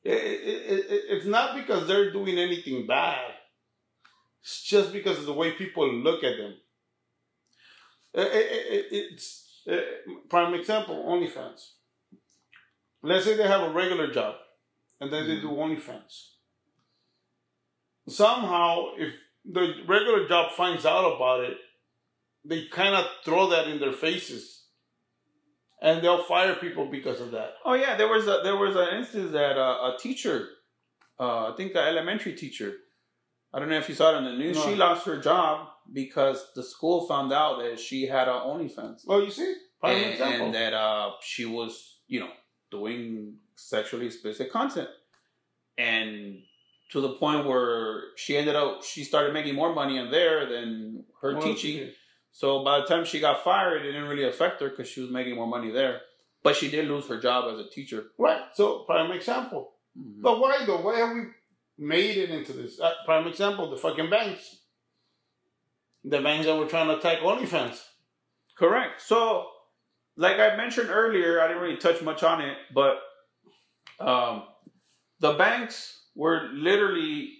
It, 0.04 0.14
it, 0.14 0.42
it, 0.74 0.86
it- 0.92 1.06
it's 1.10 1.26
not 1.26 1.56
because 1.56 1.88
they're 1.88 2.12
doing 2.12 2.38
anything 2.38 2.86
bad. 2.88 3.34
It's 4.44 4.62
just 4.64 4.92
because 4.94 5.20
of 5.20 5.26
the 5.26 5.34
way 5.34 5.52
people 5.52 5.88
look 5.92 6.24
at 6.24 6.38
them. 6.38 6.56
It, 8.14 8.28
it, 8.28 8.74
it, 8.74 8.86
it's 9.14 9.48
uh, 9.70 9.76
prime 10.30 10.54
example 10.54 11.04
OnlyFans. 11.08 11.72
Let's 13.04 13.26
say 13.26 13.36
they 13.36 13.48
have 13.48 13.62
a 13.62 13.74
regular 13.74 14.12
job, 14.12 14.36
and 15.00 15.12
then 15.12 15.28
they 15.28 15.40
do 15.40 15.50
OnlyFans. 15.50 16.30
Somehow, 18.08 18.94
if 18.98 19.14
the 19.46 19.74
regular 19.88 20.28
job 20.28 20.52
finds 20.52 20.86
out 20.86 21.16
about 21.16 21.44
it, 21.44 21.58
they 22.46 22.68
kind 22.68 22.96
of 22.96 23.06
throw 23.24 23.50
that 23.50 23.68
in 23.68 23.80
their 23.80 23.94
faces, 23.94 24.66
and 25.82 26.04
they'll 26.04 26.24
fire 26.24 26.56
people 26.56 26.88
because 26.90 27.22
of 27.22 27.32
that. 27.32 27.54
Oh 27.66 27.74
yeah, 27.74 27.98
there 27.98 28.08
was 28.08 28.28
a 28.28 28.42
there 28.44 28.58
was 28.58 28.76
an 28.76 28.98
instance 28.98 29.32
that 29.32 29.58
uh, 29.58 29.94
a 29.94 29.98
teacher, 30.00 30.48
uh, 31.20 31.52
I 31.52 31.56
think 31.56 31.72
an 31.72 31.88
elementary 31.88 32.34
teacher, 32.34 32.74
I 33.54 33.60
don't 33.60 33.70
know 33.70 33.78
if 33.78 33.90
you 33.90 33.96
saw 33.96 34.16
it 34.16 34.18
in 34.20 34.26
the 34.26 34.34
news. 34.34 34.58
No. 34.58 34.66
She 34.66 34.76
lost 34.76 35.06
her 35.06 35.20
job 35.20 35.68
because 35.92 36.52
the 36.56 36.64
school 36.64 37.08
found 37.08 37.32
out 37.34 37.60
that 37.62 37.80
she 37.80 38.06
had 38.06 38.28
a 38.28 38.32
OnlyFans 38.32 39.06
Well, 39.06 39.22
you 39.24 39.32
see, 39.32 39.54
prime 39.80 39.98
and, 39.98 40.12
example. 40.12 40.46
and 40.48 40.56
that 40.56 40.74
uh, 40.74 41.12
she 41.22 41.46
was 41.46 41.98
you 42.08 42.20
know 42.20 42.30
doing 42.72 43.36
sexually 43.56 44.06
explicit 44.08 44.52
content, 44.52 44.90
and 45.78 46.40
to 46.92 47.02
the 47.02 47.14
point 47.14 47.46
where 47.48 48.04
she 48.18 48.38
ended 48.38 48.56
up 48.56 48.84
she 48.84 49.04
started 49.04 49.34
making 49.34 49.56
more 49.56 49.74
money 49.74 49.98
in 49.98 50.12
there 50.12 50.46
than 50.48 51.04
her 51.22 51.34
Well, 51.36 51.42
teaching. 51.44 51.92
So 52.34 52.64
by 52.64 52.80
the 52.80 52.86
time 52.86 53.04
she 53.06 53.20
got 53.20 53.44
fired, 53.44 53.82
it 53.86 53.92
didn't 53.92 54.08
really 54.08 54.24
affect 54.28 54.62
her 54.62 54.70
because 54.70 54.88
she 54.88 55.02
was 55.02 55.10
making 55.12 55.36
more 55.36 55.48
money 55.48 55.72
there. 55.72 56.02
But 56.44 56.56
she 56.56 56.72
did 56.72 56.88
lose 56.88 57.08
her 57.08 57.20
job 57.20 57.54
as 57.54 57.60
a 57.60 57.70
teacher. 57.70 58.06
Right. 58.18 58.42
So, 58.54 58.80
prime 58.86 59.12
example. 59.12 59.74
Mhm. 59.98 60.22
But 60.22 60.40
why 60.40 60.66
though? 60.66 60.82
Why 60.82 60.98
have 61.00 61.14
we 61.16 61.24
made 61.78 62.18
it 62.18 62.30
into 62.32 62.54
this? 62.54 62.80
Uh, 62.80 62.94
prime 63.06 63.28
example: 63.28 63.70
the 63.70 63.78
fucking 63.78 64.10
banks. 64.10 64.61
The 66.04 66.22
banks 66.22 66.46
that 66.46 66.58
were 66.58 66.66
trying 66.66 66.88
to 66.88 66.98
attack 66.98 67.20
OnlyFans. 67.20 67.80
Correct. 68.58 69.02
So, 69.02 69.48
like 70.18 70.40
I 70.40 70.56
mentioned 70.56 70.90
earlier, 70.90 71.42
I 71.42 71.48
didn't 71.48 71.62
really 71.62 71.78
touch 71.78 72.02
much 72.02 72.24
on 72.24 72.42
it, 72.42 72.58
but 72.74 73.00
um, 74.00 74.44
the 75.20 75.34
banks 75.34 76.08
were 76.16 76.50
literally 76.54 77.34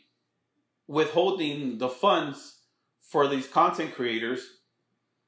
withholding 0.88 1.78
the 1.78 1.90
funds 1.90 2.58
for 3.02 3.28
these 3.28 3.48
content 3.48 3.94
creators 3.94 4.42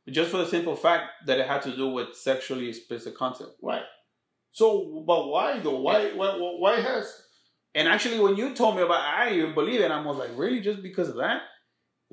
just 0.09 0.31
for 0.31 0.37
the 0.37 0.45
simple 0.45 0.75
fact 0.75 1.09
that 1.25 1.39
it 1.39 1.47
had 1.47 1.61
to 1.61 1.75
do 1.75 1.87
with 1.87 2.15
sexually 2.15 2.69
explicit 2.69 3.15
content. 3.15 3.49
Right. 3.61 3.83
So, 4.51 5.03
but 5.07 5.27
why 5.27 5.59
though? 5.59 5.79
Why? 5.79 6.11
Why? 6.13 6.35
Why 6.37 6.79
has? 6.79 7.21
And 7.73 7.87
actually, 7.87 8.19
when 8.19 8.35
you 8.35 8.53
told 8.53 8.75
me 8.75 8.83
about 8.83 8.99
it, 8.99 9.19
I 9.19 9.25
didn't 9.25 9.39
even 9.39 9.55
believe 9.55 9.81
it. 9.81 9.89
I 9.89 10.01
was 10.01 10.17
like, 10.17 10.29
really? 10.35 10.61
Just 10.61 10.83
because 10.83 11.09
of 11.09 11.15
that? 11.15 11.41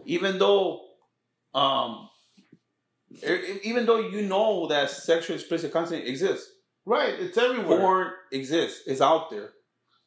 Even 0.07 0.39
though, 0.39 0.81
um, 1.55 2.09
even 3.63 3.87
though 3.87 3.99
you 4.01 4.23
know 4.23 4.67
that 4.69 4.91
sexually 4.91 5.39
explicit 5.39 5.73
content 5.73 6.07
exists, 6.07 6.51
Right. 6.87 7.15
It's 7.21 7.37
everywhere. 7.37 7.79
porn 7.79 8.13
exists, 8.33 8.83
It's 8.87 9.01
out 9.01 9.31
there. 9.31 9.53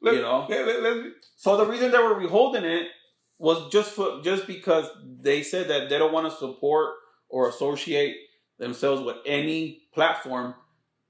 Let- 0.01 0.15
you 0.15 0.21
know. 0.21 0.45
let- 0.49 0.65
let- 0.67 0.82
let- 0.84 1.13
So 1.38 1.56
the 1.58 1.65
reason 1.65 1.91
they 1.91 1.97
were 1.97 2.19
withholding 2.19 2.65
it 2.65 2.88
was 3.38 3.69
just 3.71 3.91
for 3.91 4.21
just 4.21 4.47
because 4.47 4.89
they 5.03 5.43
said 5.43 5.67
that 5.69 5.89
they 5.89 5.97
don't 5.97 6.12
want 6.13 6.29
to 6.32 6.38
support 6.38 6.95
or 7.29 7.47
associate 7.49 8.15
themselves 8.58 9.01
with 9.01 9.17
any 9.25 9.84
platform 9.93 10.56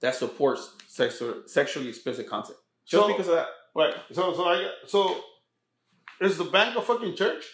that 0.02 0.16
supports 0.16 0.70
sexual, 0.88 1.44
sexually 1.48 1.90
explicit 1.90 2.28
content. 2.28 2.58
Just 2.86 3.02
So- 3.04 3.08
because 3.08 3.28
of 3.28 3.36
that. 3.36 3.50
Right. 3.76 3.96
So 4.12 4.34
so 4.36 4.44
I 4.46 4.70
so 4.86 5.24
is 6.22 6.38
the 6.38 6.44
bank 6.46 6.76
a 6.78 6.82
fucking 6.82 7.16
church? 7.16 7.46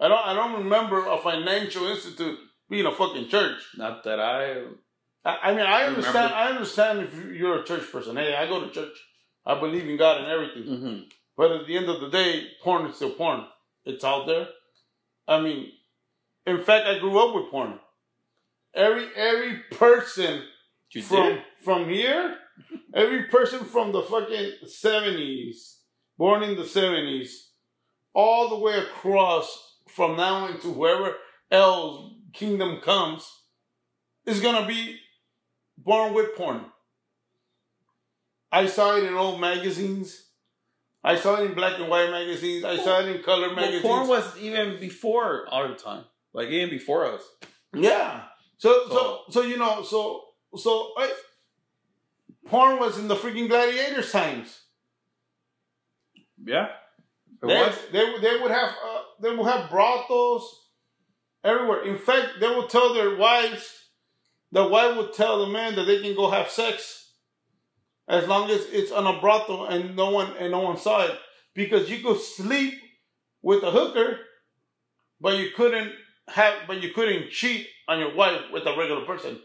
I 0.00 0.08
don't 0.08 0.26
I 0.26 0.34
don't 0.34 0.58
remember 0.64 1.06
a 1.06 1.18
financial 1.18 1.86
institute 1.88 2.38
being 2.68 2.86
a 2.86 2.92
fucking 2.92 3.28
church. 3.28 3.58
Not 3.76 4.04
that 4.04 4.20
I. 4.20 4.62
I, 5.24 5.36
I 5.42 5.50
mean 5.54 5.60
I 5.60 5.80
Remember- 5.86 5.96
understand 5.98 6.32
I 6.34 6.48
understand 6.50 7.00
if 7.00 7.14
you're 7.34 7.60
a 7.60 7.64
church 7.64 7.90
person. 7.90 8.16
Hey, 8.16 8.34
I 8.34 8.46
go 8.46 8.60
to 8.60 8.70
church. 8.70 8.96
I 9.44 9.58
believe 9.58 9.88
in 9.88 9.96
God 9.96 10.18
and 10.18 10.26
everything. 10.26 10.64
hmm 10.64 10.98
But 11.36 11.52
at 11.52 11.66
the 11.66 11.76
end 11.76 11.88
of 11.88 12.00
the 12.00 12.08
day, 12.10 12.46
porn 12.62 12.86
is 12.86 12.96
still 12.96 13.10
porn. 13.12 13.44
It's 13.84 14.04
out 14.04 14.26
there. 14.26 14.48
I 15.28 15.40
mean, 15.40 15.70
in 16.46 16.62
fact, 16.62 16.86
I 16.86 16.98
grew 16.98 17.18
up 17.18 17.34
with 17.34 17.50
porn. 17.50 17.78
Every 18.74 19.06
every 19.16 19.60
person 19.70 20.42
You 20.92 21.02
from 21.02 21.26
did. 21.34 21.42
from 21.64 21.88
here, 21.88 22.36
every 22.94 23.24
person 23.24 23.64
from 23.64 23.92
the 23.92 24.02
fucking 24.02 24.52
seventies, 24.66 25.78
born 26.18 26.42
in 26.42 26.56
the 26.56 26.64
seventies, 26.66 27.50
all 28.14 28.48
the 28.50 28.58
way 28.58 28.78
across 28.78 29.65
from 29.96 30.16
now 30.16 30.46
into 30.46 30.72
whoever 30.74 31.14
else 31.50 32.12
kingdom 32.34 32.80
comes, 32.82 33.22
is 34.26 34.40
gonna 34.40 34.66
be 34.66 34.98
born 35.78 36.12
with 36.12 36.36
porn. 36.36 36.66
I 38.52 38.66
saw 38.66 38.96
it 38.96 39.04
in 39.04 39.14
old 39.14 39.40
magazines. 39.40 40.08
I 41.02 41.16
saw 41.16 41.36
it 41.40 41.46
in 41.46 41.54
black 41.54 41.78
and 41.78 41.88
white 41.88 42.10
magazines. 42.10 42.64
I 42.64 42.76
saw 42.76 43.00
it 43.00 43.08
in 43.08 43.22
color 43.22 43.46
Well, 43.48 43.56
magazines. 43.56 43.82
porn 43.82 44.06
was 44.08 44.36
even 44.38 44.78
before 44.80 45.48
our 45.52 45.74
time, 45.74 46.04
like 46.34 46.48
even 46.48 46.68
before 46.70 47.06
us. 47.06 47.22
Yeah. 47.72 48.24
So 48.58 48.88
so 48.88 48.94
So- 48.94 49.22
so 49.30 49.40
you 49.42 49.56
know 49.56 49.82
so 49.82 50.00
so 50.56 50.92
I, 50.98 51.12
porn 52.46 52.78
was 52.78 52.98
in 52.98 53.08
the 53.08 53.16
freaking 53.16 53.48
gladiators 53.48 54.12
times. 54.12 54.60
Yeah, 56.44 56.68
it 57.42 57.92
They, 57.92 58.18
they 58.20 58.40
would 58.40 58.50
have 58.50 58.70
uh, 58.70 59.00
they 59.20 59.34
would 59.34 59.46
have 59.46 59.70
brothels 59.70 60.68
everywhere. 61.44 61.84
In 61.84 61.98
fact, 61.98 62.40
they 62.40 62.48
would 62.54 62.68
tell 62.68 62.94
their 62.94 63.16
wives. 63.16 63.72
The 64.52 64.66
wife 64.68 64.96
would 64.96 65.12
tell 65.12 65.44
the 65.44 65.52
man 65.52 65.74
that 65.76 65.84
they 65.84 66.00
can 66.00 66.14
go 66.14 66.30
have 66.30 66.48
sex 66.50 67.12
as 68.08 68.26
long 68.28 68.48
as 68.50 68.64
it's 68.66 68.92
on 68.92 69.06
a 69.06 69.20
brothel 69.20 69.66
and 69.66 69.96
no 69.96 70.10
one 70.10 70.32
and 70.38 70.52
no 70.52 70.60
one 70.60 70.76
saw 70.76 71.04
it 71.04 71.18
because 71.54 71.90
you 71.90 71.98
could 72.02 72.20
sleep 72.20 72.74
with 73.42 73.62
a 73.64 73.70
hooker, 73.70 74.18
but 75.20 75.36
you 75.36 75.50
couldn't 75.56 75.92
have 76.28 76.54
but 76.66 76.82
you 76.82 76.92
couldn't 76.92 77.30
cheat 77.30 77.66
on 77.88 77.98
your 77.98 78.14
wife 78.14 78.42
with 78.52 78.66
a 78.66 78.76
regular 78.76 79.04
person. 79.04 79.38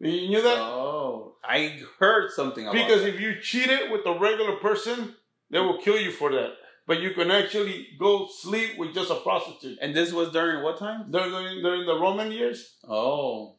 You 0.00 0.28
knew 0.28 0.42
that? 0.42 0.58
Oh, 0.58 1.36
I 1.42 1.80
heard 1.98 2.30
something 2.32 2.64
about 2.66 2.74
Because 2.74 3.02
that. 3.02 3.14
if 3.14 3.20
you 3.20 3.40
cheated 3.40 3.90
with 3.90 4.04
a 4.06 4.18
regular 4.18 4.56
person, 4.56 5.14
they 5.50 5.60
will 5.60 5.78
kill 5.80 5.98
you 5.98 6.10
for 6.10 6.30
that. 6.32 6.50
But 6.86 7.00
you 7.00 7.12
can 7.12 7.30
actually 7.30 7.88
go 7.98 8.28
sleep 8.30 8.76
with 8.78 8.92
just 8.92 9.10
a 9.10 9.14
prostitute. 9.16 9.78
and 9.80 9.94
this 9.96 10.12
was 10.12 10.30
during 10.32 10.62
what 10.62 10.78
time? 10.78 11.10
During, 11.10 11.30
during 11.62 11.86
the 11.86 11.98
Roman 11.98 12.30
years? 12.30 12.76
Oh, 12.86 13.56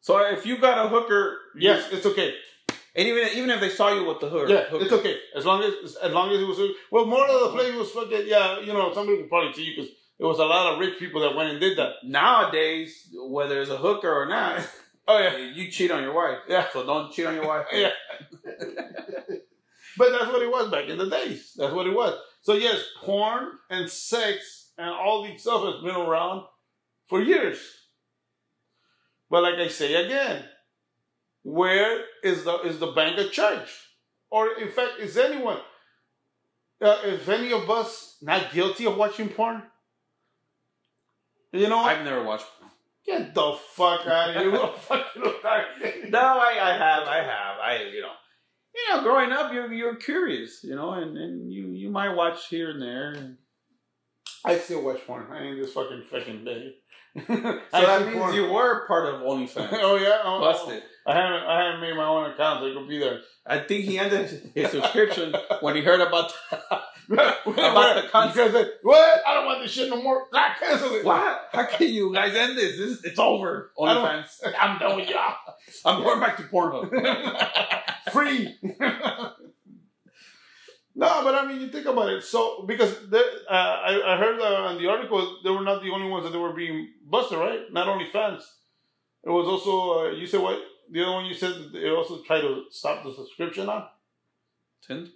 so 0.00 0.18
if 0.18 0.44
you 0.46 0.58
got 0.58 0.84
a 0.84 0.88
hooker, 0.88 1.38
Yes, 1.58 1.88
it's 1.90 2.06
okay. 2.06 2.34
and 2.94 3.08
even 3.08 3.28
even 3.34 3.50
if 3.50 3.60
they 3.60 3.70
saw 3.70 3.92
you 3.94 4.04
with 4.04 4.20
the 4.20 4.28
hooker, 4.28 4.52
Yeah, 4.52 4.64
hooker, 4.64 4.84
it's 4.84 4.92
okay. 4.92 5.16
As 5.34 5.44
long 5.46 5.62
as 5.62 5.96
as 5.96 6.12
long 6.12 6.30
as 6.30 6.40
it 6.40 6.44
was 6.46 6.58
well, 6.92 7.06
more 7.06 7.26
of 7.26 7.40
the 7.40 7.56
place 7.56 7.74
was 7.74 7.90
fucking 7.90 8.26
yeah. 8.26 8.60
You 8.60 8.72
know, 8.74 8.92
somebody 8.94 9.18
would 9.18 9.28
probably 9.30 9.52
see 9.54 9.64
you 9.64 9.76
because 9.76 9.90
there 10.18 10.28
was 10.28 10.38
a 10.38 10.44
lot 10.44 10.72
of 10.72 10.78
rich 10.78 10.98
people 10.98 11.20
that 11.22 11.34
went 11.34 11.50
and 11.50 11.60
did 11.60 11.78
that. 11.78 11.92
Nowadays, 12.04 13.08
whether 13.14 13.60
it's 13.60 13.70
a 13.70 13.76
hooker 13.78 14.10
or 14.12 14.26
not, 14.26 14.66
Oh 15.08 15.18
yeah, 15.18 15.36
you 15.38 15.70
cheat 15.70 15.90
on 15.90 16.02
your 16.02 16.12
wife. 16.14 16.38
Yeah. 16.48 16.66
So 16.72 16.84
don't 16.84 17.10
cheat 17.12 17.26
on 17.26 17.34
your 17.34 17.46
wife. 17.46 17.66
yeah. 17.72 17.92
but 19.98 20.10
that's 20.12 20.26
what 20.32 20.42
it 20.42 20.50
was 20.50 20.70
back 20.70 20.86
in 20.86 20.98
the 20.98 21.10
days. 21.10 21.52
That's 21.56 21.74
what 21.74 21.86
it 21.86 21.94
was. 21.94 22.18
So 22.42 22.54
yes, 22.54 22.82
porn 23.02 23.50
and 23.68 23.90
sex 23.90 24.70
and 24.78 24.88
all 24.88 25.24
these 25.24 25.42
stuff 25.42 25.64
has 25.64 25.82
been 25.82 25.96
around 25.96 26.44
for 27.08 27.20
years. 27.20 27.58
But 29.30 29.42
like 29.42 29.56
I 29.56 29.68
say 29.68 29.94
again, 30.06 30.44
where 31.42 32.04
is 32.22 32.44
the 32.44 32.58
is 32.60 32.78
the 32.78 32.92
bank 32.92 33.18
a 33.18 33.28
church? 33.28 33.68
Or 34.30 34.58
in 34.58 34.70
fact, 34.70 35.00
is 35.00 35.16
anyone 35.16 35.58
uh, 36.80 36.98
is 37.04 37.28
any 37.28 37.52
of 37.52 37.68
us 37.70 38.16
not 38.22 38.52
guilty 38.52 38.86
of 38.86 38.96
watching 38.96 39.28
porn? 39.28 39.62
You 41.52 41.68
know, 41.68 41.78
I've 41.78 42.04
never 42.04 42.22
watched. 42.22 42.44
get 43.06 43.34
the 43.34 43.58
fuck 43.74 44.06
out 44.06 44.30
of 44.30 44.36
here! 44.36 44.52
What 44.52 44.74
a 44.74 44.78
fucking 44.78 45.22
retarded. 45.22 46.10
No, 46.10 46.18
I, 46.18 46.58
I 46.60 46.72
have, 46.76 47.08
I 47.08 47.16
have, 47.16 47.58
I 47.58 47.82
you 47.92 48.02
know, 48.02 48.12
you 48.74 48.94
know, 48.94 49.02
growing 49.02 49.32
up, 49.32 49.52
you're 49.52 49.72
you're 49.72 49.96
curious, 49.96 50.62
you 50.62 50.74
know, 50.74 50.92
and, 50.92 51.16
and 51.16 51.52
you 51.52 51.68
you 51.68 51.90
might 51.90 52.14
watch 52.14 52.48
here 52.48 52.70
and 52.70 52.82
there. 52.82 53.36
I 54.44 54.58
still 54.58 54.84
watch 54.84 55.00
porn. 55.06 55.26
I 55.32 55.42
ain't 55.42 55.60
this 55.60 55.72
fucking 55.72 56.04
fucking 56.10 56.44
day. 56.44 56.74
So 57.26 57.82
that 57.86 58.06
means 58.06 58.34
you 58.34 58.52
were 58.52 58.86
part 58.86 59.12
of 59.12 59.22
OnlyFans. 59.22 59.68
oh 59.72 59.96
yeah, 59.96 60.20
oh, 60.24 60.36
oh, 60.36 60.40
Busted. 60.40 60.82
I 61.06 61.14
haven't. 61.14 61.42
I 61.42 61.64
haven't 61.64 61.80
made 61.80 61.96
my 61.96 62.06
own 62.06 62.30
account. 62.30 62.60
So 62.60 62.70
I 62.70 62.74
could 62.74 62.88
be 62.88 62.98
there. 62.98 63.20
I 63.46 63.58
think 63.60 63.84
he 63.84 63.98
ended 63.98 64.52
his 64.54 64.70
subscription 64.70 65.34
when 65.60 65.74
he 65.74 65.82
heard 65.82 66.00
about. 66.00 66.32
about 67.10 68.02
the 68.02 68.08
concept. 68.10 68.54
It- 68.54 68.74
what? 68.82 69.22
I 69.26 69.34
don't 69.34 69.46
want 69.46 69.62
this 69.62 69.72
shit 69.72 69.88
no 69.88 70.02
more. 70.02 70.26
I 70.34 70.54
cancel 70.60 70.94
it. 70.94 71.04
what? 71.04 71.48
How 71.52 71.64
can 71.64 71.88
you 71.88 72.12
guys 72.12 72.34
end 72.36 72.58
this? 72.58 72.76
this 72.76 73.02
it's 73.04 73.18
over. 73.18 73.72
OnlyFans. 73.78 74.26
I'm 74.60 74.78
done 74.78 74.96
with 74.96 75.08
y'all. 75.08 75.34
I'm 75.86 76.02
going 76.02 76.20
back 76.20 76.36
to 76.36 76.42
Pornhub. 76.44 76.90
Free. 78.12 78.54
no, 80.94 81.22
but 81.22 81.34
I 81.34 81.46
mean, 81.46 81.62
you 81.62 81.68
think 81.68 81.86
about 81.86 82.10
it. 82.10 82.22
So 82.24 82.64
because 82.66 83.08
the, 83.08 83.18
uh, 83.48 83.52
I, 83.52 84.14
I 84.14 84.16
heard 84.18 84.38
uh, 84.40 84.70
in 84.72 84.82
the 84.82 84.90
article 84.90 85.38
they 85.42 85.50
were 85.50 85.62
not 85.62 85.82
the 85.82 85.90
only 85.90 86.08
ones 86.10 86.24
that 86.24 86.32
they 86.32 86.38
were 86.38 86.52
being 86.52 86.88
busted, 87.06 87.38
right? 87.38 87.60
Not 87.72 87.88
only 87.88 88.06
fans. 88.12 88.42
It 89.24 89.30
was 89.30 89.46
also 89.48 90.08
uh, 90.08 90.10
you 90.12 90.26
said 90.26 90.40
what 90.40 90.58
the 90.90 91.02
other 91.02 91.12
one 91.12 91.24
you 91.24 91.34
said 91.34 91.54
they 91.72 91.88
also 91.88 92.22
tried 92.22 92.42
to 92.42 92.64
stop 92.70 93.02
the 93.02 93.14
subscription 93.14 93.68
on. 93.68 93.86
Tinder? 94.86 95.10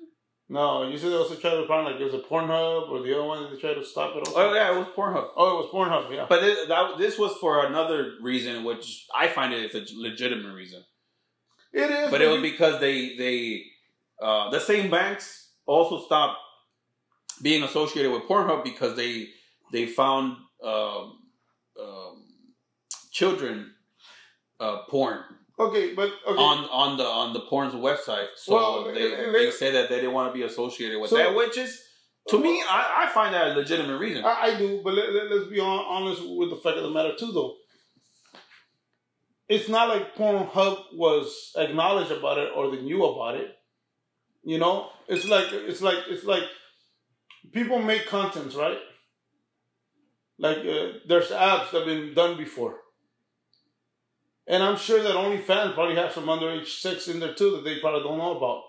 No, 0.52 0.86
you 0.86 0.98
said 0.98 1.12
they 1.12 1.16
also 1.16 1.34
tried 1.34 1.54
to 1.54 1.66
find 1.66 1.86
like 1.86 1.98
it 1.98 2.04
was 2.04 2.12
a 2.12 2.18
Pornhub 2.18 2.90
or 2.90 3.02
the 3.02 3.14
other 3.14 3.24
one 3.24 3.50
they 3.50 3.58
tried 3.58 3.72
to 3.72 3.84
stop 3.84 4.14
it. 4.14 4.18
Also? 4.18 4.32
Oh 4.36 4.52
yeah, 4.52 4.70
it 4.70 4.78
was 4.78 4.86
Pornhub. 4.88 5.30
Oh, 5.34 5.58
it 5.58 5.62
was 5.62 5.70
Pornhub. 5.72 6.14
Yeah. 6.14 6.26
But 6.28 6.42
this, 6.42 6.68
that, 6.68 6.98
this 6.98 7.18
was 7.18 7.32
for 7.40 7.64
another 7.64 8.16
reason, 8.20 8.62
which 8.62 9.06
I 9.14 9.28
find 9.28 9.54
it 9.54 9.74
is 9.74 9.74
a 9.74 9.98
legitimate 9.98 10.52
reason. 10.54 10.84
It 11.72 11.90
is. 11.90 12.10
But 12.10 12.20
it 12.20 12.26
was 12.26 12.42
because 12.42 12.80
they 12.80 13.16
they 13.16 13.62
uh, 14.20 14.50
the 14.50 14.60
same 14.60 14.90
banks 14.90 15.52
also 15.64 16.04
stopped 16.04 16.36
being 17.40 17.62
associated 17.62 18.12
with 18.12 18.24
Pornhub 18.24 18.62
because 18.62 18.94
they 18.94 19.28
they 19.72 19.86
found 19.86 20.36
um, 20.62 21.18
um, 21.80 22.24
children 23.10 23.72
uh, 24.60 24.82
porn 24.90 25.22
okay, 25.58 25.94
but 25.94 26.10
okay. 26.26 26.38
on 26.38 26.64
on 26.70 26.96
the 26.96 27.04
on 27.04 27.32
the 27.32 27.40
porn's 27.40 27.74
website. 27.74 28.28
So 28.36 28.54
Well, 28.54 28.84
they, 28.92 29.10
they 29.10 29.32
they- 29.32 29.50
say 29.50 29.70
that 29.72 29.88
they 29.88 29.96
didn't 29.96 30.12
want 30.12 30.32
to 30.32 30.38
be 30.38 30.44
associated 30.44 31.00
with 31.00 31.10
So- 31.10 31.16
that, 31.16 31.34
which 31.34 31.56
is 31.56 31.80
to 32.28 32.38
me 32.38 32.62
I, 32.68 33.04
I 33.06 33.12
find 33.12 33.34
that 33.34 33.48
a 33.48 33.54
legitimate 33.54 33.98
reason. 33.98 34.24
I, 34.24 34.40
I 34.42 34.58
do, 34.58 34.80
but 34.84 34.94
let, 34.94 35.12
let, 35.12 35.32
us 35.32 35.48
be 35.48 35.58
hon- 35.58 35.84
honest 35.88 36.22
with 36.24 36.50
the 36.50 36.56
fact 36.56 36.76
of 36.76 36.84
the 36.84 36.90
matter 36.90 37.14
too, 37.18 37.32
though. 37.32 37.56
It's 39.48 39.68
not 39.68 39.88
like 39.88 40.14
Pornhub 40.14 40.94
was 40.94 41.52
acknowledged 41.56 42.10
about 42.12 42.38
it 42.38 42.50
or 42.54 42.70
they 42.70 42.80
knew 42.80 43.04
about 43.04 43.34
it. 43.34 43.48
You 44.44 44.58
know, 44.58 44.88
it's 45.08 45.26
like 45.26 45.46
it's 45.52 45.82
like 45.82 45.98
it's 46.08 46.24
like 46.24 46.44
people 47.52 47.78
make 47.80 48.06
contents, 48.06 48.54
right? 48.54 48.78
Like 50.38 50.58
uh, 50.58 50.98
there's 51.06 51.28
apps 51.30 51.70
that 51.70 51.78
have 51.80 51.86
been 51.86 52.14
done 52.14 52.36
before, 52.36 52.76
and 54.46 54.62
I'm 54.62 54.76
sure 54.76 55.02
that 55.02 55.14
OnlyFans 55.14 55.74
probably 55.74 55.96
have 55.96 56.12
some 56.12 56.26
underage 56.26 56.80
sex 56.80 57.08
in 57.08 57.20
there 57.20 57.34
too 57.34 57.52
that 57.52 57.64
they 57.64 57.80
probably 57.80 58.02
don't 58.02 58.18
know 58.18 58.36
about. 58.36 58.62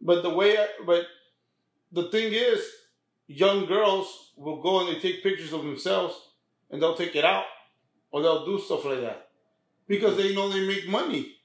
But 0.00 0.22
the 0.22 0.30
way, 0.30 0.56
I, 0.58 0.68
but 0.84 1.04
the 1.90 2.04
thing 2.04 2.32
is, 2.32 2.64
young 3.26 3.66
girls 3.66 4.32
will 4.36 4.62
go 4.62 4.80
and 4.80 4.88
they 4.88 5.00
take 5.00 5.22
pictures 5.22 5.52
of 5.52 5.62
themselves 5.64 6.14
and 6.70 6.80
they'll 6.80 6.96
take 6.96 7.16
it 7.16 7.24
out 7.24 7.44
or 8.10 8.22
they'll 8.22 8.46
do 8.46 8.60
stuff 8.60 8.84
like 8.84 9.00
that 9.00 9.28
because 9.88 10.16
they 10.16 10.34
know 10.34 10.48
they 10.48 10.66
make 10.66 10.88
money. 10.88 11.36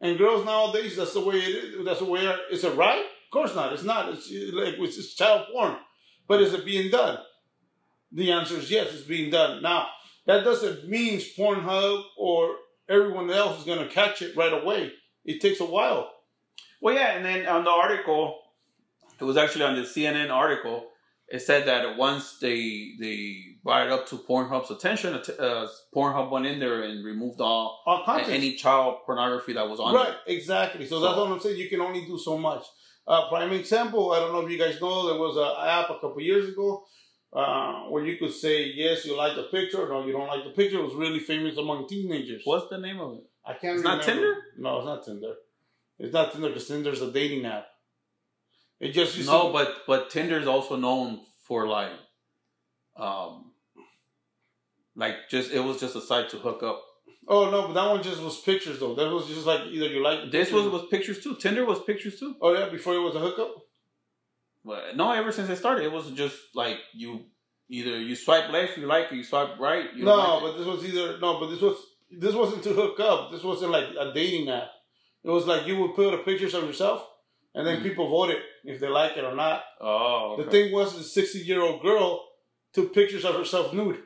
And 0.00 0.18
girls 0.18 0.44
nowadays, 0.44 0.96
that's 0.96 1.12
the 1.12 1.20
way 1.20 1.36
it 1.36 1.54
is. 1.64 1.84
That's 1.84 1.98
the 1.98 2.06
way. 2.06 2.26
It, 2.26 2.38
is 2.50 2.64
it 2.64 2.74
right? 2.74 3.00
Of 3.00 3.30
course 3.32 3.54
not. 3.54 3.72
It's 3.72 3.82
not. 3.82 4.08
It's 4.08 4.30
like 4.30 4.74
it's, 4.78 4.98
it's 4.98 5.14
child 5.14 5.46
porn. 5.52 5.76
But 6.26 6.40
is 6.42 6.54
it 6.54 6.64
being 6.64 6.90
done? 6.90 7.18
The 8.12 8.32
answer 8.32 8.56
is 8.56 8.70
yes. 8.70 8.92
It's 8.92 9.02
being 9.02 9.30
done. 9.30 9.62
Now 9.62 9.88
that 10.26 10.44
doesn't 10.44 10.88
mean 10.88 11.18
Pornhub 11.36 12.02
or 12.18 12.54
everyone 12.88 13.30
else 13.30 13.58
is 13.60 13.64
going 13.64 13.86
to 13.86 13.92
catch 13.92 14.22
it 14.22 14.36
right 14.36 14.52
away. 14.52 14.92
It 15.24 15.40
takes 15.40 15.60
a 15.60 15.64
while. 15.64 16.10
Well, 16.80 16.94
yeah, 16.94 17.12
and 17.16 17.24
then 17.24 17.46
on 17.46 17.64
the 17.64 17.70
article, 17.70 18.38
it 19.20 19.24
was 19.24 19.36
actually 19.36 19.64
on 19.64 19.74
the 19.76 19.82
CNN 19.82 20.30
article. 20.30 20.86
It 21.28 21.40
said 21.42 21.66
that 21.68 21.96
once 21.96 22.38
they 22.40 22.92
they 22.98 23.36
brought 23.62 23.86
it 23.86 23.92
up 23.92 24.08
to 24.08 24.16
Pornhub's 24.16 24.70
attention, 24.70 25.14
uh, 25.14 25.66
Pornhub 25.94 26.30
went 26.30 26.46
in 26.46 26.58
there 26.58 26.82
and 26.82 27.04
removed 27.04 27.40
all, 27.40 27.82
All 27.86 28.02
content. 28.04 28.30
any 28.32 28.54
child 28.56 28.96
pornography 29.06 29.52
that 29.52 29.68
was 29.68 29.78
on 29.78 29.94
Right, 29.94 30.08
there. 30.26 30.34
exactly. 30.36 30.86
So, 30.86 30.98
that's 30.98 31.16
what 31.16 31.30
I'm 31.30 31.38
saying. 31.38 31.58
You 31.58 31.68
can 31.68 31.80
only 31.80 32.04
do 32.06 32.18
so 32.18 32.36
much. 32.36 32.64
Uh, 33.06 33.28
prime 33.28 33.52
example. 33.52 34.12
I 34.12 34.18
don't 34.20 34.32
know 34.32 34.40
if 34.40 34.50
you 34.50 34.58
guys 34.58 34.80
know 34.80 35.06
there 35.08 35.20
was 35.20 35.36
an 35.36 35.68
app 35.68 35.90
a 35.90 35.94
couple 36.00 36.20
years 36.20 36.48
ago 36.48 36.84
uh, 37.32 37.82
where 37.88 38.04
you 38.04 38.16
could 38.18 38.32
say 38.32 38.64
yes, 38.64 39.04
you 39.04 39.16
like 39.16 39.36
the 39.36 39.44
picture, 39.44 39.88
no, 39.88 40.04
you 40.06 40.12
don't 40.12 40.26
like 40.26 40.44
the 40.44 40.50
picture. 40.50 40.78
It 40.78 40.84
was 40.84 40.94
really 40.94 41.20
famous 41.20 41.56
among 41.56 41.88
teenagers. 41.88 42.42
What's 42.44 42.68
the 42.68 42.78
name 42.78 43.00
of 43.00 43.14
it? 43.14 43.24
I 43.46 43.54
can't. 43.54 43.76
It's 43.76 43.84
not 43.84 44.00
remember. 44.00 44.22
Tinder? 44.22 44.40
No, 44.58 44.78
it's 44.78 44.86
not 44.86 45.04
Tinder. 45.04 45.34
It's 45.98 46.12
not 46.12 46.32
Tinder 46.32 46.48
because 46.48 46.66
Tinder's 46.68 47.02
a 47.02 47.12
dating 47.12 47.46
app. 47.46 47.66
It 48.80 48.92
just 48.92 49.18
No, 49.26 49.48
to, 49.48 49.52
but 49.52 49.68
but 49.86 50.10
Tinder's 50.10 50.46
also 50.46 50.76
known 50.76 51.20
for 51.46 51.68
like, 51.68 51.92
um, 52.96 53.52
like 54.96 55.28
just 55.30 55.52
it 55.52 55.60
was 55.60 55.78
just 55.78 55.96
a 55.96 56.00
site 56.00 56.30
to 56.30 56.38
hook 56.38 56.62
up. 56.62 56.82
Oh 57.28 57.50
no, 57.50 57.68
but 57.68 57.74
that 57.74 57.90
one 57.90 58.02
just 58.02 58.22
was 58.22 58.40
pictures 58.40 58.80
though. 58.80 58.94
That 58.94 59.10
was 59.10 59.28
just 59.28 59.46
like 59.46 59.60
either 59.68 59.86
you 59.86 60.02
like 60.02 60.32
This 60.32 60.50
was 60.50 60.66
was 60.68 60.86
pictures 60.90 61.22
too. 61.22 61.36
Tinder 61.36 61.64
was 61.64 61.82
pictures 61.84 62.18
too. 62.18 62.34
Oh 62.40 62.54
yeah, 62.54 62.68
before 62.68 62.94
it 62.94 63.00
was 63.00 63.14
a 63.14 63.20
hookup. 63.20 63.54
But 64.64 64.96
no, 64.96 65.10
ever 65.12 65.32
since 65.32 65.48
it 65.48 65.56
started, 65.56 65.84
it 65.84 65.92
was 65.92 66.10
just 66.10 66.36
like 66.54 66.78
you 66.94 67.24
either 67.68 67.98
you 67.98 68.14
swipe 68.14 68.50
left, 68.50 68.76
you 68.76 68.86
like 68.86 69.10
it, 69.10 69.14
you 69.16 69.24
swipe 69.24 69.58
right. 69.58 69.86
You 69.94 70.04
no, 70.04 70.16
like 70.16 70.42
but 70.42 70.58
this 70.58 70.66
was 70.66 70.84
either 70.84 71.18
no, 71.18 71.40
but 71.40 71.48
this 71.50 71.60
was 71.60 71.76
this 72.10 72.34
wasn't 72.34 72.62
to 72.64 72.72
hook 72.74 73.00
up. 73.00 73.30
This 73.32 73.42
wasn't 73.42 73.72
like 73.72 73.84
a 73.98 74.12
dating 74.12 74.48
app. 74.50 74.68
It 75.24 75.30
was 75.30 75.46
like 75.46 75.66
you 75.66 75.78
would 75.78 75.94
put 75.94 76.12
a 76.14 76.18
pictures 76.18 76.54
of 76.54 76.64
yourself, 76.64 77.06
and 77.54 77.66
then 77.66 77.80
Mhm. 77.80 77.82
people 77.84 78.08
voted 78.08 78.38
if 78.64 78.80
they 78.80 78.88
like 78.88 79.16
it 79.16 79.24
or 79.24 79.34
not. 79.34 79.64
oh, 79.80 80.32
okay. 80.34 80.42
The 80.44 80.50
thing 80.50 80.72
was, 80.72 80.96
the 80.96 81.04
sixty 81.04 81.38
year 81.40 81.62
old 81.62 81.80
girl 81.82 82.26
took 82.74 82.92
pictures 82.94 83.24
of 83.24 83.34
herself 83.36 83.72
nude, 83.72 84.02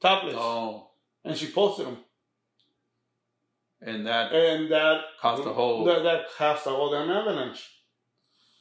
topless, 0.00 0.36
oh, 0.38 0.90
and 1.24 1.36
she 1.36 1.50
posted 1.50 1.86
them, 1.86 1.98
and 3.80 4.06
that 4.06 4.32
and 4.32 4.70
that 4.70 5.00
caused 5.20 5.44
a 5.46 5.52
whole. 5.52 5.84
that, 5.84 6.02
that 6.04 6.26
caused 6.36 6.66
a 6.66 6.70
whole 6.70 6.90
damn 6.92 7.10
avalanche. 7.10 7.68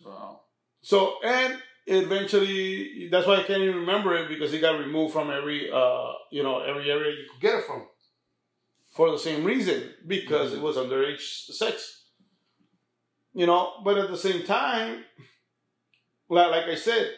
wow. 0.03 0.41
So 0.87 1.15
and 1.21 1.61
eventually, 1.85 3.09
that's 3.11 3.27
why 3.27 3.41
I 3.41 3.43
can't 3.43 3.61
even 3.61 3.75
remember 3.75 4.15
it 4.15 4.29
because 4.29 4.53
it 4.53 4.61
got 4.61 4.79
removed 4.79 5.11
from 5.11 5.29
every 5.29 5.69
uh 5.69 6.13
you 6.31 6.43
know 6.43 6.61
every 6.61 6.89
area 6.89 7.11
you 7.11 7.25
could 7.29 7.41
get 7.41 7.55
it 7.55 7.65
from. 7.65 7.85
For 8.95 9.11
the 9.11 9.19
same 9.19 9.43
reason, 9.43 9.91
because 10.07 10.53
it 10.53 10.61
was 10.61 10.77
underage 10.77 11.51
sex. 11.51 12.05
You 13.33 13.47
know, 13.47 13.81
but 13.83 13.97
at 13.97 14.09
the 14.09 14.17
same 14.17 14.45
time, 14.45 15.03
like, 16.29 16.51
like 16.51 16.67
I 16.67 16.75
said, 16.75 17.11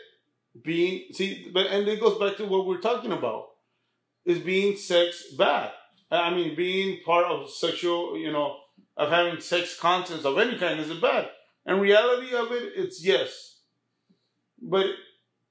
being 0.63 1.03
see, 1.11 1.51
but 1.53 1.67
and 1.67 1.87
it 1.87 2.01
goes 2.01 2.17
back 2.17 2.37
to 2.37 2.47
what 2.47 2.65
we're 2.65 2.81
talking 2.81 3.11
about, 3.11 3.49
is 4.25 4.39
being 4.39 4.77
sex 4.77 5.25
bad. 5.37 5.69
I 6.09 6.33
mean, 6.33 6.55
being 6.55 7.03
part 7.05 7.25
of 7.25 7.51
sexual, 7.51 8.17
you 8.17 8.31
know, 8.31 8.57
of 8.97 9.09
having 9.11 9.39
sex 9.39 9.79
contents 9.79 10.25
of 10.25 10.39
any 10.39 10.57
kind 10.57 10.79
is 10.79 10.91
bad? 10.99 11.29
And 11.67 11.79
reality 11.79 12.33
of 12.33 12.51
it, 12.51 12.73
it's 12.75 13.05
yes. 13.05 13.48
But 14.61 14.87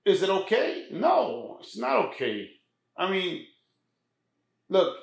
is 0.05 0.23
it 0.23 0.29
okay? 0.31 0.87
No, 0.91 1.59
it's 1.61 1.77
not 1.77 1.97
okay. 2.07 2.51
I 2.97 3.11
mean, 3.11 3.47
look, 4.69 4.97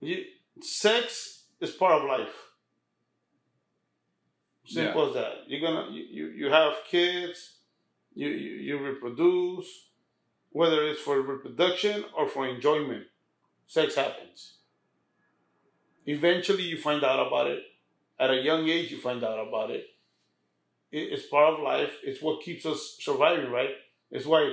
you, 0.00 0.24
sex 0.60 1.44
is 1.60 1.70
part 1.70 2.02
of 2.02 2.08
life. 2.08 2.34
Simple 4.66 5.08
as 5.08 5.14
that. 5.14 5.32
You're 5.46 5.60
gonna 5.60 5.90
you, 5.90 6.28
you, 6.28 6.50
have 6.50 6.74
kids, 6.90 7.58
you, 8.14 8.28
you 8.28 8.50
you 8.56 8.78
reproduce, 8.78 9.88
whether 10.50 10.86
it's 10.86 11.00
for 11.00 11.20
reproduction 11.20 12.04
or 12.16 12.28
for 12.28 12.48
enjoyment, 12.48 13.04
sex 13.66 13.94
happens. 13.96 14.54
Eventually 16.06 16.62
you 16.62 16.78
find 16.80 17.04
out 17.04 17.26
about 17.26 17.46
it. 17.48 17.62
At 18.18 18.30
a 18.30 18.40
young 18.40 18.68
age 18.68 18.90
you 18.90 18.98
find 18.98 19.22
out 19.24 19.46
about 19.46 19.70
it- 19.70 19.86
it's 20.94 21.26
part 21.26 21.54
of 21.54 21.60
life. 21.60 21.92
It's 22.02 22.22
what 22.22 22.42
keeps 22.42 22.64
us 22.66 22.96
surviving, 23.00 23.50
right? 23.50 23.70
It's 24.10 24.26
why 24.26 24.52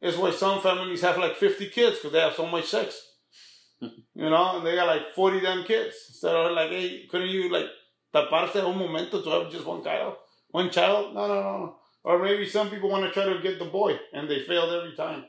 it's 0.00 0.16
why 0.16 0.30
some 0.30 0.60
families 0.60 1.02
have 1.02 1.18
like 1.18 1.36
50 1.36 1.70
kids 1.70 1.96
because 1.96 2.12
they 2.12 2.20
have 2.20 2.34
so 2.34 2.46
much 2.46 2.66
sex. 2.66 3.00
you 3.80 3.90
know, 4.14 4.58
and 4.58 4.66
they 4.66 4.74
got 4.74 4.86
like 4.86 5.14
40 5.14 5.40
damn 5.40 5.64
kids. 5.64 5.96
Instead 6.08 6.34
of 6.34 6.52
like, 6.52 6.70
hey, 6.70 7.06
couldn't 7.10 7.30
you 7.30 7.50
like 7.50 7.66
taparse 8.14 8.56
un 8.56 8.78
momento 8.78 9.22
to 9.22 9.30
have 9.30 9.50
just 9.50 9.66
one 9.66 9.82
child? 9.82 10.16
One 10.50 10.70
child? 10.70 11.14
No, 11.14 11.26
no, 11.26 11.34
no, 11.34 11.58
no. 11.58 11.76
Or 12.04 12.22
maybe 12.22 12.48
some 12.48 12.70
people 12.70 12.88
want 12.88 13.04
to 13.04 13.10
try 13.10 13.24
to 13.24 13.42
get 13.42 13.58
the 13.58 13.64
boy 13.64 13.98
and 14.12 14.30
they 14.30 14.44
failed 14.44 14.72
every 14.72 14.94
time. 14.94 15.24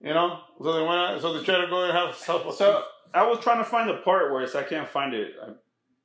You 0.00 0.14
know? 0.14 0.40
So 0.62 0.72
they 0.72 0.82
want 0.82 1.16
to, 1.16 1.20
so 1.20 1.32
they 1.32 1.44
try 1.44 1.60
to 1.60 1.66
go 1.66 1.84
and 1.84 1.92
have 1.92 2.14
self 2.14 2.54
So 2.54 2.84
I 3.12 3.26
was 3.26 3.40
trying 3.40 3.58
to 3.58 3.64
find 3.64 3.88
the 3.88 3.94
part 3.94 4.30
where 4.30 4.42
it's 4.42 4.54
I 4.54 4.62
can't 4.62 4.88
find 4.88 5.14
it 5.14 5.32
uh, 5.42 5.52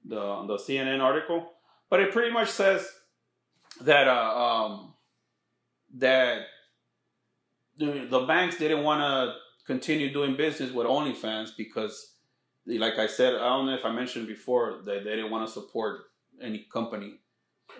the 0.05 0.45
the 0.47 0.57
CNN 0.57 0.99
article, 1.01 1.51
but 1.89 1.99
it 1.99 2.11
pretty 2.11 2.31
much 2.31 2.49
says 2.49 2.89
that 3.81 4.07
uh, 4.07 4.37
um 4.37 4.93
that 5.95 6.43
the, 7.77 8.07
the 8.09 8.19
banks 8.21 8.57
didn't 8.57 8.83
want 8.83 9.01
to 9.01 9.35
continue 9.65 10.11
doing 10.11 10.35
business 10.35 10.71
with 10.71 10.87
OnlyFans 10.87 11.55
because, 11.57 12.13
like 12.67 12.99
I 12.99 13.07
said, 13.07 13.35
I 13.35 13.49
don't 13.49 13.65
know 13.65 13.75
if 13.75 13.85
I 13.85 13.91
mentioned 13.91 14.27
before 14.27 14.81
that 14.85 15.03
they 15.03 15.15
didn't 15.15 15.31
want 15.31 15.47
to 15.47 15.53
support 15.53 16.01
any 16.41 16.65
company 16.71 17.19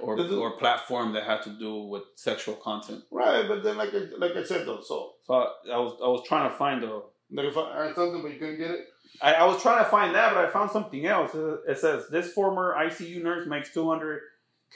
or 0.02 0.20
or 0.20 0.58
platform 0.58 1.14
that 1.14 1.24
had 1.24 1.42
to 1.44 1.50
do 1.52 1.84
with 1.84 2.04
sexual 2.16 2.56
content. 2.56 3.04
Right, 3.12 3.48
but 3.48 3.64
then 3.64 3.78
like 3.78 3.94
I, 3.94 4.08
like 4.18 4.36
I 4.36 4.44
said 4.44 4.66
though, 4.66 4.82
so 4.82 5.14
So 5.26 5.34
I, 5.34 5.74
I 5.74 5.78
was 5.78 6.00
I 6.04 6.08
was 6.08 6.24
trying 6.28 6.50
to 6.50 6.56
find 6.56 6.82
the 6.82 7.04
like 7.32 7.48
if 7.48 7.58
I, 7.58 7.90
I 7.90 7.94
something 7.94 8.22
but 8.22 8.32
you 8.32 8.40
couldn't 8.40 8.58
get 8.58 8.72
it. 8.72 8.88
I, 9.22 9.34
I 9.34 9.46
was 9.46 9.62
trying 9.62 9.84
to 9.84 9.90
find 9.90 10.16
that, 10.16 10.34
but 10.34 10.46
I 10.46 10.50
found 10.50 10.72
something 10.72 11.06
else. 11.06 11.36
It 11.36 11.78
says 11.78 12.08
this 12.10 12.34
former 12.34 12.76
ICU 12.76 13.22
nurse 13.22 13.48
makes 13.48 13.72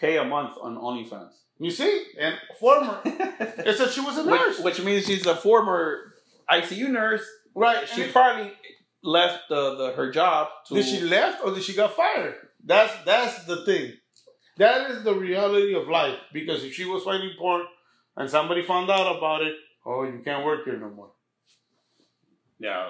200k 0.01 0.21
a 0.21 0.25
month 0.25 0.57
on 0.61 0.77
OnlyFans. 0.77 1.31
You 1.59 1.71
see? 1.71 2.05
And 2.19 2.35
former. 2.59 2.99
It 3.05 3.77
said 3.77 3.89
she 3.89 4.01
was 4.01 4.17
a 4.17 4.25
nurse. 4.25 4.59
which, 4.59 4.77
which 4.77 4.85
means 4.85 5.05
she's 5.05 5.25
a 5.25 5.35
former 5.35 6.13
ICU 6.49 6.89
nurse. 6.89 7.25
right. 7.55 7.87
She 7.87 8.07
probably 8.11 8.51
left 9.03 9.49
the, 9.49 9.75
the 9.75 9.91
her 9.93 10.11
job 10.11 10.47
to. 10.67 10.75
did 10.75 10.85
she 10.85 11.01
left 11.01 11.43
or 11.43 11.53
did 11.53 11.63
she 11.63 11.73
got 11.75 11.95
fired? 11.95 12.35
That's 12.63 12.93
that's 13.05 13.45
the 13.45 13.65
thing. 13.65 13.93
That 14.57 14.89
is 14.91 15.03
the 15.03 15.13
reality 15.13 15.75
of 15.75 15.87
life. 15.87 16.17
Because 16.33 16.63
if 16.63 16.73
she 16.73 16.85
was 16.85 17.03
fighting 17.03 17.31
porn 17.37 17.63
and 18.15 18.29
somebody 18.29 18.63
found 18.63 18.89
out 18.89 19.15
about 19.17 19.41
it, 19.43 19.53
oh, 19.85 20.03
you 20.03 20.21
can't 20.23 20.45
work 20.45 20.65
here 20.65 20.77
no 20.77 20.89
more. 20.89 21.11
yeah, 22.59 22.89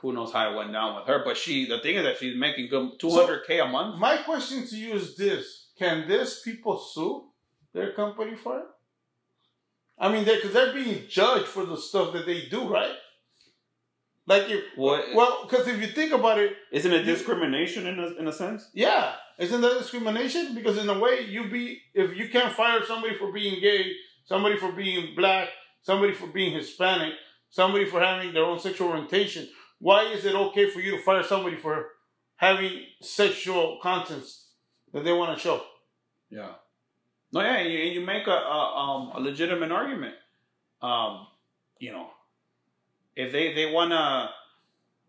who 0.00 0.12
knows 0.12 0.32
how 0.32 0.52
it 0.52 0.56
went 0.56 0.72
down 0.72 0.96
with 0.96 1.06
her? 1.06 1.22
But 1.24 1.36
she, 1.36 1.66
the 1.66 1.78
thing 1.80 1.96
is 1.96 2.04
that 2.04 2.18
she's 2.18 2.36
making 2.36 2.68
good 2.68 2.98
200k 3.00 3.62
a 3.64 3.68
month. 3.68 3.98
My 3.98 4.18
question 4.18 4.66
to 4.66 4.76
you 4.76 4.94
is 4.94 5.16
this: 5.16 5.59
Can 5.80 6.06
this 6.06 6.42
people 6.42 6.76
sue 6.78 7.24
their 7.72 7.94
company 7.94 8.36
for 8.36 8.58
it? 8.58 8.66
I 9.98 10.12
mean, 10.12 10.24
because 10.26 10.52
they're 10.52 10.74
being 10.74 11.04
judged 11.08 11.46
for 11.46 11.64
the 11.64 11.78
stuff 11.78 12.12
that 12.12 12.26
they 12.26 12.48
do, 12.50 12.68
right? 12.68 12.96
Like 14.26 14.50
if 14.50 14.62
What? 14.76 15.14
well, 15.14 15.46
because 15.48 15.66
if 15.66 15.80
you 15.80 15.88
think 15.88 16.12
about 16.12 16.38
it, 16.38 16.52
Isn't 16.70 16.92
it 16.92 17.04
discrimination 17.04 17.86
in 17.86 17.98
a, 17.98 18.08
in 18.20 18.28
a 18.28 18.32
sense? 18.32 18.68
Yeah, 18.74 19.14
isn't 19.38 19.60
that 19.62 19.78
discrimination? 19.78 20.54
Because 20.54 20.76
in 20.76 20.88
a 20.90 20.98
way, 20.98 21.22
you 21.22 21.48
be 21.48 21.80
if 21.94 22.14
you 22.14 22.28
can't 22.28 22.54
fire 22.54 22.84
somebody 22.84 23.14
for 23.16 23.32
being 23.32 23.58
gay, 23.62 23.92
somebody 24.26 24.58
for 24.58 24.72
being 24.72 25.16
black, 25.16 25.48
somebody 25.80 26.12
for 26.12 26.26
being 26.26 26.52
Hispanic, 26.54 27.14
somebody 27.48 27.86
for 27.86 28.00
having 28.00 28.34
their 28.34 28.44
own 28.44 28.60
sexual 28.60 28.88
orientation, 28.88 29.48
why 29.78 30.04
is 30.12 30.26
it 30.26 30.34
okay 30.34 30.68
for 30.68 30.80
you 30.80 30.92
to 30.98 31.02
fire 31.02 31.22
somebody 31.22 31.56
for 31.56 31.86
having 32.36 32.84
sexual 33.00 33.78
contents 33.82 34.48
that 34.92 35.04
they 35.04 35.12
want 35.12 35.34
to 35.34 35.42
show? 35.42 35.62
Yeah. 36.30 36.52
No, 37.32 37.40
yeah, 37.42 37.56
and 37.58 37.72
you, 37.72 37.78
you 37.78 38.00
make 38.00 38.26
a, 38.26 38.30
a 38.30 38.76
um 38.76 39.12
a 39.14 39.20
legitimate 39.20 39.70
argument. 39.70 40.14
Um, 40.82 41.26
you 41.78 41.92
know, 41.92 42.08
if 43.14 43.32
they 43.32 43.52
they 43.54 43.70
wanna, 43.72 44.30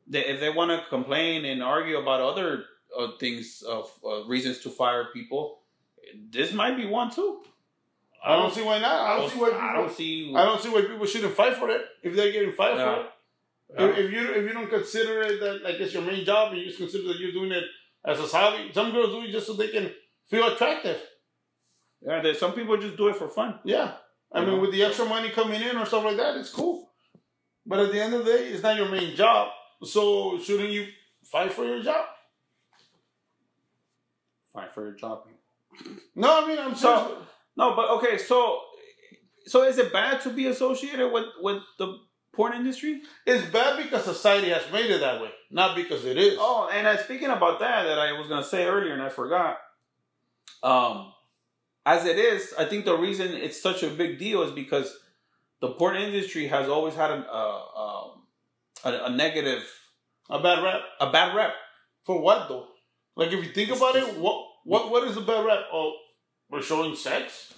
they, 0.07 0.25
if 0.25 0.39
they 0.39 0.49
wanna 0.49 0.83
complain 0.89 1.45
and 1.45 1.63
argue 1.63 1.97
about 1.97 2.21
other 2.21 2.65
uh, 2.97 3.07
things 3.19 3.61
of 3.63 3.89
uh, 4.05 4.25
reasons 4.25 4.59
to 4.59 4.69
fire 4.69 5.07
people, 5.13 5.59
this 6.29 6.53
might 6.53 6.77
be 6.77 6.85
one 6.85 7.09
too. 7.11 7.41
I 8.23 8.35
don't 8.35 8.53
see 8.53 8.61
why 8.63 8.77
not. 8.79 9.01
I 9.01 9.17
don't 9.17 9.31
see 9.31 9.39
why 9.39 9.49
I 9.51 9.73
don't 9.73 9.83
people. 9.83 9.95
see. 9.95 10.33
I 10.35 10.45
don't 10.45 10.61
see 10.61 10.69
why 10.69 10.81
people 10.81 11.05
shouldn't 11.07 11.33
fight 11.33 11.55
for 11.57 11.69
it 11.71 11.81
if 12.03 12.15
they're 12.15 12.31
getting 12.31 12.51
fired 12.53 12.77
Yeah. 12.77 12.95
for 12.95 13.01
it. 13.01 13.07
Yeah. 13.79 13.85
If, 13.87 13.97
if 14.05 14.11
you 14.11 14.31
if 14.33 14.43
you 14.43 14.53
don't 14.53 14.69
consider 14.69 15.21
it 15.21 15.39
that 15.39 15.63
like 15.63 15.75
it's 15.79 15.93
your 15.93 16.03
main 16.03 16.23
job 16.23 16.51
and 16.51 16.59
you 16.61 16.67
just 16.67 16.77
consider 16.77 17.07
that 17.07 17.19
you're 17.19 17.31
doing 17.31 17.51
it 17.51 17.63
as 18.05 18.19
a 18.19 18.23
hobby, 18.27 18.69
some 18.73 18.91
girls 18.91 19.09
do 19.11 19.23
it 19.23 19.31
just 19.31 19.47
so 19.47 19.53
they 19.53 19.69
can 19.69 19.89
feel 20.27 20.47
attractive. 20.53 20.99
Yeah, 22.01 22.21
there's 22.21 22.39
some 22.39 22.53
people 22.53 22.77
just 22.77 22.97
do 22.97 23.07
it 23.09 23.15
for 23.15 23.27
fun. 23.27 23.59
Yeah. 23.63 23.93
I 24.31 24.39
You 24.39 24.45
mean, 24.45 24.55
know? 24.55 24.61
with 24.61 24.71
the 24.71 24.83
extra 24.83 25.05
money 25.05 25.29
coming 25.29 25.61
in 25.61 25.77
or 25.77 25.85
stuff 25.85 26.03
like 26.03 26.17
that, 26.17 26.37
it's 26.37 26.49
cool. 26.51 26.89
But 27.65 27.79
at 27.79 27.91
the 27.91 28.01
end 28.01 28.13
of 28.13 28.25
the 28.25 28.31
day, 28.31 28.47
it's 28.47 28.63
not 28.63 28.75
your 28.77 28.89
main 28.89 29.15
job. 29.15 29.49
So 29.83 30.39
shouldn't 30.39 30.69
you 30.71 30.87
fight 31.23 31.51
for 31.53 31.63
your 31.65 31.81
job? 31.83 32.05
Fight 34.53 34.73
for 34.73 34.83
your 34.83 34.93
job. 34.95 35.23
No, 36.15 36.43
I 36.43 36.47
mean 36.47 36.59
I'm 36.59 36.75
So- 36.75 37.07
serious. 37.07 37.27
No, 37.57 37.75
but 37.75 37.89
okay, 37.97 38.17
so 38.17 38.61
so 39.45 39.63
is 39.63 39.77
it 39.77 39.91
bad 39.91 40.21
to 40.21 40.29
be 40.29 40.47
associated 40.47 41.11
with 41.11 41.25
with 41.41 41.61
the 41.77 41.99
porn 42.33 42.53
industry? 42.53 43.01
it's 43.25 43.45
bad 43.51 43.81
because 43.81 44.05
society 44.05 44.49
has 44.49 44.63
made 44.71 44.89
it 44.89 44.99
that 45.01 45.21
way, 45.21 45.31
not 45.49 45.75
because 45.75 46.05
it 46.05 46.17
is. 46.17 46.37
Oh, 46.39 46.69
and 46.71 46.87
uh, 46.87 46.97
speaking 47.03 47.29
about 47.29 47.59
that, 47.59 47.83
that 47.83 47.99
I 47.99 48.13
was 48.13 48.27
gonna 48.27 48.43
say 48.43 48.65
earlier 48.65 48.93
and 48.93 49.01
I 49.01 49.09
forgot. 49.09 49.57
Um, 50.63 51.13
as 51.85 52.05
it 52.05 52.17
is, 52.17 52.53
I 52.57 52.65
think 52.65 52.85
the 52.85 52.97
reason 52.97 53.33
it's 53.33 53.61
such 53.61 53.83
a 53.83 53.89
big 53.89 54.19
deal 54.19 54.43
is 54.43 54.51
because 54.51 54.95
the 55.61 55.69
porn 55.69 55.95
industry 55.97 56.47
has 56.47 56.67
always 56.69 56.95
had 56.95 57.11
an, 57.11 57.25
uh, 57.31 57.59
um, 57.83 58.11
a, 58.83 59.05
a 59.05 59.09
negative, 59.09 59.63
A 60.29 60.39
bad 60.41 60.63
rap 60.63 60.81
a 60.99 61.11
bad 61.11 61.35
rep. 61.35 61.53
for 62.03 62.21
what 62.21 62.47
though? 62.47 62.67
Like 63.15 63.31
if 63.31 63.43
you 63.45 63.51
think 63.51 63.69
about 63.71 63.95
it, 63.95 64.17
what 64.17 64.45
what 64.63 64.89
what 64.91 65.03
is 65.07 65.17
a 65.17 65.21
bad 65.21 65.45
rap? 65.45 65.65
Oh, 65.73 65.93
we're 66.49 66.61
showing 66.61 66.95
sex. 66.95 67.53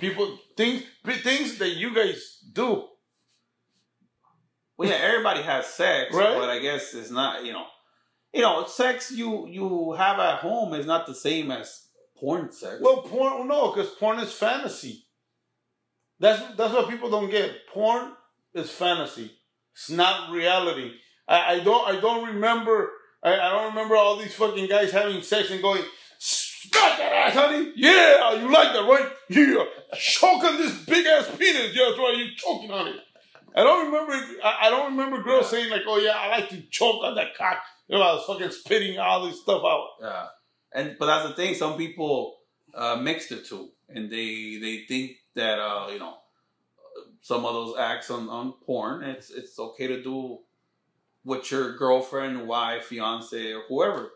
People 0.00 0.38
think 0.56 0.84
things 1.22 1.58
that 1.58 1.70
you 1.76 1.94
guys 1.94 2.38
do. 2.52 2.88
Well, 4.76 4.88
yeah, 4.88 4.96
everybody 4.96 5.42
has 5.42 5.66
sex, 5.66 6.14
Right. 6.14 6.36
but 6.38 6.48
I 6.48 6.58
guess 6.58 6.94
it's 6.94 7.10
not. 7.10 7.44
You 7.44 7.52
know, 7.52 7.66
you 8.32 8.40
know, 8.42 8.64
sex 8.66 9.10
you 9.10 9.46
you 9.48 9.92
have 9.92 10.18
at 10.18 10.38
home 10.40 10.72
is 10.74 10.86
not 10.86 11.06
the 11.06 11.14
same 11.14 11.50
as 11.50 11.86
porn 12.20 12.52
sex. 12.52 12.76
Well, 12.80 13.02
porn 13.02 13.48
no, 13.48 13.72
because 13.72 13.90
porn 13.94 14.18
is 14.18 14.32
fantasy. 14.32 15.04
That's 16.18 16.56
that's 16.56 16.74
what 16.74 16.88
people 16.88 17.10
don't 17.10 17.30
get. 17.30 17.66
Porn 17.72 18.12
is 18.54 18.70
fantasy. 18.70 19.32
It's 19.72 19.90
not 19.90 20.30
reality. 20.30 20.92
I, 21.26 21.54
I 21.54 21.60
don't 21.60 21.88
I 21.88 22.00
don't 22.00 22.34
remember 22.34 22.90
I, 23.22 23.38
I 23.38 23.48
don't 23.50 23.70
remember 23.70 23.96
all 23.96 24.16
these 24.16 24.34
fucking 24.34 24.68
guys 24.68 24.92
having 24.92 25.22
sex 25.22 25.50
and 25.50 25.62
going, 25.62 25.82
smack 26.18 26.98
that 26.98 27.12
ass, 27.12 27.34
honey. 27.34 27.72
Yeah, 27.76 28.34
you 28.34 28.52
like 28.52 28.72
that, 28.72 28.86
right? 28.88 29.10
Yeah. 29.28 29.64
Choke 29.94 30.44
on 30.44 30.56
this 30.56 30.84
big 30.84 31.06
ass 31.06 31.30
penis. 31.36 31.74
Yeah, 31.74 31.86
that's 31.88 31.98
why 31.98 32.14
you 32.16 32.34
choking 32.36 32.70
on 32.70 32.88
it. 32.88 32.96
I 33.54 33.64
don't 33.64 33.86
remember 33.86 34.12
I, 34.44 34.58
I 34.62 34.70
don't 34.70 34.92
remember 34.92 35.22
girls 35.22 35.50
saying 35.50 35.70
like, 35.70 35.82
oh 35.86 35.98
yeah, 35.98 36.12
I 36.16 36.28
like 36.28 36.48
to 36.50 36.60
choke 36.70 37.02
on 37.02 37.14
that 37.16 37.36
cock. 37.36 37.58
You 37.88 37.96
know, 37.98 38.02
I 38.02 38.14
was 38.14 38.24
fucking 38.26 38.50
spitting 38.50 38.98
all 38.98 39.26
this 39.26 39.40
stuff 39.40 39.62
out. 39.64 39.88
Yeah, 40.00 40.26
and 40.72 40.96
but 40.98 41.06
that's 41.06 41.28
the 41.28 41.34
thing. 41.34 41.54
Some 41.54 41.76
people 41.76 42.38
uh, 42.74 42.96
mix 42.96 43.28
the 43.28 43.36
two, 43.36 43.70
and 43.88 44.10
they 44.10 44.58
they 44.60 44.84
think 44.88 45.12
that 45.34 45.58
uh, 45.58 45.88
you 45.92 45.98
know 45.98 46.16
some 47.20 47.44
of 47.44 47.52
those 47.54 47.76
acts 47.78 48.10
on, 48.10 48.28
on 48.28 48.52
porn, 48.64 49.02
it's 49.02 49.30
it's 49.30 49.58
okay 49.58 49.86
to 49.88 50.02
do 50.02 50.38
with 51.24 51.50
your 51.50 51.76
girlfriend, 51.76 52.46
wife, 52.48 52.84
fiance, 52.86 53.52
or 53.52 53.62
whoever, 53.68 54.10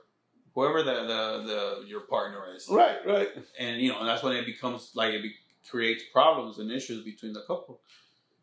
whoever 0.55 0.83
the 0.83 0.95
the, 0.95 1.43
the 1.47 1.87
your 1.87 2.01
partner 2.03 2.55
is, 2.57 2.67
Right, 2.71 2.99
right. 3.07 3.29
and 3.59 3.81
you 3.81 3.91
know 3.91 4.05
that's 4.05 4.23
when 4.23 4.35
it 4.37 4.47
becomes 4.47 4.93
like 4.95 5.13
it 5.15 5.23
be, 5.23 5.35
creates 5.71 6.05
problems 6.13 6.59
and 6.59 6.71
issues 6.71 7.05
between 7.05 7.33
the 7.33 7.41
couple. 7.43 7.81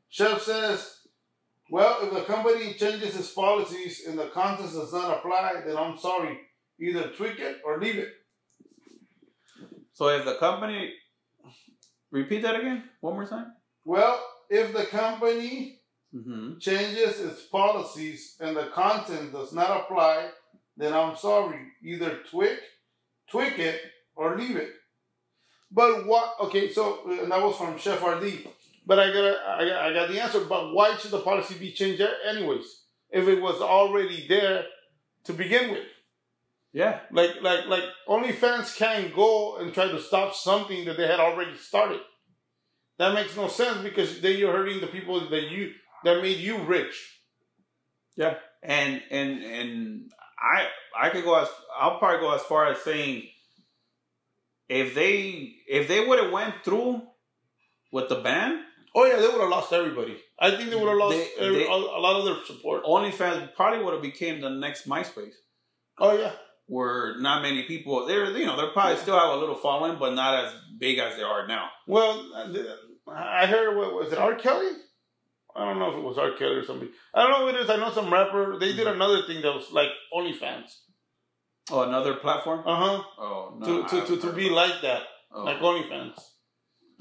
Chef 0.10 0.42
says, 0.42 0.98
well, 1.70 2.00
if 2.02 2.14
the 2.14 2.22
company 2.22 2.74
changes 2.74 3.16
its 3.16 3.32
policies 3.32 4.06
and 4.06 4.20
the 4.20 4.28
contest 4.28 4.74
does 4.74 4.92
not 4.92 5.18
apply, 5.20 5.62
then 5.66 5.78
I'm 5.78 5.98
sorry. 5.98 6.38
Either 6.82 7.10
tweak 7.10 7.40
it 7.40 7.62
or 7.64 7.80
leave 7.80 7.98
it. 7.98 8.10
So 9.94 10.08
if 10.10 10.26
the 10.26 10.36
company 10.36 10.94
repeat 12.10 12.42
that 12.42 12.56
again 12.60 12.84
one 13.02 13.14
more 13.14 13.28
time. 13.28 13.54
Well, 13.86 14.20
if 14.50 14.74
the 14.74 14.86
company 14.86 15.78
Mm-hmm. 16.14 16.58
changes 16.60 17.22
its 17.22 17.44
policies 17.44 18.36
and 18.42 18.54
the 18.54 18.66
content 18.66 19.32
does 19.32 19.54
not 19.54 19.70
apply, 19.80 20.28
then 20.76 20.94
I'm 20.94 21.16
sorry. 21.16 21.60
Either 21.82 22.20
tweak, 22.30 22.60
tweak 23.30 23.58
it 23.60 23.80
or 24.18 24.38
leave 24.38 24.58
it. 24.58 24.72
But 25.72 26.06
what? 26.06 26.36
Okay, 26.42 26.70
so 26.70 27.10
and 27.10 27.32
that 27.32 27.42
was 27.42 27.56
from 27.56 27.78
Chef 27.78 28.06
RD. 28.06 28.46
But 28.86 29.00
I 29.00 29.08
got 29.14 29.38
I 29.62 29.66
got, 29.70 29.86
I 29.86 29.94
got 29.94 30.10
the 30.10 30.22
answer. 30.22 30.42
But 30.42 30.74
why 30.74 30.98
should 30.98 31.12
the 31.12 31.22
policy 31.22 31.56
be 31.58 31.72
changed 31.72 32.04
anyways? 32.28 32.82
If 33.10 33.30
it 33.30 33.42
was 33.42 33.62
already 33.62 34.28
there 34.28 34.66
to 35.24 35.32
begin 35.34 35.72
with. 35.72 35.86
Yeah, 36.74 37.02
Like 37.12 37.42
like 37.42 37.66
like 37.68 37.84
OnlyFans 38.08 38.78
can't 38.78 39.14
go 39.14 39.58
and 39.58 39.74
try 39.74 39.88
to 39.90 40.00
stop 40.00 40.34
something 40.34 40.86
that 40.86 40.96
they 40.96 41.06
had 41.08 41.20
already 41.20 41.58
started. 41.58 42.00
That 42.98 43.14
makes 43.14 43.36
no 43.36 43.48
sense 43.50 43.80
because 43.84 44.22
then 44.22 44.38
you're 44.38 44.54
hurting 44.54 44.80
the 44.80 44.88
people 44.88 45.20
that 45.30 45.50
you 45.52 45.74
that 46.06 46.22
made 46.22 46.38
you 46.38 46.60
rich. 46.64 46.96
Yeah, 48.16 48.36
and 48.64 49.02
and 49.12 49.44
and 49.44 50.12
I 50.40 50.68
I 50.98 51.10
could 51.10 51.26
go 51.26 51.36
as 51.36 51.50
I'll 51.78 52.00
probably 52.00 52.22
go 52.22 52.34
as 52.34 52.42
far 52.44 52.68
as 52.72 52.80
saying 52.82 53.28
if 54.70 54.96
they 54.96 55.54
if 55.68 55.88
they 55.88 56.06
would 56.06 56.20
have 56.24 56.32
went 56.32 56.56
through 56.64 57.02
with 57.92 58.08
the 58.08 58.16
ban, 58.22 58.64
Oh 58.96 59.06
yeah, 59.06 59.18
they 59.18 59.28
would 59.28 59.42
have 59.42 59.50
lost 59.50 59.74
everybody. 59.74 60.18
I 60.40 60.52
think 60.52 60.70
they 60.70 60.76
would 60.76 60.88
have 60.88 60.98
lost 60.98 61.18
They- 61.18 61.46
every, 61.46 61.60
they- 61.60 61.68
a, 61.68 61.74
a 61.74 62.02
lot 62.06 62.16
of 62.20 62.26
their 62.26 62.44
support. 62.46 62.84
OnlyFans 62.86 63.54
probably 63.56 63.84
would 63.84 63.94
have 63.94 64.02
became 64.02 64.40
the 64.42 64.50
next 64.50 64.88
MySpace, 64.88 65.34
Oh 65.98 66.18
yeah, 66.18 66.32
where 66.72 67.20
not 67.20 67.42
many 67.42 67.64
people 67.64 68.08
they're 68.08 68.32
you 68.32 68.46
know 68.46 68.56
they're 68.56 68.72
probably 68.72 68.96
still 68.96 69.20
have 69.20 69.34
a 69.34 69.36
little 69.36 69.56
following, 69.56 70.00
but 70.00 70.14
not 70.14 70.46
as 70.46 70.54
big 70.80 71.00
as 71.00 71.18
they 71.18 71.22
are 71.22 71.46
now. 71.46 71.68
well, 71.86 72.32
I 73.08 73.46
heard 73.46 73.76
what 73.76 73.94
was 73.94 74.14
it 74.14 74.18
R. 74.18 74.36
Kelly? 74.36 74.72
I 75.54 75.66
don't 75.66 75.80
know 75.80 75.92
if 75.92 75.98
it 75.98 76.04
was 76.04 76.18
R. 76.18 76.32
Kelly 76.40 76.56
or 76.56 76.64
somebody. 76.64 76.92
I 77.14 77.24
don't 77.24 77.32
know 77.32 77.42
who 77.42 77.50
it 77.50 77.62
is. 77.62 77.70
I 77.70 77.76
know 77.76 77.92
some 77.92 78.12
rapper. 78.12 78.58
They 78.58 78.72
did 78.72 78.88
another 78.88 79.24
thing 79.28 79.42
that 79.42 79.54
was 79.54 79.70
like 79.74 79.90
OnlyFans. 80.16 80.70
Oh, 81.72 81.82
another 81.82 82.16
platform. 82.16 82.64
Uh 82.66 82.76
huh. 82.78 83.04
Oh, 83.20 83.58
no, 83.60 83.84
To 83.84 83.90
to 83.90 84.06
to, 84.16 84.22
to 84.22 84.32
be 84.34 84.50
like 84.50 84.82
that. 84.82 85.02
Oh. 85.34 85.44
like 85.44 85.60
OnlyFans. 85.60 86.22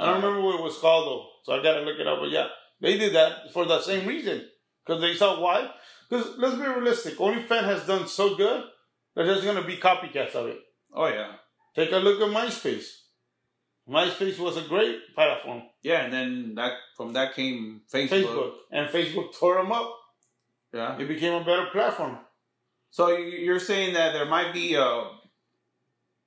I 0.01 0.07
don't 0.07 0.17
remember 0.21 0.41
what 0.45 0.59
it 0.59 0.65
was 0.65 0.79
called 0.79 1.07
though, 1.07 1.27
so 1.45 1.61
I 1.61 1.63
gotta 1.63 1.83
look 1.83 2.01
it 2.01 2.09
up. 2.09 2.19
But 2.21 2.31
yeah, 2.31 2.49
they 2.81 2.99
did 2.99 3.15
that 3.15 3.53
for 3.53 3.67
the 3.67 3.81
same 3.83 4.09
reason 4.09 4.49
because 4.85 5.01
they 5.01 5.15
saw 5.15 5.41
why. 5.41 5.71
Because 6.09 6.37
let's 6.39 6.57
be 6.57 6.67
realistic, 6.67 7.19
OnlyFans 7.19 7.67
has 7.67 7.87
done 7.87 8.09
so 8.09 8.35
good 8.35 8.65
that 9.15 9.27
just 9.27 9.45
gonna 9.45 9.63
be 9.65 9.77
copycats 9.77 10.35
of 10.35 10.47
it. 10.49 10.59
oh 10.95 11.07
yeah, 11.09 11.33
Take 11.75 11.93
a 11.93 11.97
look 11.97 12.21
at 12.21 12.29
MySpace. 12.35 12.87
MySpace 13.89 14.39
was 14.39 14.57
a 14.57 14.63
great 14.69 15.15
platform. 15.15 15.63
yeah, 15.83 16.03
and 16.05 16.13
then 16.13 16.55
that 16.57 16.73
from 16.97 17.13
that 17.15 17.35
came 17.35 17.83
Facebook. 17.93 18.25
Facebook 18.25 18.53
and 18.71 18.89
Facebook 18.91 19.35
tore 19.39 19.57
them 19.57 19.73
up. 19.73 19.97
Yeah. 20.73 20.99
It 20.99 21.09
became 21.09 21.35
a 21.35 21.45
better 21.45 21.67
platform. 21.73 22.19
So 22.91 23.17
you- 23.17 23.39
you're 23.47 23.59
saying 23.61 23.95
that 23.95 24.13
there 24.13 24.27
might 24.27 24.53
be 24.53 24.77
uh, 24.77 25.05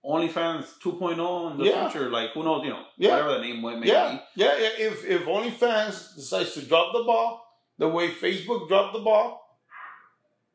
OnlyFans 0.05 0.79
2.0 0.81 1.51
in 1.51 1.57
the 1.57 1.65
Yeah. 1.65 1.89
future, 1.89 2.09
like 2.09 2.31
who 2.31 2.43
knows, 2.43 2.63
you 2.65 2.71
know, 2.71 2.85
Yeah. 2.97 3.11
whatever 3.11 3.33
the 3.35 3.39
name 3.41 3.61
may 3.61 3.79
be. 3.79 3.87
Yeah, 3.87 4.19
yeah, 4.35 4.57
yeah. 4.57 4.69
If 4.87 5.05
if 5.05 5.23
OnlyFans 5.25 6.15
decides 6.15 6.53
to 6.55 6.61
drop 6.65 6.93
the 6.93 7.03
ball 7.03 7.45
the 7.77 7.87
way 7.87 8.09
Facebook 8.11 8.67
dropped 8.67 8.93
the 8.93 8.99
ball, 8.99 9.42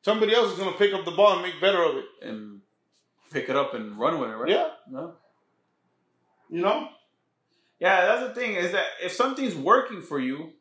somebody 0.09 0.35
else 0.35 0.53
is 0.53 0.59
gonna 0.59 0.77
pick 0.79 0.95
up 0.95 1.05
the 1.05 1.11
ball 1.11 1.35
and 1.35 1.43
make 1.43 1.61
better 1.61 1.83
of 1.83 1.97
it. 1.97 2.07
and 2.23 2.63
pick 3.31 3.51
it 3.51 3.57
up 3.57 3.75
and 3.75 3.99
run 3.99 4.19
with 4.19 4.31
it, 4.31 4.37
right? 4.37 4.51
Yeah, 4.51 4.71
No? 4.91 5.15
you 6.49 6.63
know. 6.63 6.89
Yeah, 7.79 8.07
that's 8.07 8.23
the 8.29 8.35
thing 8.35 8.53
is 8.57 8.73
that 8.73 8.87
if 9.03 9.13
something's 9.13 9.55
working 9.55 10.01
for 10.03 10.19
you, 10.19 10.53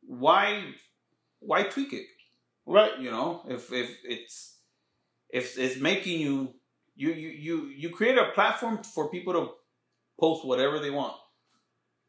why 0.00 0.74
why 1.40 1.64
tweak 1.64 1.92
it? 1.92 2.06
Right. 2.64 2.98
You 2.98 3.10
know, 3.10 3.42
if 3.48 3.70
if 3.72 3.98
it's 4.02 4.56
if 5.28 5.58
it's 5.58 5.78
making 5.78 6.18
you 6.20 6.54
you 6.96 7.10
you 7.12 7.28
you 7.28 7.56
you 7.66 7.90
create 7.90 8.18
a 8.18 8.30
platform 8.34 8.82
for 8.82 9.10
people 9.10 9.32
to 9.34 9.50
post 10.18 10.44
whatever 10.44 10.78
they 10.80 10.90
want. 10.90 11.14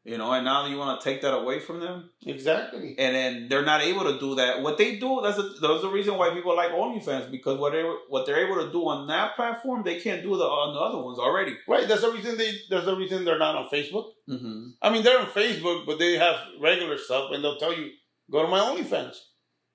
You 0.04 0.16
know, 0.16 0.32
and 0.32 0.44
now 0.44 0.66
you 0.66 0.78
want 0.78 1.00
to 1.00 1.04
take 1.04 1.20
that 1.20 1.34
away 1.34 1.60
from 1.60 1.80
them, 1.80 2.08
Exactly. 2.24 2.94
and 2.98 3.14
then 3.14 3.48
they're 3.48 3.64
not 3.64 3.82
able 3.82 4.04
to 4.04 4.18
do 4.18 4.36
that. 4.36 4.62
What 4.62 4.78
they 4.78 4.96
do, 4.96 5.20
that's 5.22 5.36
a, 5.38 5.42
that's 5.42 5.82
the 5.82 5.90
reason 5.90 6.16
why 6.16 6.30
people 6.30 6.56
like 6.56 6.70
OnlyFans 6.70 7.30
because 7.30 7.58
what 7.58 7.72
they 7.72 7.82
what 8.08 8.24
they're 8.24 8.46
able 8.46 8.64
to 8.64 8.72
do 8.72 8.88
on 8.88 9.06
that 9.08 9.36
platform, 9.36 9.82
they 9.84 10.00
can't 10.00 10.22
do 10.22 10.30
the 10.36 10.44
on 10.44 10.72
the 10.74 10.80
other 10.80 11.02
ones 11.04 11.18
already. 11.18 11.56
Right. 11.68 11.86
That's 11.86 12.00
the 12.00 12.10
reason 12.12 12.38
they. 12.38 12.52
That's 12.70 12.86
the 12.86 12.96
reason 12.96 13.24
they're 13.26 13.38
not 13.38 13.56
on 13.56 13.68
Facebook. 13.68 14.12
Mm-hmm. 14.30 14.68
I 14.80 14.90
mean, 14.90 15.02
they're 15.02 15.18
on 15.18 15.26
Facebook, 15.26 15.84
but 15.84 15.98
they 15.98 16.16
have 16.16 16.36
regular 16.60 16.96
stuff, 16.96 17.30
and 17.32 17.44
they'll 17.44 17.58
tell 17.58 17.76
you 17.76 17.90
go 18.30 18.42
to 18.42 18.48
my 18.48 18.60
OnlyFans 18.60 19.16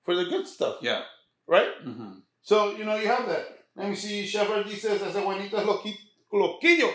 for 0.04 0.16
the 0.16 0.26
good 0.26 0.48
stuff. 0.48 0.78
Yeah. 0.82 1.02
Right. 1.48 1.70
Mm-hmm. 1.86 2.12
So 2.42 2.76
you 2.76 2.86
know 2.86 2.96
you 2.96 3.08
have 3.08 3.28
that. 3.28 3.46
Let 3.76 3.90
me 3.90 3.96
see. 3.96 4.26
Chef 4.26 4.50
RD 4.50 4.70
says 4.72 5.02
ese 5.02 5.16
Juanito 5.24 5.58
es 5.58 5.66
loqui- 5.66 5.98
loquillo. 6.34 6.92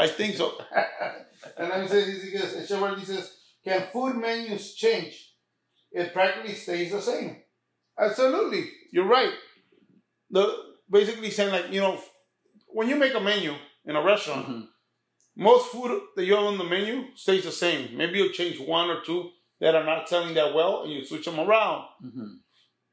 I 0.00 0.08
think 0.08 0.36
so. 0.36 0.52
and 1.56 1.68
let 1.68 1.80
me 1.82 1.88
say 1.88 2.04
this 2.04 2.24
because 2.24 2.70
RD 2.70 3.06
says, 3.06 3.36
can 3.64 3.86
food 3.92 4.16
menus 4.16 4.74
change? 4.74 5.34
It 5.92 6.12
practically 6.12 6.54
stays 6.54 6.92
the 6.92 7.00
same. 7.02 7.36
Absolutely, 7.98 8.70
you're 8.92 9.06
right. 9.06 9.32
The 10.30 10.56
basically 10.90 11.30
saying 11.30 11.52
like 11.52 11.72
you 11.72 11.80
know, 11.80 12.00
when 12.68 12.88
you 12.88 12.96
make 12.96 13.14
a 13.14 13.20
menu 13.20 13.54
in 13.84 13.96
a 13.96 14.02
restaurant, 14.02 14.46
Mm-hmm. 14.46 14.60
most 15.36 15.66
food 15.72 16.00
that 16.16 16.24
you 16.24 16.34
have 16.34 16.44
on 16.44 16.58
the 16.58 16.64
menu 16.64 17.04
stays 17.14 17.44
the 17.44 17.52
same. 17.52 17.96
Maybe 17.96 18.18
you'll 18.18 18.32
change 18.32 18.58
one 18.60 18.88
or 18.90 19.00
two 19.02 19.30
that 19.60 19.74
are 19.74 19.84
not 19.84 20.08
selling 20.08 20.34
that 20.34 20.54
well, 20.54 20.82
and 20.82 20.92
you 20.92 21.04
switch 21.04 21.24
them 21.26 21.38
around. 21.40 21.84
Mm-hmm. 22.04 22.26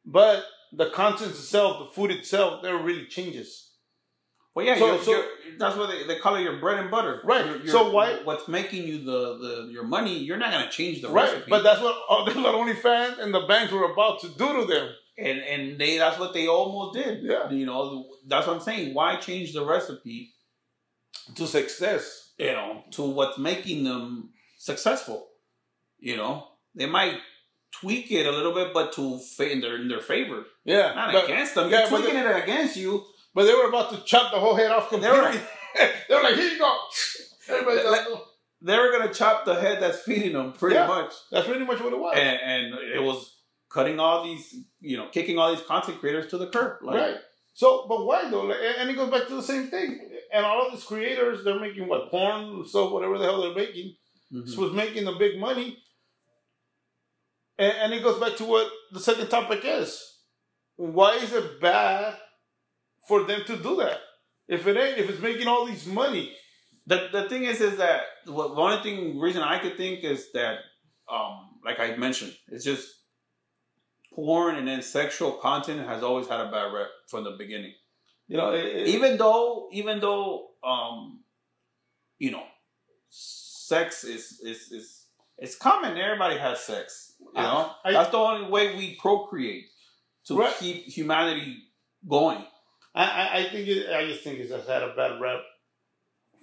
But 0.05 0.43
the 0.73 0.89
content 0.89 1.31
itself, 1.31 1.79
the 1.79 1.93
food 1.93 2.11
itself, 2.11 2.63
never 2.63 2.77
really 2.77 3.05
changes. 3.05 3.66
Well, 4.57 4.65
yeah, 4.65 4.79
So- 4.79 4.87
you're, 4.87 5.03
so- 5.03 5.11
you're, 5.11 5.25
that's 5.59 5.75
what 5.75 5.89
they, 5.91 6.03
they 6.07 6.19
call 6.19 6.35
it 6.35 6.41
your 6.41 6.57
bread 6.59 6.79
and 6.79 6.89
butter. 6.89 7.21
Right. 7.23 7.45
So 7.67 7.91
why- 7.91 8.21
What's 8.23 8.47
making 8.47 8.87
you 8.87 8.97
the, 9.05 9.37
the 9.37 9.69
your 9.71 9.83
money? 9.83 10.17
You're 10.17 10.37
not 10.37 10.51
gonna 10.51 10.71
change 10.71 11.01
the 11.03 11.09
right. 11.09 11.25
recipe. 11.31 11.45
But 11.47 11.61
that's 11.61 11.79
what 11.79 11.95
oh, 12.09 12.25
that's 12.25 12.35
what 12.37 12.55
OnlyFans 12.55 13.19
and 13.19 13.31
the 13.33 13.41
banks 13.41 13.71
were 13.71 13.91
about 13.91 14.19
to 14.21 14.29
do 14.29 14.47
to 14.61 14.65
them. 14.65 14.89
and 15.19 15.39
and 15.39 15.79
they 15.79 15.97
that's 15.99 16.17
what 16.19 16.33
they 16.33 16.47
almost 16.47 16.97
did. 16.97 17.23
Yeah. 17.23 17.49
You 17.51 17.67
know, 17.67 18.07
that's 18.27 18.47
what 18.47 18.55
I'm 18.55 18.61
saying. 18.61 18.95
Why 18.95 19.15
change 19.17 19.53
the 19.53 19.63
recipe? 19.63 20.33
To 21.35 21.45
success. 21.45 22.31
You 22.39 22.53
know, 22.53 22.83
to 22.91 23.01
what's 23.03 23.37
making 23.37 23.83
them 23.83 24.29
successful. 24.57 25.27
You 25.99 26.17
know, 26.17 26.47
they 26.75 26.85
might 26.87 27.17
tweak 27.79 28.11
it 28.11 28.25
a 28.25 28.31
little 28.31 28.53
bit, 28.53 28.73
but 28.73 28.93
to 28.93 29.19
in 29.39 29.61
their 29.61 29.75
in 29.81 29.87
their 29.87 30.01
favor, 30.01 30.45
Yeah. 30.65 30.93
not 30.93 31.13
but, 31.13 31.25
against 31.25 31.55
them. 31.55 31.69
yeah, 31.71 31.79
You're 31.89 31.89
tweaking 31.99 32.15
it 32.15 32.43
against 32.43 32.75
you. 32.77 33.03
But 33.37 33.45
they 33.45 33.53
were 33.53 33.69
about 33.69 33.91
to 33.91 34.03
chop 34.03 34.31
the 34.31 34.39
whole 34.39 34.55
head 34.55 34.71
off 34.71 34.89
They 34.89 34.97
completely. 34.99 35.37
were 35.39 35.41
They 36.09 36.15
were 36.15 36.23
like, 36.23 36.33
here 36.35 36.51
you 36.53 36.57
go. 36.57 36.75
Everybody 37.49 37.87
Let- 37.87 38.05
does- 38.07 38.17
they 38.61 38.75
were 38.79 38.91
gonna 38.91 39.13
chop 39.13 39.45
the 39.45 39.53
head 39.53 39.79
that's 39.83 39.99
feeding 39.99 40.33
them, 40.33 40.51
pretty 40.53 40.75
Yeah. 40.77 40.87
much. 40.87 41.13
That's 41.31 41.45
pretty 41.45 41.63
much 41.63 41.79
what 41.79 41.93
it 41.93 41.99
was. 41.99 42.15
and, 42.17 42.39
and 42.51 42.73
it 42.95 43.03
was 43.03 43.19
cutting 43.69 43.99
all 43.99 44.23
these, 44.23 44.55
you 44.79 44.97
know, 44.97 45.09
kicking 45.09 45.37
all 45.37 45.53
these 45.55 45.63
content 45.63 45.99
creators 45.99 46.25
to 46.31 46.39
the 46.39 46.47
curb. 46.47 46.77
Like, 46.81 46.95
right. 46.99 47.17
So, 47.53 47.85
but 47.87 48.03
why 48.07 48.27
though? 48.31 48.45
Like, 48.45 48.57
and 48.79 48.89
it 48.89 48.95
goes 48.95 49.11
back 49.11 49.27
to 49.27 49.35
the 49.35 49.43
same 49.43 49.67
thing. 49.67 49.99
And 50.33 50.43
all 50.43 50.65
of 50.65 50.71
these 50.73 50.83
creators, 50.83 51.43
they're 51.43 51.59
making 51.59 51.87
what 51.87 52.09
porn, 52.09 52.65
so 52.67 52.91
whatever 52.91 53.19
the 53.19 53.25
hell 53.25 53.41
they're 53.43 53.53
making. 53.53 53.93
mhm. 54.33 54.45
This 54.45 54.57
was 54.57 54.73
making 54.73 55.05
the 55.05 55.13
big 55.13 55.39
money. 55.39 55.77
And, 57.59 57.73
and 57.81 57.93
it 57.93 58.01
goes 58.03 58.19
back 58.19 58.35
to 58.37 58.45
what 58.45 58.71
the 58.91 58.99
second 58.99 59.29
topic 59.29 59.61
is. 59.63 60.01
Why 60.77 61.17
is 61.17 61.31
it 61.33 61.61
bad 61.61 62.15
for 63.07 63.23
them 63.23 63.41
to 63.45 63.57
do 63.57 63.75
that? 63.77 63.99
If 64.47 64.65
it 64.67 64.77
ain't, 64.77 64.97
if 64.97 65.09
it's 65.09 65.21
making 65.21 65.47
all 65.47 65.65
these 65.65 65.85
money, 65.85 66.33
The 66.87 67.09
the 67.11 67.23
thing 67.29 67.43
is, 67.43 67.59
is 67.59 67.75
that 67.77 68.01
what 68.25 68.55
the 68.55 68.61
only 68.61 68.81
thing 68.81 69.19
reason 69.19 69.41
I 69.43 69.59
could 69.59 69.75
think 69.75 70.03
is 70.05 70.31
that, 70.31 70.55
um, 71.11 71.59
like 71.65 71.79
I 71.85 71.95
mentioned, 71.97 72.33
it's 72.53 72.63
just 72.63 72.87
porn 74.13 74.55
and 74.55 74.67
then 74.67 74.81
sexual 74.81 75.33
content 75.33 75.85
has 75.85 76.01
always 76.01 76.27
had 76.27 76.39
a 76.39 76.49
bad 76.49 76.71
rep 76.73 76.87
from 77.09 77.23
the 77.23 77.31
beginning. 77.43 77.73
you 78.29 78.37
know, 78.37 78.51
it, 78.53 78.65
it- 78.65 78.87
Even 78.95 79.17
though, 79.17 79.67
even 79.71 79.99
though, 79.99 80.49
um, 80.63 81.23
you 82.19 82.31
know, 82.31 82.43
sex 83.09 84.03
is 84.03 84.39
is 84.51 84.71
is 84.71 85.05
it's 85.37 85.55
common. 85.55 85.97
Everybody 85.97 86.37
has 86.37 86.59
sex. 86.61 87.13
You 87.19 87.41
know, 87.41 87.71
I- 87.85 87.91
that's 87.93 88.11
the 88.11 88.17
only 88.17 88.49
way 88.49 88.75
we 88.79 88.95
procreate 88.95 89.65
to 90.27 90.35
Right. 90.37 90.55
keep 90.59 90.77
humanity 90.97 91.57
going. 92.07 92.43
I, 92.97 93.03
I, 93.05 93.37
I 93.39 93.49
think 93.51 93.67
it, 93.67 93.89
I 93.93 94.05
just 94.07 94.23
think 94.23 94.39
it's 94.39 94.49
just 94.51 94.67
had 94.67 94.83
a 94.83 94.93
bad 94.95 95.21
rep 95.21 95.41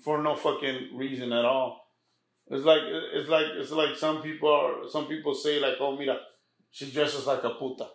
for 0.04 0.22
no 0.22 0.36
fucking 0.36 0.96
reason 0.96 1.32
at 1.32 1.44
all. 1.44 1.90
It's 2.48 2.64
like 2.64 2.82
it's 2.84 3.28
like 3.28 3.46
it's 3.60 3.70
like 3.70 3.96
some 3.96 4.22
people 4.22 4.50
are 4.52 4.88
some 4.88 5.06
people 5.06 5.34
say 5.34 5.60
like 5.60 5.74
oh 5.80 5.96
mira 5.96 6.18
she 6.70 6.90
dresses 6.90 7.26
like 7.26 7.42
a 7.44 7.50
puta 7.50 7.86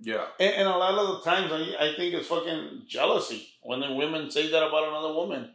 Yeah. 0.00 0.26
and, 0.38 0.54
and 0.56 0.68
a 0.68 0.76
lot 0.76 0.94
of 0.98 1.06
the 1.24 1.30
times 1.30 1.50
I, 1.52 1.86
I 1.86 1.94
think 1.96 2.14
it's 2.14 2.28
fucking 2.28 2.82
jealousy 2.86 3.48
when 3.62 3.80
the 3.80 3.92
women 3.94 4.30
say 4.30 4.50
that 4.50 4.62
about 4.68 4.88
another 4.88 5.14
woman 5.14 5.50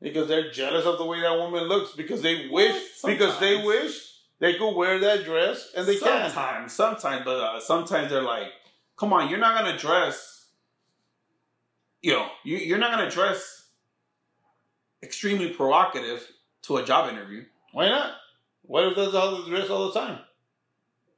because 0.00 0.26
they're 0.28 0.50
jealous 0.50 0.86
of 0.86 0.98
the 0.98 1.04
way 1.04 1.20
that 1.20 1.36
woman 1.36 1.64
looks 1.64 1.92
because 1.92 2.22
they 2.22 2.48
wish 2.50 2.76
because 3.04 3.38
they 3.38 3.62
wish 3.62 3.92
they 4.40 4.54
could 4.54 4.74
wear 4.74 4.98
that 5.00 5.24
dress 5.24 5.70
and 5.76 5.86
they 5.86 5.96
can't. 5.98 6.32
sometimes, 6.32 6.72
sometimes, 6.72 7.24
but 7.24 7.36
uh, 7.40 7.60
sometimes 7.60 8.10
they're 8.10 8.22
like, 8.22 8.48
"Come 9.02 9.12
on, 9.12 9.28
you're 9.28 9.40
not 9.40 9.56
gonna 9.58 9.76
dress. 9.76 10.46
You 12.02 12.12
know, 12.12 12.28
you, 12.44 12.56
you're 12.58 12.78
not 12.78 12.92
gonna 12.92 13.10
dress 13.10 13.66
extremely 15.02 15.48
provocative 15.50 16.24
to 16.62 16.76
a 16.76 16.84
job 16.84 17.10
interview." 17.12 17.44
Why 17.72 17.88
not? 17.88 18.12
What 18.62 18.84
if 18.84 18.94
that's 18.96 19.10
how 19.12 19.42
they 19.42 19.50
dress 19.50 19.68
all 19.70 19.90
the 19.90 19.98
time? 19.98 20.20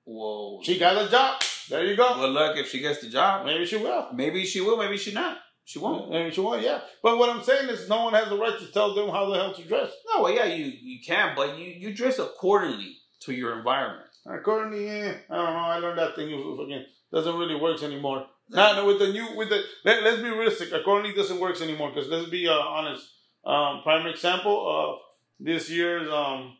Whoa. 0.04 0.60
She 0.62 0.78
got 0.78 0.96
a 1.06 1.10
job. 1.10 1.42
There 1.68 1.84
you 1.84 1.94
go. 1.94 2.18
Well, 2.18 2.30
look, 2.30 2.56
if 2.56 2.70
she 2.70 2.80
gets 2.80 3.02
the 3.02 3.10
job, 3.10 3.44
Maybe 3.44 3.66
she 3.66 3.76
will. 3.76 4.08
maybe 4.14 4.46
she 4.46 4.62
will, 4.62 4.78
maybe 4.78 4.96
she 4.96 5.12
not. 5.12 5.36
She 5.66 5.78
won't. 5.78 6.10
Maybe 6.10 6.30
she 6.30 6.40
won't. 6.40 6.62
Yeah. 6.62 6.80
But 7.02 7.18
what 7.18 7.28
I'm 7.28 7.42
saying 7.42 7.68
is, 7.68 7.86
no 7.86 8.04
one 8.04 8.14
has 8.14 8.30
the 8.30 8.38
right 8.38 8.58
to 8.58 8.66
tell 8.72 8.94
them 8.94 9.10
how 9.10 9.28
the 9.28 9.34
hell 9.36 9.52
to 9.52 9.62
dress. 9.62 9.92
No, 10.08 10.22
well, 10.22 10.34
yeah, 10.34 10.46
you 10.46 10.72
you 10.80 11.00
can, 11.04 11.34
but 11.36 11.58
you 11.58 11.66
you 11.66 11.92
dress 11.94 12.18
accordingly 12.18 12.96
to 13.20 13.34
your 13.34 13.58
environment. 13.58 14.08
Accordingly, 14.26 14.88
eh, 14.88 15.14
I 15.28 15.36
don't 15.36 15.52
know. 15.52 15.58
I 15.74 15.78
learned 15.78 15.98
that 15.98 16.16
thing. 16.16 16.30
Fucking 16.30 16.84
doesn't 17.14 17.36
really 17.36 17.54
works 17.54 17.82
anymore. 17.82 18.26
Nah, 18.50 18.74
no, 18.76 18.86
with 18.86 18.98
the 18.98 19.12
new 19.12 19.36
with 19.36 19.48
the 19.48 19.62
let, 19.84 20.02
let's 20.02 20.20
be 20.20 20.28
realistic. 20.28 20.72
Accordingly, 20.72 21.16
doesn't 21.16 21.40
works 21.40 21.62
anymore 21.62 21.90
because 21.94 22.10
let's 22.10 22.28
be 22.28 22.48
uh, 22.48 22.52
honest. 22.52 23.08
Um, 23.44 23.82
prime 23.82 24.06
example 24.06 24.56
of 24.68 24.98
this 25.38 25.70
year's 25.70 26.10
um, 26.10 26.56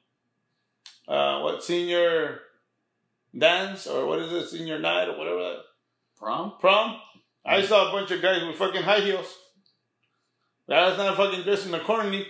uh, 1.08 1.40
what 1.40 1.62
senior 1.62 2.40
dance 3.36 3.86
or 3.86 4.06
what 4.06 4.20
is 4.20 4.32
it, 4.32 4.48
senior 4.48 4.78
night 4.78 5.08
or 5.08 5.18
whatever 5.18 5.40
that 5.40 5.58
Prom? 6.16 6.54
prom. 6.60 6.98
I 7.44 7.62
saw 7.62 7.88
a 7.88 7.92
bunch 7.92 8.10
of 8.10 8.22
guys 8.22 8.42
with 8.42 8.56
fucking 8.56 8.82
high 8.82 9.00
heels. 9.00 9.36
That's 10.66 10.96
not 10.96 11.16
fucking 11.16 11.42
dressing 11.42 11.74
accordingly. 11.74 12.26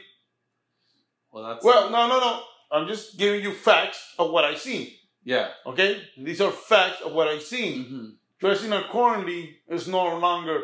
Well, 1.30 1.44
that's 1.44 1.64
Well, 1.64 1.90
no, 1.90 2.08
no, 2.08 2.18
no. 2.18 2.42
I'm 2.72 2.88
just 2.88 3.16
giving 3.16 3.42
you 3.42 3.52
facts 3.52 4.14
of 4.18 4.30
what 4.30 4.44
I 4.44 4.56
seen. 4.56 4.90
Yeah. 5.24 5.48
Okay, 5.66 6.02
these 6.16 6.40
are 6.40 6.50
facts 6.50 7.00
of 7.02 7.12
what 7.12 7.28
I've 7.28 7.42
seen. 7.42 7.84
hmm 7.84 8.08
Dressing 8.40 8.72
accordingly 8.72 9.56
is 9.68 9.88
no 9.88 10.18
longer 10.18 10.60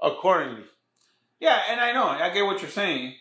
accordingly. 0.00 0.64
Yeah, 1.40 1.60
and 1.70 1.80
I 1.80 1.92
know, 1.92 2.04
I 2.04 2.30
get 2.32 2.44
what 2.44 2.60
you're 2.60 2.70
saying, 2.70 3.14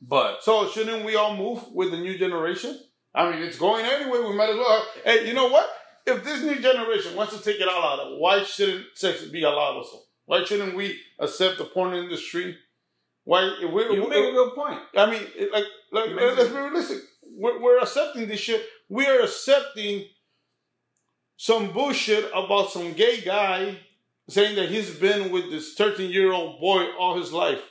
but 0.00 0.42
So 0.42 0.68
shouldn't 0.68 1.04
we 1.04 1.16
all 1.16 1.36
move 1.36 1.64
with 1.72 1.90
the 1.90 1.98
new 1.98 2.16
generation? 2.16 2.78
I 3.14 3.30
mean, 3.30 3.42
it's 3.42 3.58
going 3.58 3.84
anyway. 3.84 4.20
We 4.20 4.34
might 4.36 4.50
as 4.50 4.56
well. 4.56 4.86
Hey, 5.04 5.26
you 5.26 5.34
know 5.34 5.48
what? 5.48 5.68
If 6.06 6.22
this 6.22 6.42
new 6.42 6.60
generation 6.60 7.16
wants 7.16 7.36
to 7.36 7.42
take 7.42 7.60
it 7.60 7.68
all 7.68 7.82
out, 7.82 7.98
of, 8.00 8.18
why 8.18 8.42
shouldn't 8.44 8.86
sex 8.94 9.24
be 9.24 9.42
allowed 9.42 9.76
also? 9.76 9.98
Why 10.26 10.44
shouldn't 10.44 10.76
we 10.76 10.98
accept 11.18 11.58
the 11.58 11.64
porn 11.64 11.94
industry? 11.94 12.56
Why 13.24 13.56
we're, 13.72 13.90
you 13.92 14.08
make 14.08 14.24
a 14.24 14.32
good 14.32 14.54
point. 14.54 14.80
I 14.96 15.10
mean, 15.10 15.22
like, 15.52 15.64
like 15.92 16.10
You 16.10 16.14
make 16.16 16.24
a 16.24 16.34
let's 16.34 16.50
be 16.50 16.56
realistic. 16.56 16.98
We're, 17.36 17.60
we're 17.60 17.78
accepting 17.80 18.28
this 18.28 18.38
shit. 18.40 18.64
We 18.88 19.06
are 19.06 19.20
accepting 19.20 20.04
some 21.36 21.72
bullshit 21.72 22.30
about 22.34 22.70
some 22.70 22.92
gay 22.92 23.20
guy 23.20 23.78
saying 24.28 24.56
that 24.56 24.68
he's 24.70 24.90
been 24.94 25.30
with 25.30 25.50
this 25.50 25.74
13 25.74 26.10
year 26.10 26.32
old 26.32 26.60
boy 26.60 26.86
all 26.98 27.16
his 27.18 27.32
life. 27.32 27.62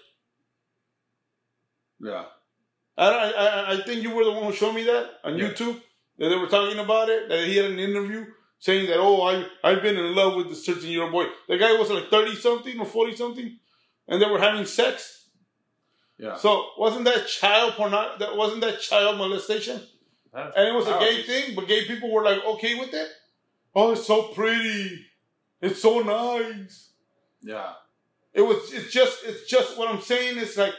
Yeah. 2.00 2.26
I, 2.98 3.08
I, 3.10 3.74
I- 3.74 3.82
think 3.84 4.04
you 4.04 4.12
were 4.14 4.24
the 4.24 4.32
one 4.32 4.46
who 4.46 4.54
showed 4.54 4.74
me 4.74 4.84
that 4.84 5.10
on 5.24 5.38
Yeah. 5.38 5.50
YouTube. 5.50 5.82
That 6.18 6.30
they 6.30 6.38
were 6.38 6.48
talking 6.48 6.80
about 6.80 7.10
it. 7.10 7.28
That 7.28 7.46
he 7.46 7.58
had 7.58 7.72
an 7.72 7.80
interview 7.80 8.26
saying 8.60 8.88
that, 8.88 8.98
oh, 8.98 9.22
I, 9.24 9.46
I've 9.64 9.82
been 9.82 9.98
in 9.98 10.16
love 10.16 10.36
with 10.36 10.48
this 10.50 10.66
13 10.66 10.90
year 10.90 11.04
old 11.04 11.12
boy. 11.12 11.26
The 11.50 11.58
guy 11.58 11.74
was 11.74 11.90
like 11.90 12.10
30 12.10 12.36
something 12.36 12.80
or 12.80 12.86
40 12.86 13.16
something. 13.16 13.60
And 14.08 14.22
they 14.22 14.30
were 14.30 14.40
having 14.40 14.66
sex. 14.66 15.28
Yeah. 16.18 16.38
So 16.38 16.68
wasn't 16.78 17.04
that 17.06 17.28
child 17.28 17.74
porn? 17.74 17.92
That 17.92 18.38
wasn't 18.38 18.62
that 18.62 18.80
child 18.80 19.18
molestation? 19.18 19.82
And 20.36 20.68
it 20.68 20.74
was 20.74 20.88
a 20.88 21.00
gay 21.00 21.24
thing, 21.24 21.56
but 21.56 21.68
gay 21.68 21.86
people 21.86 22.12
were 22.12 22.24
like 22.24 22.44
okay 22.46 22.76
with 22.80 22.94
it. 22.94 23.08
Oh, 23.74 23.92
it's 23.94 24.06
so 24.06 24.30
pretty. 24.30 25.06
It's 25.62 25.82
so 25.82 26.00
nice. 26.02 26.90
Yeah. 27.42 27.74
It 28.34 28.42
was. 28.42 28.72
It's 28.74 28.92
just. 28.92 29.24
It's 29.26 29.48
just 29.48 29.78
what 29.78 29.90
I'm 29.90 30.02
saying. 30.02 30.38
Is 30.38 30.58
like 30.58 30.74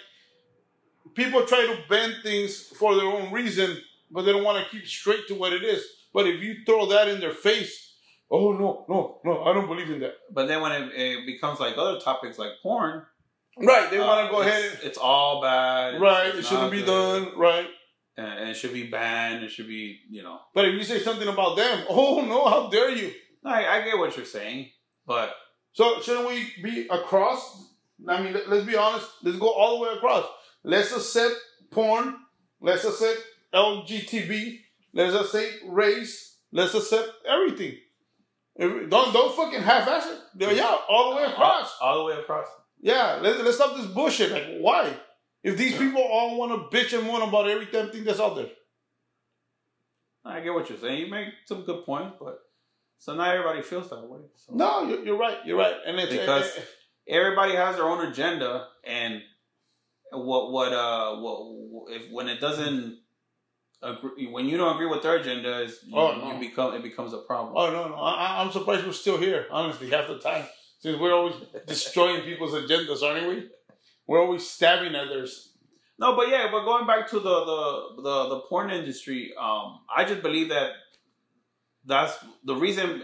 people 1.15 1.45
try 1.47 1.63
to 1.67 1.79
bend 1.89 2.17
things 2.23 2.61
for 2.79 2.95
their 2.95 3.07
own 3.07 3.33
reason, 3.33 3.79
but 4.11 4.23
they 4.23 4.33
don't 4.33 4.45
want 4.45 4.63
to 4.63 4.71
keep 4.71 4.87
straight 4.87 5.27
to 5.29 5.35
what 5.35 5.53
it 5.53 5.65
is. 5.65 5.83
But 6.13 6.27
if 6.27 6.43
you 6.43 6.57
throw 6.65 6.87
that 6.87 7.09
in 7.09 7.21
their 7.21 7.33
face, 7.33 7.95
oh 8.31 8.53
no, 8.53 8.85
no, 8.89 9.21
no, 9.25 9.45
I 9.45 9.53
don't 9.55 9.67
believe 9.67 9.91
in 9.91 10.01
that. 10.01 10.15
But 10.31 10.49
then 10.49 10.61
when 10.61 10.73
it, 10.73 10.93
it 10.95 11.27
becomes 11.27 11.61
like 11.61 11.77
other 11.79 11.99
topics 12.01 12.39
like 12.39 12.53
porn, 12.63 13.05
Right? 13.59 13.91
They 13.91 13.99
want 13.99 14.21
uh, 14.21 14.27
to 14.27 14.31
go 14.31 14.41
it's- 14.43 14.59
ahead. 14.59 14.79
and 14.81 14.85
It's 14.89 14.99
all 14.99 15.41
bad. 15.41 16.01
Right? 16.01 16.27
it's 16.29 16.39
It 16.41 16.45
shouldn't 16.47 16.71
be 16.73 16.83
good, 16.83 17.25
done. 17.31 17.39
Right? 17.39 17.67
And, 18.17 18.27
and 18.41 18.49
it 18.51 18.55
should 18.55 18.73
be 18.73 18.87
banned. 18.87 19.45
It 19.45 19.51
should 19.51 19.69
be, 19.69 20.01
you 20.09 20.23
know. 20.23 20.41
But 20.55 20.67
if 20.67 20.75
you 20.75 20.85
say 20.85 21.01
something 21.01 21.29
about 21.29 21.57
them, 21.57 21.85
oh 21.91 22.25
no, 22.25 22.49
how 22.49 22.69
dare 22.69 22.91
you? 22.91 23.13
I, 23.45 23.67
I 23.67 23.85
get 23.85 23.99
what 23.99 24.17
you're 24.17 24.27
saying, 24.27 24.71
but 25.07 25.35
So 25.73 26.01
shouldn't 26.01 26.29
we 26.29 26.53
be 26.63 26.89
across? 26.89 27.71
I 28.09 28.23
mean, 28.23 28.33
let, 28.33 28.49
us 28.49 28.65
be 28.65 28.77
honest. 28.77 29.09
Let's 29.23 29.39
go 29.39 29.51
all 29.51 29.79
the 29.79 29.85
way 29.85 29.95
across. 29.95 30.27
Let's 30.65 30.95
accept 30.95 31.35
porn. 31.71 32.17
Let's 32.61 32.85
accept 32.85 33.23
LGTB. 33.55 34.59
Let's 34.93 35.15
accept 35.15 35.63
race. 35.67 36.39
Let's 36.53 36.75
accept 36.75 37.11
everything. 37.29 37.77
Don't 38.59 38.91
don't 38.91 39.37
fucking 39.37 39.61
half-ass 39.61 40.07
it. 40.07 40.57
Yeah, 40.57 40.79
all 40.89 41.11
the 41.11 41.17
way 41.17 41.25
across. 41.25 41.77
all, 41.81 41.89
all 41.89 41.99
the 41.99 42.15
way 42.15 42.21
across. 42.21 42.47
Yeah, 42.81 43.19
let's 43.21 43.39
let's 43.43 43.57
stop 43.57 43.77
this 43.77 43.87
bullshit. 43.87 44.33
Like, 44.33 44.59
why? 44.61 44.97
If 45.43 45.57
these 45.57 45.77
people 45.77 46.03
all 46.03 46.37
want 46.39 46.71
to 46.71 46.77
bitch 46.77 46.97
and 46.97 47.07
moan 47.07 47.23
about 47.23 47.49
every 47.49 47.67
damn 47.67 47.91
thing 47.91 48.05
that's 48.05 48.21
out 48.21 48.37
there. 48.37 48.49
I 50.25 50.41
get 50.41 50.53
what 50.55 50.69
you're 50.69 50.79
saying. 50.79 50.99
You 51.01 51.11
make 51.11 51.29
some 51.47 51.63
good 51.63 51.85
points, 51.85 52.17
but 52.19 52.41
so 52.99 53.15
not 53.15 53.29
everybody 53.35 53.63
feels 53.63 53.89
that 53.91 54.03
way. 54.09 54.21
So. 54.37 54.55
No, 54.55 54.89
you're, 54.89 55.05
you're 55.05 55.19
right. 55.19 55.39
You're 55.45 55.59
right. 55.59 55.75
And 55.87 55.99
it's 56.01 56.11
Because- 56.13 56.51
everybody 57.07 57.55
has 57.55 57.77
their 57.77 57.85
own 57.85 58.05
agenda, 58.07 58.67
and 58.85 59.23
what 60.11 60.51
what 60.51 60.73
uh 60.73 61.17
what 61.17 61.93
if 61.95 62.11
when 62.11 62.29
it 62.29 62.41
doesn't 62.41 62.99
agree 63.83 64.27
when 64.27 64.47
you 64.47 64.57
don't 64.57 64.75
agree 64.75 64.87
with 64.87 65.03
their 65.03 65.17
agenda, 65.17 65.61
is 65.63 65.79
you, 65.85 65.97
Oh, 65.97 66.17
no. 66.17 66.33
you 66.33 66.41
become 66.49 66.75
it 66.75 66.83
becomes 66.83 67.13
a 67.13 67.19
problem. 67.19 67.55
Oh 67.57 67.71
no, 67.71 67.89
no, 67.89 67.95
I, 67.95 68.43
I'm 68.43 68.51
surprised 68.51 68.85
we're 68.85 68.93
still 68.93 69.19
here. 69.19 69.47
Honestly, 69.51 69.91
half 69.91 70.09
the 70.09 70.19
time, 70.19 70.45
since 70.81 70.99
we're 70.99 71.15
always 71.15 71.35
destroying 71.67 72.23
people's 72.23 72.53
agendas, 72.55 73.03
aren't 73.03 73.29
we? 73.29 73.49
We're 74.07 74.23
always 74.23 74.47
stabbing 74.49 74.95
others. 74.95 75.53
No, 75.99 76.15
but 76.15 76.29
yeah, 76.29 76.49
but 76.51 76.65
going 76.65 76.87
back 76.87 77.09
to 77.11 77.17
the 77.19 77.45
the 77.45 78.03
the, 78.03 78.29
the 78.29 78.41
porn 78.49 78.71
industry, 78.71 79.33
um, 79.39 79.81
I 79.95 80.05
just 80.05 80.23
believe 80.23 80.51
that 80.51 80.73
that's 81.85 82.17
the 82.45 82.55
reason 82.55 83.03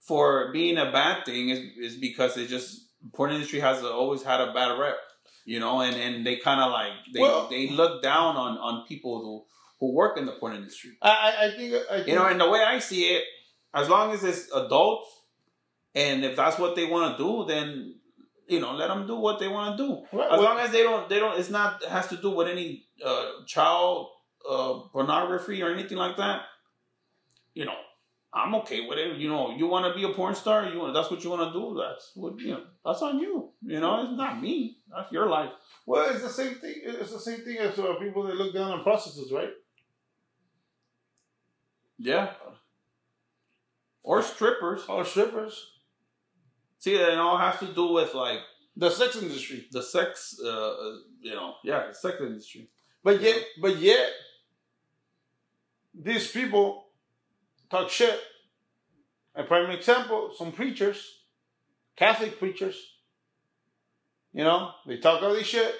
for 0.00 0.52
being 0.52 0.78
a 0.78 0.92
bad 0.92 1.24
thing 1.24 1.48
is 1.48 1.60
is 1.78 1.96
because 1.96 2.36
it 2.36 2.48
just 2.48 2.88
porn 3.14 3.32
industry 3.32 3.60
has 3.60 3.82
always 3.82 4.22
had 4.22 4.40
a 4.40 4.52
bad 4.52 4.78
rep, 4.78 4.96
you 5.44 5.58
know, 5.60 5.80
and 5.80 5.96
and 5.96 6.24
they 6.26 6.36
kind 6.36 6.60
of 6.60 6.70
like 6.70 6.92
they 7.12 7.20
Well- 7.20 7.48
they 7.48 7.68
look 7.68 8.02
down 8.02 8.36
on 8.36 8.58
on 8.58 8.86
people 8.86 9.20
who 9.20 9.44
who 9.80 9.92
work 9.92 10.16
in 10.16 10.24
the 10.24 10.32
porn 10.32 10.54
industry. 10.54 10.92
I, 11.02 11.34
I, 11.46 11.50
think, 11.50 11.74
I 11.90 11.96
think 11.96 12.08
You 12.08 12.14
know, 12.14 12.26
and 12.26 12.40
the 12.40 12.48
way 12.48 12.62
I 12.62 12.78
see 12.78 13.06
it, 13.16 13.24
as 13.74 13.88
long 13.88 14.12
as 14.12 14.22
it's 14.22 14.50
adults, 14.54 15.08
and 15.96 16.24
if 16.24 16.36
that's 16.36 16.58
what 16.58 16.76
they 16.76 16.86
want 16.86 17.18
to 17.18 17.22
do, 17.22 17.44
then 17.46 17.96
you 18.46 18.60
know, 18.60 18.72
let 18.72 18.88
them 18.88 19.06
do 19.06 19.16
what 19.16 19.38
they 19.38 19.48
want 19.48 19.76
to 19.76 19.86
do. 19.86 20.02
Right, 20.16 20.32
As 20.32 20.40
long 20.40 20.58
as 20.58 20.70
they 20.70 20.82
don't, 20.82 21.08
they 21.08 21.18
don't. 21.18 21.38
It's 21.38 21.50
not 21.50 21.84
has 21.84 22.08
to 22.08 22.16
do 22.16 22.30
with 22.30 22.48
any 22.48 22.86
uh, 23.04 23.44
child 23.46 24.08
uh, 24.48 24.80
pornography 24.92 25.62
or 25.62 25.72
anything 25.72 25.98
like 25.98 26.16
that. 26.16 26.42
You 27.54 27.64
know, 27.64 27.76
I'm 28.32 28.54
okay 28.56 28.86
with 28.86 28.98
it. 28.98 29.16
You 29.16 29.28
know, 29.28 29.54
you 29.56 29.66
want 29.66 29.86
to 29.86 29.98
be 29.98 30.04
a 30.10 30.14
porn 30.14 30.34
star. 30.34 30.68
You 30.68 30.78
want 30.80 30.94
that's 30.94 31.10
what 31.10 31.22
you 31.22 31.30
want 31.30 31.52
to 31.52 31.58
do. 31.58 31.80
That's 31.80 32.12
what 32.14 32.38
you 32.40 32.50
know. 32.52 32.64
That's 32.84 33.00
on 33.02 33.18
you. 33.18 33.50
You 33.62 33.80
know, 33.80 34.02
it's 34.02 34.16
not 34.16 34.40
me. 34.40 34.78
That's 34.94 35.10
your 35.12 35.28
life. 35.28 35.50
Well, 35.86 36.10
it's 36.10 36.22
the 36.22 36.28
same 36.28 36.54
thing. 36.56 36.74
It's 36.84 37.12
the 37.12 37.20
same 37.20 37.40
thing 37.40 37.58
as 37.58 37.78
uh, 37.78 37.94
people 38.00 38.24
that 38.24 38.36
look 38.36 38.52
down 38.52 38.72
on 38.72 38.82
prostitutes, 38.82 39.32
right? 39.32 39.50
Yeah. 41.98 42.32
Or 44.02 44.20
strippers. 44.22 44.82
Or 44.88 45.04
strippers. 45.04 45.73
See, 46.84 46.96
it 46.96 47.18
all 47.18 47.38
has 47.38 47.58
to 47.60 47.66
do 47.72 47.94
with 47.94 48.12
like 48.12 48.40
The 48.76 48.90
sex 48.90 49.16
industry. 49.16 49.66
the 49.72 49.82
sex. 49.82 50.38
Uh, 50.44 50.48
uh, 50.50 50.96
you 51.22 51.34
know, 51.34 51.54
yeah, 51.64 51.86
the 51.88 51.94
sex 51.94 52.16
industry. 52.20 52.68
But 53.02 53.22
yet, 53.22 53.38
but 53.58 53.78
yet, 53.78 54.10
these 55.94 56.30
people 56.30 56.84
talk 57.70 57.88
shit. 57.88 58.20
A 59.34 59.44
prime 59.44 59.70
example: 59.70 60.34
some 60.36 60.52
preachers, 60.52 61.20
Catholic 61.96 62.38
preachers. 62.38 62.76
You 64.34 64.44
know, 64.44 64.72
they 64.86 64.98
talk 64.98 65.22
all 65.22 65.32
this 65.32 65.46
shit. 65.46 65.74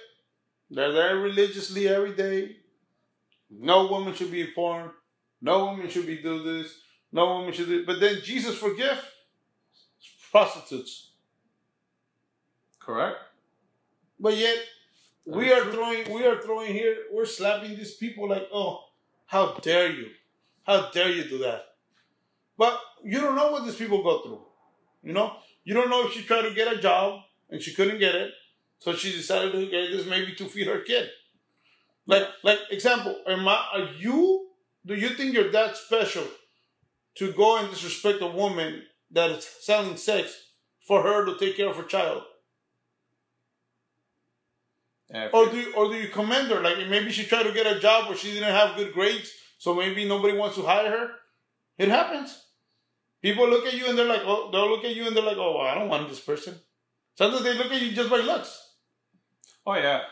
They're 0.70 0.92
there 0.92 1.16
religiously 1.18 1.86
every 1.86 2.14
day. 2.14 2.56
No 3.50 3.88
woman 3.88 4.14
should 4.14 4.32
be 4.32 4.46
porn. 4.54 4.90
No 5.42 5.66
woman 5.66 5.90
should 5.90 6.06
be 6.06 6.22
do 6.22 6.42
this. 6.42 6.72
No 7.12 7.26
woman 7.26 7.52
should 7.52 7.66
do. 7.68 7.84
But 7.84 8.00
then 8.00 8.22
Jesus 8.24 8.56
forgive 8.56 9.04
prostitutes. 10.34 11.10
Correct. 12.80 13.18
But 14.18 14.36
yet, 14.36 14.58
we 15.24 15.52
are 15.52 15.62
true. 15.62 15.72
throwing, 15.72 16.12
we 16.12 16.26
are 16.26 16.40
throwing 16.40 16.72
here, 16.72 16.96
we're 17.12 17.24
slapping 17.24 17.76
these 17.76 17.94
people 17.94 18.28
like, 18.28 18.48
oh, 18.52 18.80
how 19.26 19.54
dare 19.62 19.92
you? 19.92 20.08
How 20.64 20.90
dare 20.90 21.10
you 21.10 21.28
do 21.28 21.38
that? 21.38 21.62
But 22.58 22.80
you 23.04 23.20
don't 23.20 23.36
know 23.36 23.52
what 23.52 23.64
these 23.64 23.76
people 23.76 24.02
go 24.02 24.22
through. 24.22 24.40
You 25.04 25.12
know, 25.12 25.36
you 25.62 25.72
don't 25.72 25.88
know 25.88 26.08
if 26.08 26.14
she 26.14 26.24
tried 26.24 26.42
to 26.42 26.54
get 26.54 26.72
a 26.72 26.80
job 26.80 27.20
and 27.48 27.62
she 27.62 27.72
couldn't 27.72 28.00
get 28.00 28.16
it, 28.16 28.32
so 28.80 28.92
she 28.92 29.12
decided 29.12 29.52
to 29.52 29.60
get 29.70 29.92
this 29.92 30.04
maybe 30.04 30.34
to 30.34 30.46
feed 30.46 30.66
her 30.66 30.80
kid. 30.80 31.10
Like, 32.06 32.26
like 32.42 32.58
example, 32.72 33.16
am 33.28 33.46
I, 33.46 33.66
are 33.72 33.88
you? 33.98 34.48
Do 34.84 34.96
you 34.96 35.10
think 35.10 35.32
you're 35.32 35.52
that 35.52 35.76
special 35.76 36.26
to 37.18 37.32
go 37.32 37.58
and 37.58 37.70
disrespect 37.70 38.20
a 38.20 38.26
woman 38.26 38.82
that 39.14 39.30
is 39.30 39.44
selling 39.60 39.96
sex 39.96 40.34
for 40.86 41.02
her 41.02 41.24
to 41.24 41.38
take 41.38 41.56
care 41.56 41.68
of 41.68 41.76
her 41.76 41.82
child? 41.84 42.22
Or 45.32 45.48
do 45.48 45.56
you, 45.58 45.72
or 45.74 45.88
do 45.88 45.94
you 45.96 46.08
commend 46.08 46.48
her? 46.50 46.60
Like 46.60 46.88
maybe 46.88 47.12
she 47.12 47.24
tried 47.24 47.44
to 47.44 47.52
get 47.52 47.66
a 47.66 47.78
job 47.78 48.08
where 48.08 48.16
she 48.16 48.32
didn't 48.32 48.50
have 48.54 48.76
good 48.76 48.92
grades, 48.92 49.30
so 49.58 49.74
maybe 49.74 50.08
nobody 50.08 50.36
wants 50.36 50.56
to 50.56 50.62
hire 50.62 50.90
her. 50.90 51.10
It 51.78 51.88
happens. 51.88 52.40
People 53.22 53.48
look 53.48 53.66
at 53.66 53.74
you 53.74 53.86
and 53.88 53.96
they're 53.96 54.06
like, 54.06 54.22
oh, 54.24 54.50
they'll 54.52 54.68
look 54.68 54.84
at 54.84 54.94
you 54.94 55.06
and 55.06 55.16
they're 55.16 55.24
like, 55.24 55.36
oh, 55.38 55.58
I 55.60 55.74
don't 55.74 55.88
want 55.88 56.08
this 56.08 56.20
person. 56.20 56.54
Sometimes 57.16 57.44
they 57.44 57.54
look 57.56 57.72
at 57.72 57.80
you 57.80 57.92
just 57.92 58.10
by 58.10 58.16
looks. 58.18 58.60
Oh 59.66 59.74
yeah, 59.74 60.02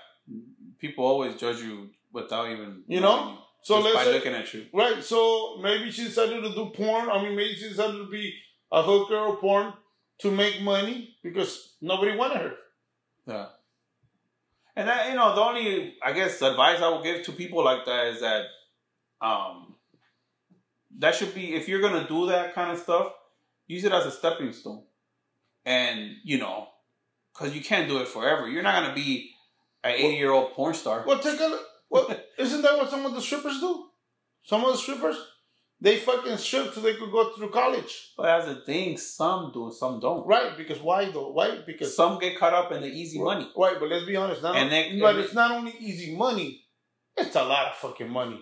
people 0.78 1.04
always 1.04 1.34
judge 1.36 1.58
you 1.60 1.90
without 2.12 2.50
even 2.50 2.84
You 2.86 3.00
know? 3.00 3.30
you, 3.30 3.36
So 3.62 3.74
just 3.76 3.84
let's 3.86 3.96
by 3.96 4.04
say, 4.04 4.12
looking 4.14 4.34
at 4.34 4.54
you. 4.54 4.66
right. 4.72 5.02
So 5.02 5.58
maybe 5.60 5.90
she 5.90 6.04
decided 6.04 6.42
to 6.42 6.54
do 6.54 6.70
porn. 6.74 7.08
I 7.10 7.22
mean, 7.22 7.34
maybe 7.36 7.54
she 7.54 7.68
decided 7.70 7.98
to 7.98 8.08
be 8.08 8.32
a 8.72 8.82
hooker 8.82 9.16
or 9.16 9.36
porn 9.36 9.72
to 10.18 10.30
make 10.30 10.62
money 10.62 11.16
because 11.22 11.74
nobody 11.80 12.16
wanted 12.16 12.38
her. 12.38 12.54
Yeah. 13.26 13.46
And 14.74 14.88
that 14.88 15.10
you 15.10 15.14
know 15.14 15.34
the 15.34 15.40
only 15.40 15.94
I 16.02 16.12
guess 16.12 16.40
advice 16.40 16.80
I 16.80 16.88
would 16.88 17.04
give 17.04 17.24
to 17.26 17.32
people 17.32 17.62
like 17.62 17.84
that 17.84 18.06
is 18.08 18.20
that 18.20 18.46
um 19.20 19.74
that 20.98 21.14
should 21.14 21.34
be 21.34 21.54
if 21.54 21.68
you're 21.68 21.80
gonna 21.80 22.08
do 22.08 22.26
that 22.26 22.54
kind 22.54 22.72
of 22.72 22.78
stuff, 22.78 23.12
use 23.66 23.84
it 23.84 23.92
as 23.92 24.06
a 24.06 24.10
stepping 24.10 24.52
stone, 24.52 24.82
and 25.66 26.12
you 26.24 26.38
know, 26.38 26.68
because 27.32 27.54
you 27.54 27.62
can't 27.62 27.88
do 27.88 27.98
it 27.98 28.08
forever. 28.08 28.48
You're 28.48 28.62
not 28.62 28.82
gonna 28.82 28.94
be 28.94 29.32
an 29.84 29.92
80 29.92 30.16
year 30.16 30.30
old 30.30 30.52
porn 30.52 30.74
star. 30.74 31.04
Well, 31.06 31.18
take 31.18 31.40
a 31.40 31.44
look. 31.44 31.66
Well, 31.90 32.16
isn't 32.38 32.62
that 32.62 32.78
what 32.78 32.90
some 32.90 33.04
of 33.04 33.14
the 33.14 33.20
strippers 33.20 33.60
do? 33.60 33.86
Some 34.44 34.64
of 34.64 34.72
the 34.72 34.78
strippers, 34.78 35.16
they 35.84 35.96
fucking 35.96 36.36
strip 36.36 36.72
so 36.72 36.80
they 36.80 36.94
could 36.94 37.10
go 37.10 37.32
through 37.34 37.50
college. 37.50 38.12
But 38.16 38.26
as 38.36 38.48
a 38.48 38.56
thing, 38.68 38.96
some 38.96 39.50
do, 39.52 39.72
some 39.76 39.98
don't. 40.00 40.24
Right, 40.26 40.56
because 40.56 40.80
why 40.80 41.00
though? 41.10 41.30
Why? 41.32 41.48
Because 41.66 41.96
Some 41.96 42.18
get 42.20 42.38
caught 42.38 42.54
up 42.60 42.70
in 42.72 42.80
the 42.82 42.88
easy 43.02 43.18
money. 43.20 43.50
Right, 43.56 43.76
but 43.80 43.88
let's 43.88 44.06
be 44.06 44.16
honest. 44.16 44.42
Not 44.42 44.54
And 44.56 44.70
they- 44.72 45.00
but 45.00 45.16
it's 45.16 45.34
not 45.34 45.50
only 45.50 45.74
easy 45.88 46.14
money; 46.16 46.48
it's 47.16 47.36
a 47.36 47.44
lot 47.44 47.66
of 47.70 47.74
fucking 47.76 48.08
money. 48.20 48.40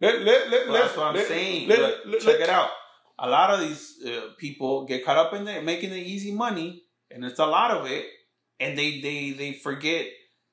Let, 0.00 0.22
let, 0.22 0.48
let, 0.50 0.68
Well, 0.68 0.80
that's 0.80 0.96
what 0.96 1.06
I'm 1.08 1.14
let- 1.16 1.26
saying. 1.28 1.68
let- 1.68 2.06
Look, 2.06 2.20
check 2.20 2.40
it 2.40 2.48
out. 2.48 2.70
A 3.18 3.28
lot 3.28 3.50
of 3.50 3.60
these 3.60 3.84
uh, 4.06 4.30
people 4.38 4.86
get 4.86 5.04
caught 5.04 5.16
up 5.18 5.32
in 5.34 5.44
there 5.44 5.60
making 5.60 5.90
the 5.90 6.00
easy 6.14 6.32
money, 6.32 6.84
and 7.10 7.24
it's 7.24 7.40
a 7.40 7.46
lot 7.46 7.70
of 7.72 7.84
it, 7.86 8.06
and 8.60 8.78
they 8.78 9.00
they 9.00 9.32
they 9.32 9.52
forget 9.52 10.06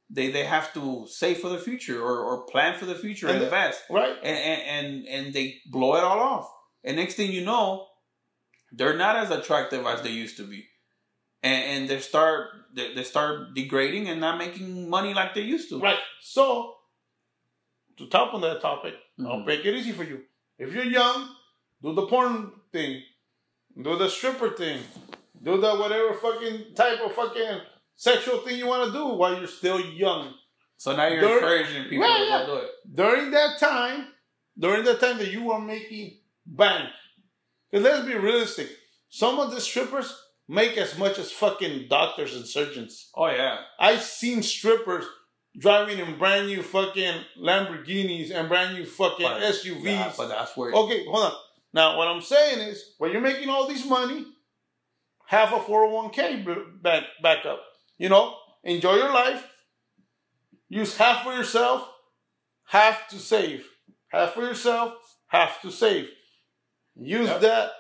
they 0.10 0.30
they 0.32 0.44
have 0.46 0.74
to 0.74 1.06
save 1.08 1.40
for 1.40 1.50
the 1.50 1.58
future 1.58 2.02
or, 2.02 2.20
or 2.20 2.46
plan 2.46 2.78
for 2.78 2.86
the 2.86 2.96
future 2.96 3.28
and 3.28 3.42
invest, 3.44 3.84
Right, 3.90 4.16
and, 4.24 4.38
and 4.38 4.62
and 4.76 5.08
and 5.08 5.34
they 5.34 5.56
blow 5.72 5.96
it 5.96 6.04
all 6.04 6.20
off. 6.20 6.50
And 6.84 6.98
next 6.98 7.16
thing 7.16 7.32
you 7.32 7.44
know, 7.44 7.88
they're 8.72 8.98
not 8.98 9.16
as 9.16 9.32
attractive 9.32 9.86
as 9.86 10.02
they 10.04 10.12
used 10.12 10.38
to 10.38 10.44
be, 10.44 10.68
and 11.44 11.64
and 11.72 11.90
they 11.90 12.00
start 12.00 12.50
they, 12.76 12.94
they 12.94 13.04
start 13.04 13.54
degrading 13.56 14.08
and 14.10 14.20
not 14.22 14.38
making 14.38 14.90
money 14.90 15.14
like 15.14 15.34
they 15.34 15.42
used 15.42 15.70
to. 15.70 15.80
right. 15.80 16.00
So, 16.22 16.76
to 17.98 18.08
top 18.08 18.34
on 18.34 18.42
that 18.42 18.62
topic, 18.62 18.94
I'll 19.20 19.38
Mhm. 19.40 19.46
make 19.46 19.66
it 19.66 19.74
easy 19.76 19.92
for 19.92 20.04
you. 20.04 20.24
If 20.58 20.74
you're 20.74 20.86
young, 20.86 21.36
do 21.82 21.94
the 21.94 22.06
porn 22.08 22.52
thing, 22.72 23.02
do 23.82 23.98
the 23.98 24.10
stripper 24.10 24.52
thing, 24.52 24.82
do 25.42 25.58
the 25.60 25.76
whatever 25.76 26.14
fucking 26.14 26.76
type 26.76 27.00
of 27.02 27.14
fucking 27.14 27.62
sexual 27.96 28.40
thing 28.40 28.58
you 28.58 28.68
want 28.68 28.86
to 28.88 28.92
do 28.98 29.06
while 29.08 29.38
you're 29.38 29.48
still 29.48 29.80
young. 29.80 30.34
So 30.78 30.96
now 30.96 31.08
you're 31.08 31.22
Dur- 31.22 31.34
encouraging 31.36 31.84
people 31.90 32.08
Yeah, 32.08 32.18
to 32.18 32.24
yeah. 32.26 32.46
do 32.46 32.56
it. 32.56 32.70
during 32.94 33.32
that 33.32 33.60
time, 33.60 34.08
during 34.58 34.84
the 34.84 34.96
time 34.96 35.18
that 35.20 35.32
you 35.32 35.52
are 35.52 35.62
making 35.62 36.18
bank, 36.46 36.90
because 37.72 37.84
let's 37.84 38.06
be 38.06 38.16
realistic, 38.16 38.70
some 39.10 39.40
of 39.40 39.52
the 39.52 39.62
strippers 39.62 40.14
make 40.48 40.78
as 40.78 40.98
much 40.98 41.18
as 41.18 41.32
fucking 41.32 41.88
doctors 41.90 42.36
and 42.36 42.46
surgeons. 42.46 43.10
Oh 43.16 43.28
yeah. 43.28 43.58
I've 43.80 44.04
seen 44.04 44.44
strippers 44.44 45.06
driving 45.58 46.00
in 46.00 46.18
brand 46.18 46.48
new 46.48 46.62
fucking 46.62 47.22
Lamborghinis 47.42 48.32
and 48.32 48.50
brand 48.50 48.76
new 48.76 48.86
fucking 48.86 49.26
But- 49.26 49.42
SUVs. 49.42 49.84
Yeah, 49.84 50.14
but 50.18 50.28
that's 50.28 50.56
where 50.58 50.74
okay, 50.74 51.06
hold 51.06 51.24
on. 51.32 51.34
Now, 51.74 51.98
what 51.98 52.08
I'm 52.08 52.22
saying 52.22 52.60
is, 52.60 52.94
when 53.00 53.12
you're 53.12 53.22
making 53.22 53.50
all 53.50 53.68
this 53.68 53.86
money, 53.86 54.26
have 55.28 55.52
a 55.52 55.58
401k 55.60 56.46
b- 56.46 56.56
back 56.82 57.04
backup. 57.22 57.62
You 57.98 58.10
know, 58.10 58.36
enjoy 58.64 58.96
your 58.96 59.14
life. 59.14 59.46
Use 60.70 60.98
half 60.98 61.24
for 61.24 61.34
yourself, 61.34 61.88
half 62.66 63.08
to 63.10 63.20
save. 63.20 63.66
Half 64.10 64.34
for 64.34 64.42
yourself, 64.42 64.94
half 65.28 65.62
to 65.62 65.72
save. 65.72 66.10
Use 66.96 67.28
Yep. 67.28 67.42
that. 67.42 67.72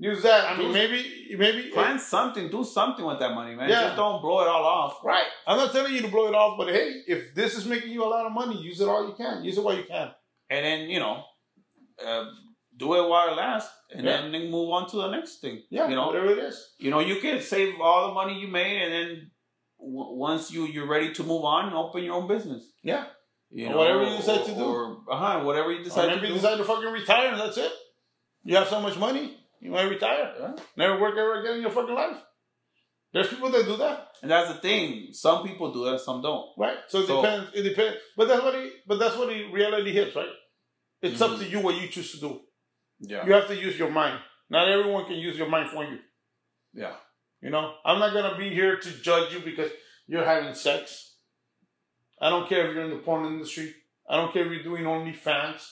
Use 0.00 0.22
that. 0.22 0.52
I 0.52 0.56
mean, 0.56 0.72
maybe, 0.72 1.34
maybe. 1.36 1.70
plan 1.70 1.98
something, 1.98 2.48
do 2.50 2.62
something 2.64 3.04
with 3.04 3.18
that 3.18 3.34
money, 3.34 3.54
man. 3.56 3.68
Yeah. 3.68 3.82
Just 3.82 3.96
don't 3.96 4.22
blow 4.22 4.42
it 4.42 4.48
all 4.48 4.64
off. 4.64 5.04
Right. 5.04 5.26
I'm 5.46 5.56
not 5.58 5.72
telling 5.72 5.92
you 5.92 6.02
to 6.02 6.08
blow 6.08 6.28
it 6.28 6.34
off, 6.34 6.56
but 6.56 6.68
hey, 6.68 7.02
if 7.08 7.34
this 7.34 7.56
is 7.56 7.66
making 7.66 7.90
you 7.90 8.04
a 8.04 8.06
lot 8.06 8.24
of 8.24 8.32
money, 8.32 8.56
use 8.60 8.80
it 8.80 8.88
all 8.88 9.06
you 9.08 9.14
can. 9.14 9.42
Use 9.44 9.58
it 9.58 9.64
while 9.64 9.76
you 9.76 9.84
can. 9.84 10.10
And 10.50 10.64
then, 10.64 10.88
you 10.88 11.00
know, 11.00 11.24
uh, 12.04 12.26
do 12.76 12.94
it 12.94 13.08
while 13.08 13.32
it 13.32 13.36
lasts, 13.36 13.72
and 13.92 14.06
Yeah. 14.06 14.22
then, 14.30 14.50
move 14.52 14.70
on 14.70 14.88
to 14.90 14.96
the 14.98 15.08
next 15.10 15.40
thing. 15.40 15.64
Yeah, 15.68 15.88
you 15.88 15.96
know, 15.96 16.06
whatever 16.06 16.30
it 16.30 16.38
is. 16.38 16.74
you 16.78 16.90
know, 16.92 17.00
you 17.00 17.20
can 17.20 17.40
save 17.40 17.80
all 17.80 18.08
the 18.08 18.14
money 18.14 18.38
you 18.38 18.46
made, 18.46 18.80
and 18.82 18.92
then 18.92 19.30
once 19.78 20.50
you 20.50 20.66
you're 20.66 20.86
ready 20.88 21.12
to 21.14 21.22
move 21.24 21.44
on, 21.44 21.72
open 21.72 22.04
your 22.04 22.14
own 22.14 22.28
business. 22.28 22.64
Yeah. 22.82 23.06
You 23.50 23.68
know, 23.70 23.78
whatever 23.78 24.04
you 24.04 24.16
decide 24.16 24.44
to 24.44 24.54
do. 24.54 24.62
or 24.64 24.98
uh 25.10 25.42
whatever 25.44 25.72
you 25.72 25.80
Or 25.80 25.84
decide 25.84 26.06
to 26.08 26.16
maybe 26.16 26.20
do. 26.28 26.34
you 26.34 26.34
decide 26.34 26.56
to 26.58 26.64
fucking 26.64 26.92
retire 26.92 27.28
and 27.32 27.40
that's 27.40 27.56
it. 27.56 27.72
You 28.44 28.56
have 28.56 28.68
so 28.68 28.80
much 28.80 28.96
money, 28.98 29.36
you 29.60 29.70
might 29.70 29.84
retire. 29.88 30.34
Yeah. 30.38 30.56
Never 30.76 31.00
work 31.00 31.12
ever 31.16 31.40
again 31.40 31.54
in 31.56 31.62
your 31.62 31.70
fucking 31.70 31.94
life. 31.94 32.16
There's 33.12 33.28
people 33.28 33.50
that 33.50 33.64
do 33.64 33.76
that, 33.78 34.08
And 34.20 34.30
that's 34.30 34.52
the 34.52 34.58
thing. 34.60 35.08
Some 35.12 35.46
people 35.46 35.72
do 35.72 35.86
that, 35.86 36.00
some 36.00 36.20
don't. 36.20 36.46
right? 36.58 36.76
So 36.88 36.98
it 37.00 37.06
So- 37.06 37.22
depends. 37.22 37.50
It 37.54 37.62
depends. 37.62 37.96
But 38.16 38.28
that's 38.28 38.42
what 38.42 38.54
he. 38.54 38.70
But 38.86 38.98
that's 38.98 39.16
what 39.16 39.32
he 39.34 39.44
reality 39.44 39.92
hits, 39.92 40.14
right? 40.14 40.28
It's 41.00 41.20
up 41.22 41.30
Mhm. 41.30 41.38
to 41.38 41.44
you 41.48 41.60
what 41.60 41.76
you 41.80 41.88
choose 41.88 42.10
to 42.12 42.18
do. 42.20 42.40
Yeah. 43.00 43.24
You 43.24 43.32
have 43.32 43.46
to 43.48 43.56
use 43.56 43.78
your 43.78 43.90
mind. 43.90 44.20
Not 44.50 44.68
everyone 44.68 45.06
can 45.06 45.16
use 45.16 45.38
your 45.38 45.48
mind 45.48 45.70
for 45.70 45.84
you. 45.84 45.98
Yeah. 46.74 46.96
You 47.40 47.50
know, 47.50 47.74
I'm 47.84 47.98
not 47.98 48.12
gonna 48.12 48.36
be 48.36 48.50
here 48.50 48.76
to 48.78 48.90
judge 48.90 49.32
you 49.32 49.40
because 49.40 49.70
you're 50.06 50.24
having 50.24 50.54
sex. 50.54 51.14
I 52.20 52.30
don't 52.30 52.48
care 52.48 52.68
if 52.68 52.74
you're 52.74 52.84
in 52.84 52.90
the 52.90 52.96
porn 52.96 53.26
industry. 53.26 53.74
I 54.08 54.16
don't 54.16 54.32
care 54.32 54.44
if 54.44 54.52
you're 54.52 54.62
doing 54.62 54.84
OnlyFans. 54.84 55.62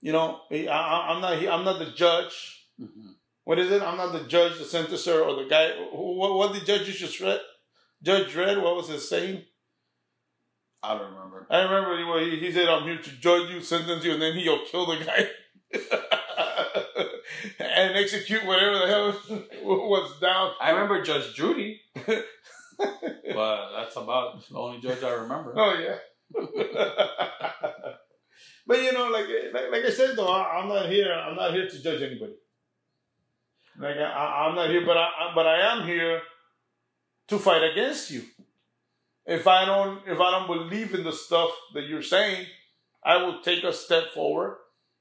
You 0.00 0.12
know, 0.12 0.40
I, 0.50 0.66
I, 0.66 1.12
I'm 1.12 1.20
not. 1.20 1.32
I'm 1.34 1.64
not 1.64 1.78
the 1.78 1.90
judge. 1.92 2.66
Mhm. 2.80 3.14
What 3.44 3.58
is 3.58 3.70
it? 3.70 3.82
I'm 3.82 3.96
not 3.96 4.12
the 4.12 4.28
judge, 4.28 4.58
the 4.58 4.64
sentencer, 4.64 5.26
or 5.26 5.42
the 5.42 5.48
guy. 5.48 5.70
What, 5.92 6.34
what 6.34 6.52
the 6.52 6.60
judge 6.60 6.86
just 6.96 7.20
read? 7.20 7.40
Judge 8.02 8.32
Dredd. 8.32 8.62
What 8.62 8.76
was 8.76 8.88
his 8.88 9.08
saying? 9.08 9.42
I 10.82 10.96
don't 10.96 11.12
remember. 11.12 11.46
I 11.50 11.62
remember 11.62 12.20
he, 12.20 12.38
he 12.38 12.52
said, 12.52 12.68
"I'm 12.68 12.84
here 12.84 12.98
to 12.98 13.10
judge 13.10 13.50
you, 13.50 13.60
sentence 13.60 14.04
you, 14.04 14.12
and 14.12 14.22
then 14.22 14.34
he'll 14.34 14.64
kill 14.66 14.86
the 14.86 15.04
guy 15.04 15.28
and 17.58 17.96
execute 17.96 18.44
whatever 18.44 18.78
the 18.78 18.86
hell 18.86 19.20
was 19.62 20.20
down." 20.20 20.52
I 20.60 20.70
remember 20.70 21.02
Judge 21.02 21.34
Judy, 21.34 21.80
but 21.94 22.24
that's 23.76 23.96
about 23.96 24.48
the 24.48 24.56
only 24.56 24.80
judge 24.80 25.02
I 25.02 25.10
remember. 25.10 25.54
Oh 25.56 25.74
yeah. 25.74 25.96
but 28.66 28.82
you 28.82 28.92
know, 28.92 29.08
like, 29.08 29.26
like 29.52 29.70
like 29.72 29.84
I 29.84 29.90
said 29.90 30.16
though, 30.16 30.28
I, 30.28 30.58
I'm 30.58 30.68
not 30.68 30.88
here. 30.88 31.12
I'm 31.12 31.36
not 31.36 31.52
here 31.52 31.68
to 31.68 31.82
judge 31.82 32.02
anybody. 32.02 32.34
Like 33.78 33.96
I, 33.96 34.46
I'm 34.46 34.54
not 34.54 34.70
here, 34.70 34.84
but 34.84 34.96
I, 34.96 35.04
I 35.04 35.32
but 35.34 35.46
I 35.46 35.72
am 35.72 35.86
here 35.86 36.22
to 37.28 37.38
fight 37.38 37.62
against 37.62 38.10
you. 38.10 38.24
If 39.26 39.46
I 39.46 39.64
don't 39.64 40.06
if 40.06 40.20
I 40.20 40.30
don't 40.30 40.46
believe 40.46 40.94
in 40.94 41.04
the 41.04 41.12
stuff 41.12 41.50
that 41.74 41.86
you're 41.86 42.02
saying, 42.02 42.46
I 43.04 43.16
will 43.18 43.40
take 43.42 43.64
a 43.64 43.72
step 43.72 44.12
forward 44.14 44.56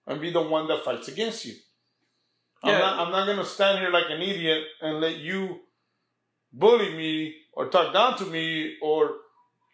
and 0.08 0.22
be 0.22 0.32
the 0.32 0.42
one 0.42 0.68
that 0.68 0.84
fights 0.84 1.08
against 1.08 1.46
you. 1.46 1.54
I'm 2.64 2.72
Yeah. 2.72 2.80
not 2.80 3.00
I'm 3.00 3.12
not 3.12 3.26
gonna 3.26 3.46
stand 3.46 3.80
here 3.80 3.90
like 3.90 4.10
an 4.10 4.22
idiot 4.22 4.64
and 4.82 5.00
let 5.00 5.18
you 5.18 5.62
bully 6.52 6.94
me 6.96 7.36
or 7.54 7.70
talk 7.70 7.94
down 7.94 8.18
to 8.18 8.26
me 8.26 8.78
or 8.82 9.18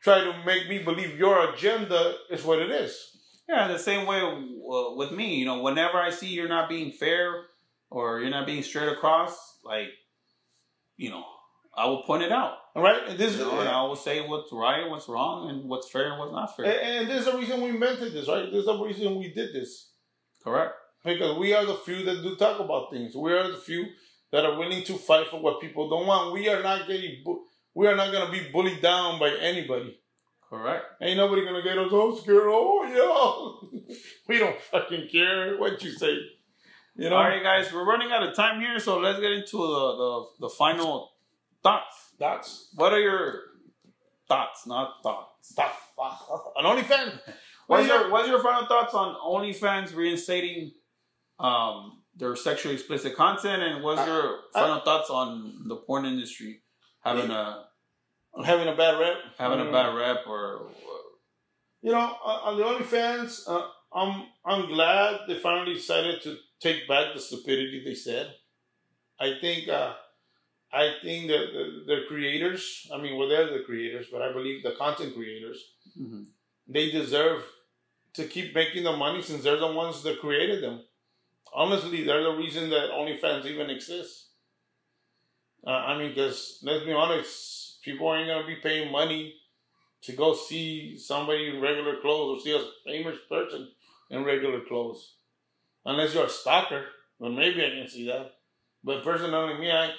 try 0.03 0.21
to 0.21 0.43
make 0.45 0.69
me 0.69 0.79
believe 0.79 1.17
your 1.17 1.51
agenda 1.53 2.15
is 2.29 2.43
what 2.43 2.59
it 2.59 2.69
is. 2.69 3.11
Yeah, 3.47 3.67
the 3.67 3.79
same 3.79 4.05
way 4.07 4.21
uh, 4.21 4.95
with 4.95 5.11
me. 5.11 5.35
You 5.35 5.45
know, 5.45 5.61
whenever 5.61 5.97
I 5.97 6.09
see 6.09 6.27
you're 6.27 6.47
not 6.47 6.67
being 6.69 6.91
fair 6.91 7.45
or 7.89 8.19
you're 8.19 8.29
not 8.31 8.45
being 8.47 8.63
straight 8.63 8.89
across, 8.89 9.59
like, 9.63 9.89
you 10.97 11.09
know, 11.11 11.23
I 11.77 11.85
will 11.85 12.03
point 12.03 12.23
it 12.23 12.31
out. 12.31 12.53
All 12.75 12.81
right? 12.81 13.01
And 13.07 13.17
this 13.19 13.35
You 13.35 13.41
is 13.45 13.47
know, 13.47 13.59
and 13.59 13.69
I 13.69 13.81
will 13.83 13.95
say 13.95 14.27
what's 14.27 14.51
right, 14.51 14.81
and 14.81 14.91
what's 14.91 15.07
wrong, 15.07 15.49
and 15.49 15.69
what's 15.69 15.89
fair 15.89 16.09
and 16.11 16.19
what's 16.19 16.31
not 16.31 16.55
fair. 16.55 16.65
and, 16.65 16.75
and 16.99 17.09
there's 17.09 17.27
a 17.27 17.37
reason 17.37 17.61
we 17.61 17.69
invented 17.69 18.13
this, 18.13 18.27
right? 18.27 18.51
There's 18.51 18.67
a 18.67 18.77
reason 18.83 19.15
we 19.19 19.31
did 19.33 19.53
this. 19.53 19.91
Correct. 20.43 20.73
Because 21.05 21.37
we 21.37 21.53
are 21.53 21.65
the 21.65 21.75
few 21.75 22.03
that 22.03 22.23
do 22.23 22.35
talk 22.35 22.59
about 22.59 22.91
things. 22.91 23.15
We 23.15 23.31
are 23.31 23.51
the 23.51 23.57
few 23.57 23.85
that 24.31 24.43
are 24.43 24.57
willing 24.57 24.83
to 24.83 24.93
fight 24.97 25.27
for 25.27 25.39
what 25.39 25.61
people 25.61 25.87
don't 25.87 26.07
want. 26.07 26.33
We 26.33 26.49
are 26.49 26.63
not 26.63 26.87
getting 26.87 27.21
bu- 27.23 27.43
we 27.75 27.87
are 27.87 27.95
not 27.95 28.11
gonna 28.11 28.31
be 28.31 28.49
bullied 28.51 28.81
down 28.81 29.19
by 29.19 29.29
anybody. 29.39 29.99
Correct. 30.49 30.85
Ain't 31.01 31.17
nobody 31.17 31.45
gonna 31.45 31.61
get 31.61 31.77
us 31.77 31.91
all 31.91 32.15
scared. 32.17 32.43
Oh 32.45 33.69
yeah. 33.77 33.93
we 34.27 34.39
don't 34.39 34.59
fucking 34.59 35.07
care 35.11 35.57
what 35.57 35.81
you 35.83 35.91
say. 35.91 36.17
You 36.95 37.09
know? 37.09 37.17
All 37.17 37.23
right, 37.23 37.43
guys, 37.43 37.71
we're 37.73 37.85
running 37.85 38.11
out 38.11 38.23
of 38.23 38.35
time 38.35 38.61
here, 38.61 38.79
so 38.79 38.99
let's 38.99 39.19
get 39.19 39.31
into 39.31 39.57
the, 39.57 39.95
the, 39.97 40.47
the 40.47 40.49
final 40.49 41.11
thoughts. 41.61 42.13
Thoughts. 42.17 42.69
What 42.75 42.93
are 42.93 42.99
your 42.99 43.41
thoughts, 44.29 44.65
not 44.65 45.03
thoughts? 45.03 45.53
that's 45.55 45.77
an 45.97 46.65
OnlyFans. 46.65 47.19
What's 47.67 47.87
your 47.87 48.09
What's 48.11 48.27
your 48.27 48.41
final 48.41 48.65
thoughts 48.65 48.93
on 48.93 49.15
OnlyFans 49.15 49.95
reinstating 49.95 50.71
um, 51.39 52.01
their 52.15 52.35
sexually 52.35 52.75
explicit 52.75 53.15
content, 53.15 53.61
and 53.61 53.83
what's 53.83 54.01
I- 54.01 54.07
your 54.07 54.39
I- 54.55 54.61
final 54.61 54.79
thoughts 54.81 55.09
on 55.09 55.67
the 55.67 55.75
porn 55.77 56.05
industry 56.05 56.61
having 57.03 57.29
a 57.31 57.67
having 58.43 58.67
a 58.67 58.75
bad 58.75 58.99
rep. 58.99 59.17
having 59.37 59.59
a 59.59 59.65
Mm. 59.65 59.71
bad 59.71 59.95
rep 59.95 60.27
or 60.27 60.69
You 61.81 61.91
know, 61.91 61.99
on 61.99 62.57
the 62.57 62.63
OnlyFans, 62.63 63.47
uh, 63.47 63.69
I'm 63.93 64.27
I'm 64.43 64.67
glad 64.67 65.21
they 65.27 65.35
finally 65.39 65.75
decided 65.75 66.21
to 66.23 66.37
take 66.59 66.87
back 66.87 67.13
the 67.13 67.19
stupidity 67.19 67.83
they 67.85 67.93
said. 67.93 68.35
I 69.19 69.37
think 69.39 69.67
uh, 69.69 69.93
I 70.73 70.95
think 71.03 71.27
that 71.27 71.45
the, 71.53 71.63
the 71.85 72.01
creators, 72.07 72.87
I 72.93 72.97
mean, 72.97 73.17
well, 73.17 73.29
they're 73.29 73.51
the 73.57 73.63
creators, 73.63 74.07
but 74.11 74.21
I 74.21 74.33
believe 74.33 74.63
the 74.63 74.71
content 74.75 75.13
creators, 75.15 75.59
Mhm. 75.97 76.25
they 76.67 76.89
deserve 76.91 77.43
to 78.13 78.27
keep 78.27 78.53
making 78.55 78.83
the 78.83 78.95
money 78.97 79.21
since 79.21 79.43
they're 79.43 79.57
the 79.67 79.71
ones 79.83 80.01
that 80.03 80.19
created 80.19 80.63
them. 80.63 80.83
Honestly, 81.55 82.03
they're 82.03 82.23
the 82.23 82.31
reason 82.31 82.69
that 82.69 82.89
OnlyFans 82.91 83.45
even 83.45 83.69
exists. 83.69 84.27
Uh, 85.65 85.71
I 85.71 85.97
mean, 85.97 86.09
because 86.09 86.59
let's 86.63 86.83
be 86.83 86.91
honest, 86.91 87.81
people 87.81 88.13
ain't 88.13 88.27
gonna 88.27 88.45
be 88.45 88.57
paying 88.57 88.91
money 88.91 89.35
to 90.03 90.11
go 90.11 90.33
see 90.35 90.97
somebody 90.97 91.49
in 91.49 91.61
regular 91.61 92.01
clothes 92.01 92.39
or 92.39 92.43
see 92.43 92.55
a 92.55 92.61
famous 92.85 93.17
person 93.29 93.69
in 94.11 94.25
regular 94.25 94.61
clothes, 94.67 95.15
unless 95.85 96.13
you're 96.13 96.25
a 96.25 96.29
stalker. 96.29 96.85
Then 97.19 97.35
maybe 97.35 97.65
I 97.65 97.69
can 97.69 97.87
see 97.87 98.05
that. 98.07 98.33
But 98.83 99.03
personally, 99.03 99.57
me, 99.57 99.71
I 99.71 99.91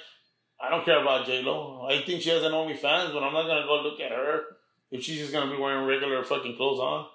I 0.61 0.70
don't 0.70 0.84
care 0.84 1.00
about 1.00 1.26
J 1.26 1.42
Lo. 1.42 1.86
I 1.90 2.02
think 2.02 2.22
she 2.22 2.30
has 2.30 2.42
an 2.42 2.52
OnlyFans, 2.52 3.12
but 3.12 3.22
I'm 3.22 3.32
not 3.32 3.46
gonna 3.46 3.66
go 3.66 3.80
look 3.82 3.98
at 4.00 4.12
her 4.12 4.42
if 4.90 5.02
she's 5.02 5.18
just 5.18 5.32
gonna 5.32 5.50
be 5.50 5.61
wearing 5.61 5.86
regular 5.86 6.22
fucking 6.22 6.57
clothes 6.57 6.80
on. 6.80 7.09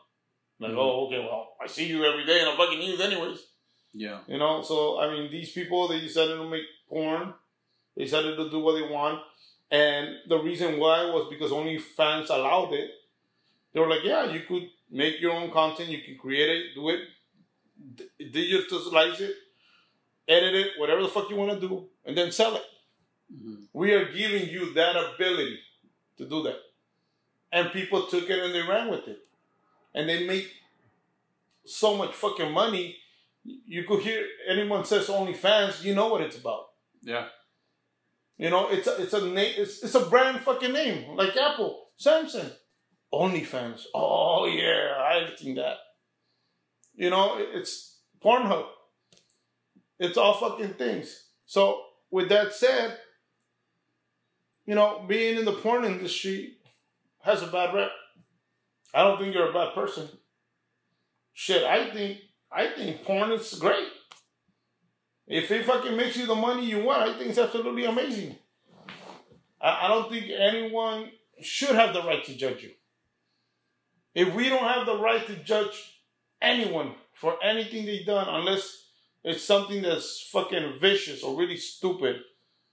Like, 0.60 0.72
Mhm. 0.72 0.78
oh, 0.78 1.06
okay, 1.08 1.20
well, 1.20 1.56
I 1.62 1.68
see 1.68 1.86
you 1.88 2.04
every 2.06 2.26
day 2.26 2.42
in 2.42 2.48
a 2.48 2.56
fucking 2.58 2.80
news, 2.80 3.00
anyways. 3.00 3.51
Yeah, 3.94 4.20
You 4.28 4.38
know, 4.38 4.62
so 4.62 5.00
I 5.00 5.12
mean, 5.12 5.32
these 5.32 5.52
people 5.52 5.88
they 5.88 6.00
decided 6.00 6.36
to 6.36 6.50
make 6.50 6.64
porn. 6.90 7.34
They 7.96 8.06
decided 8.06 8.38
to 8.38 8.50
do 8.50 8.60
what 8.60 8.74
they 8.74 8.84
want, 8.88 9.22
and 9.72 10.18
the 10.30 10.40
reason 10.40 10.80
why 10.80 11.06
was 11.06 11.28
because 11.30 11.52
only 11.52 11.78
fans 11.80 12.30
allowed 12.30 12.74
it. 12.74 12.92
They 13.74 13.80
were 13.82 13.90
like, 13.90 14.04
yeah, 14.04 14.32
you 14.32 14.42
could 14.42 14.70
make 14.92 15.22
your 15.22 15.34
own 15.34 15.52
content, 15.52 15.90
you 15.90 16.02
can 16.02 16.18
create 16.18 16.50
it, 16.50 16.76
do 16.76 16.90
it, 16.90 17.02
digitalize 18.20 19.20
it, 19.20 19.36
edit 20.28 20.56
it, 20.56 20.68
whatever 20.80 21.02
the 21.04 21.08
fuck 21.10 21.30
you 21.30 21.36
want 21.36 21.60
to 21.60 21.68
do, 21.68 21.88
and 22.06 22.18
then 22.18 22.32
sell 22.32 22.56
it. 22.56 22.66
Mhm. 23.34 23.68
We 23.74 23.94
are 23.94 24.06
giving 24.12 24.50
you 24.50 24.74
that 24.74 24.96
ability 24.96 25.60
to 26.18 26.26
do 26.26 26.44
that, 26.44 26.60
and 27.52 27.72
people 27.72 28.08
took 28.08 28.30
it 28.30 28.40
and 28.40 28.54
they 28.56 28.62
ran 28.62 28.90
with 28.90 29.08
it, 29.08 29.20
and 29.94 30.10
they 30.10 30.26
make 30.28 30.52
so 31.66 31.96
much 31.98 32.14
fucking 32.14 32.52
money 32.52 32.98
you 33.44 33.84
could 33.88 34.02
hear 34.02 34.26
anyone 34.48 34.86
says 34.86 35.08
OnlyFans, 35.08 35.84
you 35.84 35.96
know 35.96 36.08
what 36.10 36.22
it's 36.22 36.38
about. 36.38 36.66
yeah, 37.02 37.28
You 38.38 38.50
know, 38.50 38.70
it's 38.70 38.88
a, 38.88 39.02
it's 39.02 39.14
a 39.14 39.28
name, 39.28 39.54
it's, 39.58 39.84
it's 39.84 39.96
a 39.96 40.06
brand 40.06 40.42
fucking 40.42 40.72
name, 40.74 41.16
like 41.16 41.36
Apple, 41.36 41.88
Samsung, 42.00 42.52
OnlyFans. 43.14 43.84
Oh 43.96 44.46
yeah, 44.46 44.94
I 44.98 45.30
think 45.38 45.58
that. 45.58 45.78
You 46.94 47.10
know, 47.10 47.38
it's 47.40 48.00
Pornhub. 48.24 48.66
It's 50.00 50.18
all 50.18 50.34
fucking 50.34 50.74
things. 50.76 51.26
So 51.46 51.82
with 52.12 52.30
that 52.30 52.54
said, 52.54 52.98
you 54.66 54.76
know, 54.76 55.04
being 55.08 55.38
in 55.38 55.46
the 55.46 55.54
porn 55.54 55.86
industry 55.86 56.58
has 57.24 57.42
a 57.42 57.48
bad 57.48 57.74
rep. 57.74 57.90
I 58.94 59.04
don't 59.04 59.20
think 59.20 59.34
you're 59.34 59.50
a 59.50 59.54
bad 59.54 59.74
person. 59.74 60.08
Shit, 61.34 61.64
I 61.64 61.92
think 61.92 62.20
I 62.52 62.68
think 62.68 63.04
porn 63.04 63.32
is 63.32 63.54
great. 63.54 63.88
If 65.28 65.50
it 65.52 65.66
fucking 65.66 65.96
makes 65.96 66.18
you 66.18 66.26
the 66.26 66.36
money 66.36 66.66
you 66.66 66.84
want, 66.84 67.04
I 67.04 67.18
think 67.18 67.30
it's 67.30 67.40
absolutely 67.40 67.86
amazing. 67.86 68.36
I, 69.62 69.86
I 69.86 69.88
don't 69.88 70.10
think 70.10 70.26
anyone 70.30 71.12
should 71.42 71.76
have 71.76 71.94
the 71.94 72.04
right 72.04 72.24
to 72.26 72.36
judge 72.36 72.64
you. 72.64 72.72
If 74.14 74.34
we 74.36 74.50
don't 74.50 74.64
have 74.64 74.86
the 74.86 75.00
right 75.00 75.26
to 75.28 75.36
judge 75.38 76.00
anyone 76.42 76.96
for 77.14 77.42
anything 77.42 77.86
they've 77.86 78.06
done, 78.06 78.28
unless 78.28 78.88
it's 79.24 79.44
something 79.44 79.82
that's 79.82 80.28
fucking 80.32 80.80
vicious 80.82 81.24
or 81.24 81.38
really 81.38 81.58
stupid, 81.58 82.18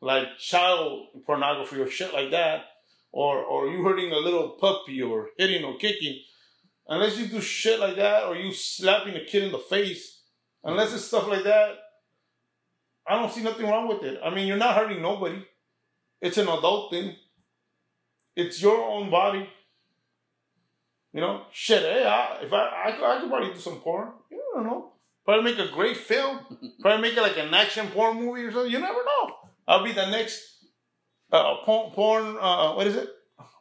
like 0.01 0.39
child 0.39 1.07
pornography 1.27 1.81
or 1.81 1.89
shit 1.89 2.13
like 2.13 2.31
that, 2.33 2.65
or 3.13 3.39
or 3.39 3.69
you 3.69 3.83
hurting 3.83 4.13
a 4.13 4.17
little 4.19 4.51
puppy 4.61 5.01
or 5.03 5.29
hitting 5.37 5.65
or 5.65 5.77
kicking, 5.77 6.21
unless 6.89 7.19
you 7.19 7.27
do 7.27 7.41
shit 7.41 7.79
like 7.81 7.97
that 7.97 8.25
or 8.25 8.37
you 8.37 8.53
slapping 8.53 9.15
a 9.17 9.25
kid 9.25 9.45
in 9.45 9.53
the 9.53 9.59
face, 9.59 10.17
Unless 10.65 10.93
it's 10.93 11.05
stuff 11.05 11.29
like 11.29 11.45
that, 11.45 11.77
I 13.09 13.15
don't 13.15 13.33
see 13.33 13.43
nothing 13.43 13.67
wrong 13.69 13.89
with 13.89 14.03
it. 14.03 14.19
I 14.23 14.35
mean, 14.35 14.47
you're 14.49 14.57
not 14.57 14.75
hurting 14.75 15.01
nobody. 15.01 15.47
It's 16.21 16.37
an 16.37 16.49
adult 16.49 16.91
thing. 16.91 17.15
It's 18.35 18.61
your 18.61 18.77
own 18.77 19.09
body. 19.09 19.49
You 21.13 21.21
know, 21.21 21.43
shit. 21.53 21.83
Hey, 21.83 22.05
I, 22.05 22.41
if 22.43 22.53
I, 22.53 22.87
I, 22.87 22.93
could- 22.93 23.05
I 23.05 23.21
could 23.21 23.31
probably 23.31 23.53
do 23.55 23.59
some 23.61 23.77
porn. 23.81 24.09
You 24.31 24.43
don't 24.53 24.65
know. 24.67 24.93
Probably 25.25 25.45
make 25.53 25.61
a 25.61 25.73
great 25.73 25.97
film. 25.97 26.41
probably 26.81 27.03
make 27.03 27.17
it 27.17 27.23
like 27.23 27.39
an 27.39 27.55
action 27.55 27.87
porn 27.89 28.17
movie 28.19 28.43
or 28.43 28.51
something. 28.53 28.73
You 28.73 28.81
never 28.81 28.95
know. 29.05 29.35
I'll 29.67 29.85
be 29.85 29.93
the 29.93 30.11
next 30.11 30.43
uh, 31.33 31.59
porn. 31.65 31.93
porn 31.93 32.37
uh, 32.39 32.75
what 32.75 32.87
is 32.89 32.97
it? 32.97 33.09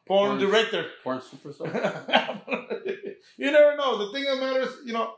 Porn, 0.07 0.29
Porn- 0.29 0.39
director. 0.39 0.85
Porn 1.03 1.19
superstar. 1.19 2.41
you 3.37 3.51
never 3.51 3.75
know. 3.75 3.97
The 3.97 4.11
thing 4.11 4.23
that 4.25 4.39
matters, 4.39 4.75
you 4.85 4.93
know, 4.93 5.13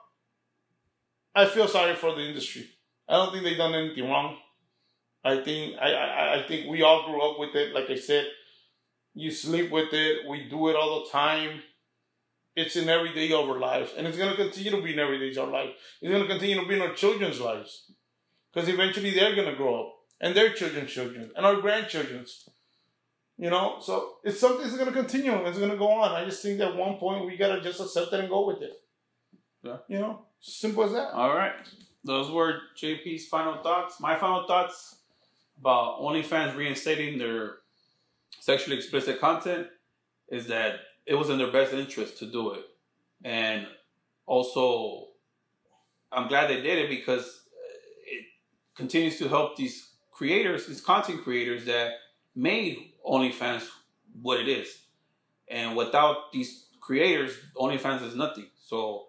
I 1.35 1.45
feel 1.45 1.67
sorry 1.67 1.95
for 1.95 2.15
the 2.15 2.21
industry. 2.21 2.69
I 3.07 3.13
don't 3.13 3.31
think 3.31 3.43
they've 3.43 3.57
done 3.57 3.75
anything 3.75 4.09
wrong. 4.09 4.37
I 5.23 5.41
think 5.41 5.75
I, 5.81 5.91
I 5.91 6.39
I 6.39 6.47
think 6.47 6.69
we 6.69 6.81
all 6.81 7.05
grew 7.05 7.21
up 7.21 7.39
with 7.39 7.55
it. 7.55 7.73
Like 7.73 7.89
I 7.89 7.95
said, 7.95 8.27
you 9.13 9.31
sleep 9.31 9.71
with 9.71 9.93
it. 9.93 10.27
We 10.29 10.47
do 10.49 10.69
it 10.69 10.75
all 10.75 11.03
the 11.03 11.09
time. 11.11 11.61
It's 12.55 12.75
in 12.75 12.89
every 12.89 13.13
day 13.13 13.31
of 13.31 13.49
our 13.49 13.59
lives, 13.59 13.91
and 13.95 14.07
it's 14.07 14.17
gonna 14.17 14.35
continue 14.35 14.71
to 14.71 14.81
be 14.81 14.93
in 14.93 14.99
every 14.99 15.19
day 15.19 15.39
of 15.39 15.47
our 15.47 15.53
life. 15.53 15.69
It's 16.01 16.11
gonna 16.11 16.27
continue 16.27 16.59
to 16.59 16.67
be 16.67 16.75
in 16.75 16.81
our 16.81 16.93
children's 16.93 17.39
lives, 17.39 17.91
because 18.53 18.67
eventually 18.67 19.11
they're 19.11 19.35
gonna 19.35 19.55
grow 19.55 19.81
up, 19.81 19.93
and 20.19 20.35
their 20.35 20.51
children's 20.53 20.91
children, 20.91 21.31
and 21.35 21.45
our 21.45 21.61
grandchildren's. 21.61 22.49
You 23.39 23.49
know, 23.49 23.77
so 23.79 24.17
it's 24.21 24.37
something 24.37 24.63
that's 24.63 24.77
gonna 24.77 24.91
continue. 24.91 25.33
It's 25.45 25.57
gonna 25.57 25.77
go 25.77 25.87
on. 25.87 26.11
I 26.11 26.25
just 26.25 26.43
think 26.43 26.57
that 26.57 26.71
at 26.71 26.75
one 26.75 26.97
point 26.97 27.25
we 27.25 27.37
gotta 27.37 27.61
just 27.61 27.79
accept 27.79 28.11
it 28.11 28.19
and 28.19 28.29
go 28.29 28.45
with 28.45 28.61
it. 28.61 28.73
Yeah. 29.63 29.77
You 29.87 29.99
know, 29.99 30.25
simple 30.41 30.83
as 30.83 30.91
that. 30.91 31.13
All 31.13 31.33
right. 31.33 31.53
Those 32.03 32.29
were 32.29 32.59
JP's 32.77 33.27
final 33.27 33.63
thoughts. 33.63 34.01
My 34.01 34.17
final 34.17 34.45
thoughts 34.45 34.97
about 35.57 36.01
OnlyFans 36.01 36.57
reinstating 36.57 37.17
their 37.17 37.59
sexually 38.41 38.75
explicit 38.75 39.21
content 39.21 39.67
is 40.27 40.47
that 40.47 40.81
it 41.05 41.15
was 41.15 41.29
in 41.29 41.37
their 41.37 41.51
best 41.51 41.73
interest 41.73 42.19
to 42.19 42.25
do 42.25 42.51
it. 42.51 42.65
And 43.23 43.67
also, 44.25 45.07
I'm 46.11 46.27
glad 46.27 46.49
they 46.49 46.61
did 46.61 46.77
it 46.77 46.89
because 46.89 47.43
it 48.05 48.25
continues 48.75 49.17
to 49.19 49.29
help 49.29 49.55
these 49.55 49.91
creators, 50.11 50.67
these 50.67 50.81
content 50.81 51.23
creators 51.23 51.63
that 51.65 51.93
made 52.35 52.93
OnlyFans 53.09 53.67
what 54.21 54.39
it 54.39 54.47
is. 54.47 54.77
And 55.47 55.75
without 55.75 56.31
these 56.31 56.67
creators, 56.79 57.31
OnlyFans 57.55 58.03
is 58.03 58.15
nothing. 58.15 58.47
So, 58.65 59.07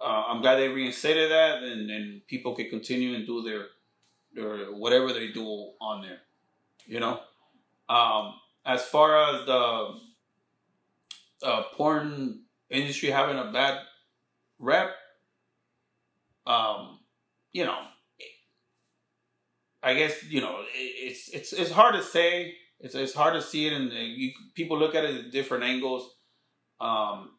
uh, 0.00 0.24
I'm 0.28 0.42
glad 0.42 0.56
they 0.56 0.68
reinstated 0.68 1.30
that, 1.30 1.62
and, 1.62 1.90
and 1.90 2.26
people 2.26 2.54
can 2.54 2.68
continue 2.68 3.14
and 3.14 3.26
do 3.26 3.42
their 3.42 3.66
their 4.34 4.66
whatever 4.66 5.12
they 5.12 5.28
do 5.28 5.46
on 5.80 6.02
there. 6.02 6.18
You 6.86 7.00
know, 7.00 7.20
um, 7.88 8.34
as 8.66 8.84
far 8.84 9.16
as 9.16 9.46
the 9.46 9.94
uh, 11.42 11.62
porn 11.74 12.40
industry 12.70 13.10
having 13.10 13.38
a 13.38 13.50
bad 13.52 13.80
rep, 14.58 14.90
um, 16.46 16.98
you 17.52 17.64
know, 17.64 17.78
I 19.82 19.94
guess 19.94 20.22
you 20.24 20.40
know 20.40 20.60
it, 20.74 20.76
it's 20.76 21.28
it's 21.28 21.52
it's 21.52 21.70
hard 21.70 21.94
to 21.94 22.02
say. 22.02 22.54
It's 22.84 22.94
it's 22.94 23.14
hard 23.14 23.32
to 23.32 23.40
see 23.40 23.66
it, 23.66 23.72
and 23.72 23.90
you, 23.90 24.32
people 24.54 24.78
look 24.78 24.94
at 24.94 25.06
it 25.06 25.24
at 25.24 25.32
different 25.32 25.64
angles. 25.64 26.06
Um, 26.78 27.30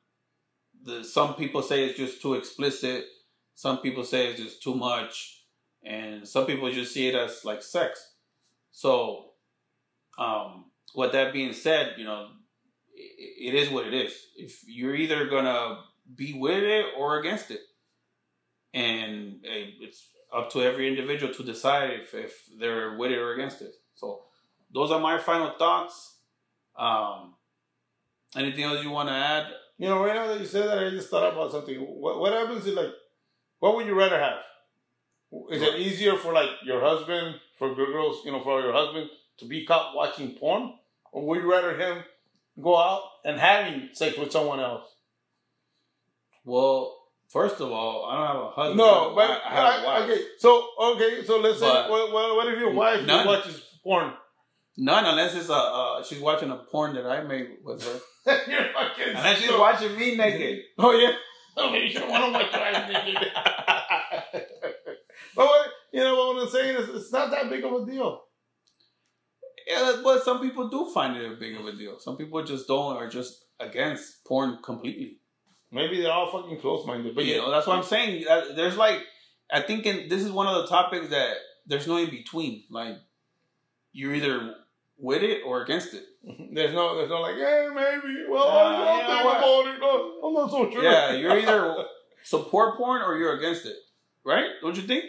the 0.84 1.04
some 1.04 1.36
people 1.36 1.62
say 1.62 1.86
it's 1.86 2.00
just 2.00 2.20
too 2.20 2.34
explicit. 2.34 3.06
Some 3.54 3.78
people 3.78 4.04
say 4.04 4.28
it's 4.32 4.42
just 4.42 4.64
too 4.64 4.74
much, 4.74 5.44
and 5.84 6.28
some 6.28 6.48
people 6.48 6.72
just 6.72 6.96
see 6.96 7.08
it 7.08 7.14
as 7.14 7.46
like 7.46 7.62
sex. 7.62 8.04
So, 8.72 9.34
um, 10.18 10.66
with 10.96 11.12
that 11.12 11.32
being 11.32 11.54
said, 11.54 11.94
you 11.98 12.06
know, 12.06 12.30
it, 12.96 13.54
it 13.54 13.56
is 13.56 13.70
what 13.70 13.86
it 13.86 13.94
is. 13.94 14.14
If 14.36 14.64
you're 14.66 14.96
either 14.96 15.28
gonna 15.28 15.78
be 16.16 16.34
with 16.34 16.64
it 16.64 16.88
or 16.98 17.20
against 17.20 17.52
it, 17.52 17.62
and 18.74 19.46
eh, 19.46 19.70
it's 19.80 20.08
up 20.36 20.50
to 20.54 20.64
every 20.64 20.88
individual 20.88 21.32
to 21.36 21.44
decide 21.44 21.92
if, 21.92 22.16
if 22.16 22.34
they're 22.60 22.98
with 22.98 23.12
it 23.12 23.20
or 23.20 23.34
against 23.34 23.62
it. 23.62 23.76
So, 23.94 24.24
those 24.74 24.92
are 24.92 25.00
my 25.00 25.18
final 25.18 25.52
thoughts. 25.58 26.16
Um, 26.78 27.34
anything 28.36 28.64
else 28.64 28.84
you 28.84 28.90
want 28.92 29.10
to 29.10 29.14
add? 29.16 29.48
You 29.78 29.90
know, 29.90 30.04
right 30.04 30.16
now 30.16 30.28
that 30.28 30.40
you 30.40 30.46
said 30.46 30.68
that, 30.70 30.80
I 30.80 30.90
just 30.90 31.10
thought 31.10 31.32
about 31.34 31.52
something. 31.52 31.76
What, 31.80 32.20
what 32.20 32.34
happens 32.34 32.66
if, 32.66 32.76
like, 32.76 32.92
what 33.60 33.76
would 33.76 33.86
you 33.88 33.94
rather 33.96 34.20
have? 34.20 34.38
Is 35.52 35.62
it 35.62 35.80
easier 35.80 36.16
for, 36.18 36.32
like, 36.34 36.50
your 36.64 36.80
husband, 36.82 37.36
for 37.58 37.74
girls, 37.76 38.22
you 38.26 38.32
know, 38.32 38.42
for 38.42 38.62
your 38.62 38.72
husband 38.74 39.10
to 39.38 39.46
be 39.46 39.66
caught 39.66 39.96
watching 39.96 40.32
porn? 40.32 40.74
Or 41.12 41.26
would 41.26 41.42
you 41.42 41.52
rather 41.52 41.78
him 41.78 42.04
go 42.62 42.78
out 42.78 43.02
and 43.26 43.40
having 43.40 43.90
sex 43.94 44.18
with 44.18 44.32
someone 44.32 44.60
else? 44.62 44.84
Well, 46.44 46.96
first 47.30 47.60
of 47.60 47.72
all, 47.72 48.06
I 48.06 48.18
don't 48.18 48.28
have 48.28 48.44
a 48.46 48.50
husband. 48.50 48.78
No, 48.78 49.14
but 49.16 49.30
I, 49.30 49.34
I 49.46 49.50
have 49.54 49.66
a 49.84 49.88
I- 49.88 50.00
wife. 50.00 50.10
okay. 50.10 50.22
So 50.40 50.68
okay, 50.80 51.24
so 51.26 51.40
let's 51.40 51.60
say 51.60 51.66
But- 51.68 51.90
what, 51.90 52.12
what, 52.14 52.36
what 52.36 52.48
if 52.54 52.60
your 52.60 52.72
wife 52.72 53.06
None. 53.06 53.28
watches 53.28 53.62
porn? 53.84 54.14
None, 54.78 55.06
unless 55.06 55.36
it's 55.36 55.50
a 55.50 55.54
uh, 55.54 56.04
she's 56.04 56.20
watching 56.20 56.52
a 56.52 56.58
porn 56.58 56.96
that 56.96 57.06
I 57.06 57.24
made 57.24 57.58
with 57.64 57.84
her. 57.84 58.00
You're 58.52 58.74
fucking. 58.74 59.16
Unless 59.16 59.40
she's 59.40 59.52
watching 59.52 59.98
me 59.98 60.16
naked. 60.16 60.60
Oh 60.78 60.92
yeah. 60.92 61.14
You 61.58 61.94
don't 61.94 62.10
want 62.10 62.26
to 62.26 62.32
watch 62.32 62.52
wife 62.52 63.06
naked. 63.06 63.28
But 65.36 65.46
what, 65.46 65.68
you 65.92 66.02
know 66.02 66.16
what 66.16 66.44
I'm 66.44 66.50
saying 66.50 66.76
is, 66.78 66.90
it's 66.90 67.12
not 67.12 67.32
that 67.32 67.50
big 67.50 67.64
of 67.64 67.74
a 67.74 67.86
deal. 67.86 68.22
Yeah, 69.68 69.98
but 70.04 70.24
some 70.24 70.40
people 70.42 70.70
do 70.70 70.92
find 70.94 71.18
it 71.18 71.32
a 71.32 71.36
big 71.36 71.56
of 71.58 71.66
a 71.66 71.76
deal. 71.76 72.00
Some 72.00 72.18
people 72.18 72.44
just 72.44 72.68
don't, 72.68 72.96
are 72.96 73.10
just 73.10 73.46
against 73.60 74.24
porn 74.26 74.60
completely. 74.64 75.20
Maybe 75.72 76.02
they're 76.02 76.12
all 76.12 76.32
fucking 76.32 76.60
close-minded, 76.60 77.04
but 77.04 77.16
But 77.16 77.26
you 77.26 77.36
yeah, 77.36 77.42
know, 77.42 77.52
that's 77.52 77.68
what 77.68 77.78
I'm 77.78 77.84
saying. 77.84 78.26
There's 78.56 78.78
like, 78.78 79.00
I 79.52 79.62
think 79.62 79.86
in, 79.86 80.08
this 80.08 80.24
is 80.24 80.32
one 80.32 80.48
of 80.48 80.62
the 80.62 80.68
topics 80.68 81.10
that 81.10 81.36
there's 81.66 81.88
no 81.88 81.98
in 81.98 82.10
between. 82.10 82.64
Like, 82.70 82.96
you're 83.92 84.14
either 84.14 84.54
with 84.98 85.24
it 85.24 85.42
or 85.46 85.64
against 85.64 85.94
it. 85.94 86.04
there's 86.54 86.74
no, 86.74 86.96
there's 86.98 87.10
no 87.10 87.22
like, 87.22 87.36
yeah, 87.38 87.70
maybe. 87.74 88.26
Well, 88.30 88.44
Uh, 88.48 88.72
you 88.72 88.78
know 88.80 89.64
think 89.64 89.78
about 89.78 90.00
it. 90.00 90.26
I'm 90.26 90.34
not 90.34 90.50
so 90.50 90.72
sure. 90.72 90.84
Yeah, 90.84 91.12
you're 91.14 91.38
either 91.40 91.86
support 92.24 92.78
porn 92.78 93.02
or 93.02 93.18
you're 93.18 93.38
against 93.38 93.66
it, 93.66 93.76
right? 94.24 94.50
Don't 94.62 94.76
you 94.76 94.84
think? 94.84 95.06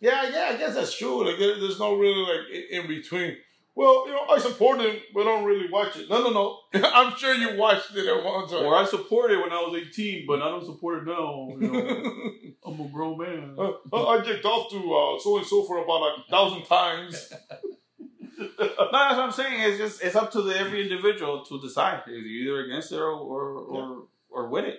yeah, 0.00 0.28
yeah. 0.28 0.50
I 0.52 0.56
guess 0.56 0.74
that's 0.74 0.96
true. 0.96 1.26
Like, 1.26 1.38
there, 1.38 1.58
there's 1.58 1.78
no 1.78 1.96
really 1.96 2.22
like 2.22 2.70
in, 2.70 2.86
between. 2.88 3.36
Well, 3.74 4.06
you 4.08 4.14
know, 4.14 4.22
I 4.30 4.38
support 4.38 4.80
it, 4.80 5.02
but 5.12 5.20
I 5.22 5.24
don't 5.24 5.44
really 5.44 5.68
watch 5.70 5.96
it. 5.96 6.08
No, 6.08 6.22
no, 6.22 6.30
no. 6.72 6.80
I'm 6.94 7.14
sure 7.16 7.34
you 7.34 7.58
watched 7.58 7.94
it 7.94 8.06
at 8.06 8.24
one 8.24 8.48
time. 8.48 8.64
Or 8.64 8.74
I 8.74 8.86
supported 8.86 9.34
it 9.34 9.42
when 9.42 9.52
I 9.52 9.60
was 9.60 9.78
18, 9.88 10.24
but 10.26 10.40
I 10.40 10.48
don't 10.48 10.64
support 10.64 11.02
it 11.02 11.10
now. 11.10 11.48
You 11.60 11.70
know, 11.70 12.32
I'm 12.64 12.80
a 12.80 12.88
grown 12.88 13.18
man. 13.18 13.54
Uh, 13.58 14.06
I 14.06 14.22
jerked 14.24 14.46
off 14.46 14.70
to 14.70 14.76
uh, 14.78 15.20
so 15.22 15.36
and 15.36 15.46
so 15.46 15.62
for 15.64 15.78
about 15.84 16.00
a 16.18 16.30
thousand 16.30 16.64
times. 16.64 17.32
No, 18.58 18.88
that's 18.92 19.16
what 19.16 19.24
I'm 19.24 19.32
saying. 19.32 19.60
It's 19.60 19.78
just 19.78 20.02
it's 20.02 20.16
up 20.16 20.30
to 20.32 20.42
the 20.42 20.56
every 20.58 20.82
individual 20.82 21.44
to 21.46 21.60
decide. 21.60 22.02
Is 22.06 22.24
you 22.24 22.52
either 22.52 22.64
against 22.64 22.92
it 22.92 22.98
or 22.98 23.10
or, 23.10 23.50
or 23.58 24.02
or 24.30 24.48
with 24.48 24.64
it. 24.64 24.78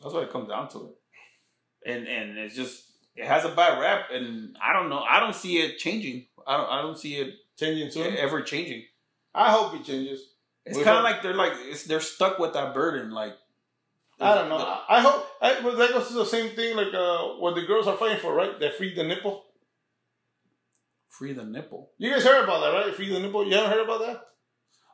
That's 0.00 0.14
what 0.14 0.22
it 0.24 0.30
comes 0.30 0.48
down 0.48 0.68
to. 0.70 0.90
And 1.84 2.06
and 2.08 2.38
it's 2.38 2.54
just 2.56 2.84
it 3.16 3.26
has 3.26 3.44
a 3.44 3.50
bad 3.50 3.78
rap, 3.80 4.06
and 4.12 4.56
I 4.62 4.72
don't 4.72 4.88
know. 4.88 5.00
I 5.00 5.20
don't 5.20 5.34
see 5.34 5.58
it 5.58 5.78
changing. 5.78 6.26
I 6.46 6.56
don't 6.56 6.70
I 6.70 6.82
don't 6.82 6.98
see 6.98 7.16
it 7.16 7.34
Changing 7.58 7.90
soon. 7.90 8.16
ever 8.16 8.40
changing. 8.40 8.84
I 9.34 9.50
hope 9.50 9.74
it 9.74 9.84
changes. 9.84 10.20
It's 10.64 10.82
kind 10.82 10.96
of 10.96 11.04
like 11.04 11.22
they're 11.22 11.34
like 11.34 11.52
it's, 11.56 11.84
they're 11.84 12.00
stuck 12.00 12.38
with 12.38 12.54
that 12.54 12.72
burden. 12.72 13.10
Like 13.10 13.34
I 14.20 14.34
don't 14.34 14.48
know. 14.48 14.56
I, 14.56 14.84
I 14.88 15.00
hope. 15.00 15.26
I, 15.42 15.60
but 15.62 15.76
that 15.76 15.90
goes 15.92 16.08
to 16.08 16.14
the 16.14 16.24
same 16.24 16.54
thing 16.54 16.76
like 16.76 16.92
uh, 16.94 17.24
what 17.38 17.54
the 17.54 17.62
girls 17.62 17.86
are 17.86 17.96
fighting 17.96 18.18
for, 18.18 18.34
right? 18.34 18.58
They 18.58 18.70
free 18.70 18.94
the 18.94 19.02
nipple. 19.04 19.44
Free 21.20 21.34
the 21.34 21.44
nipple. 21.44 21.90
You 21.98 22.10
guys 22.12 22.24
heard 22.24 22.42
about 22.44 22.60
that, 22.62 22.72
right? 22.72 22.94
Free 22.94 23.12
the 23.12 23.20
nipple. 23.20 23.46
You 23.46 23.52
haven't 23.54 23.72
heard 23.72 23.84
about 23.84 24.00
that? 24.00 24.22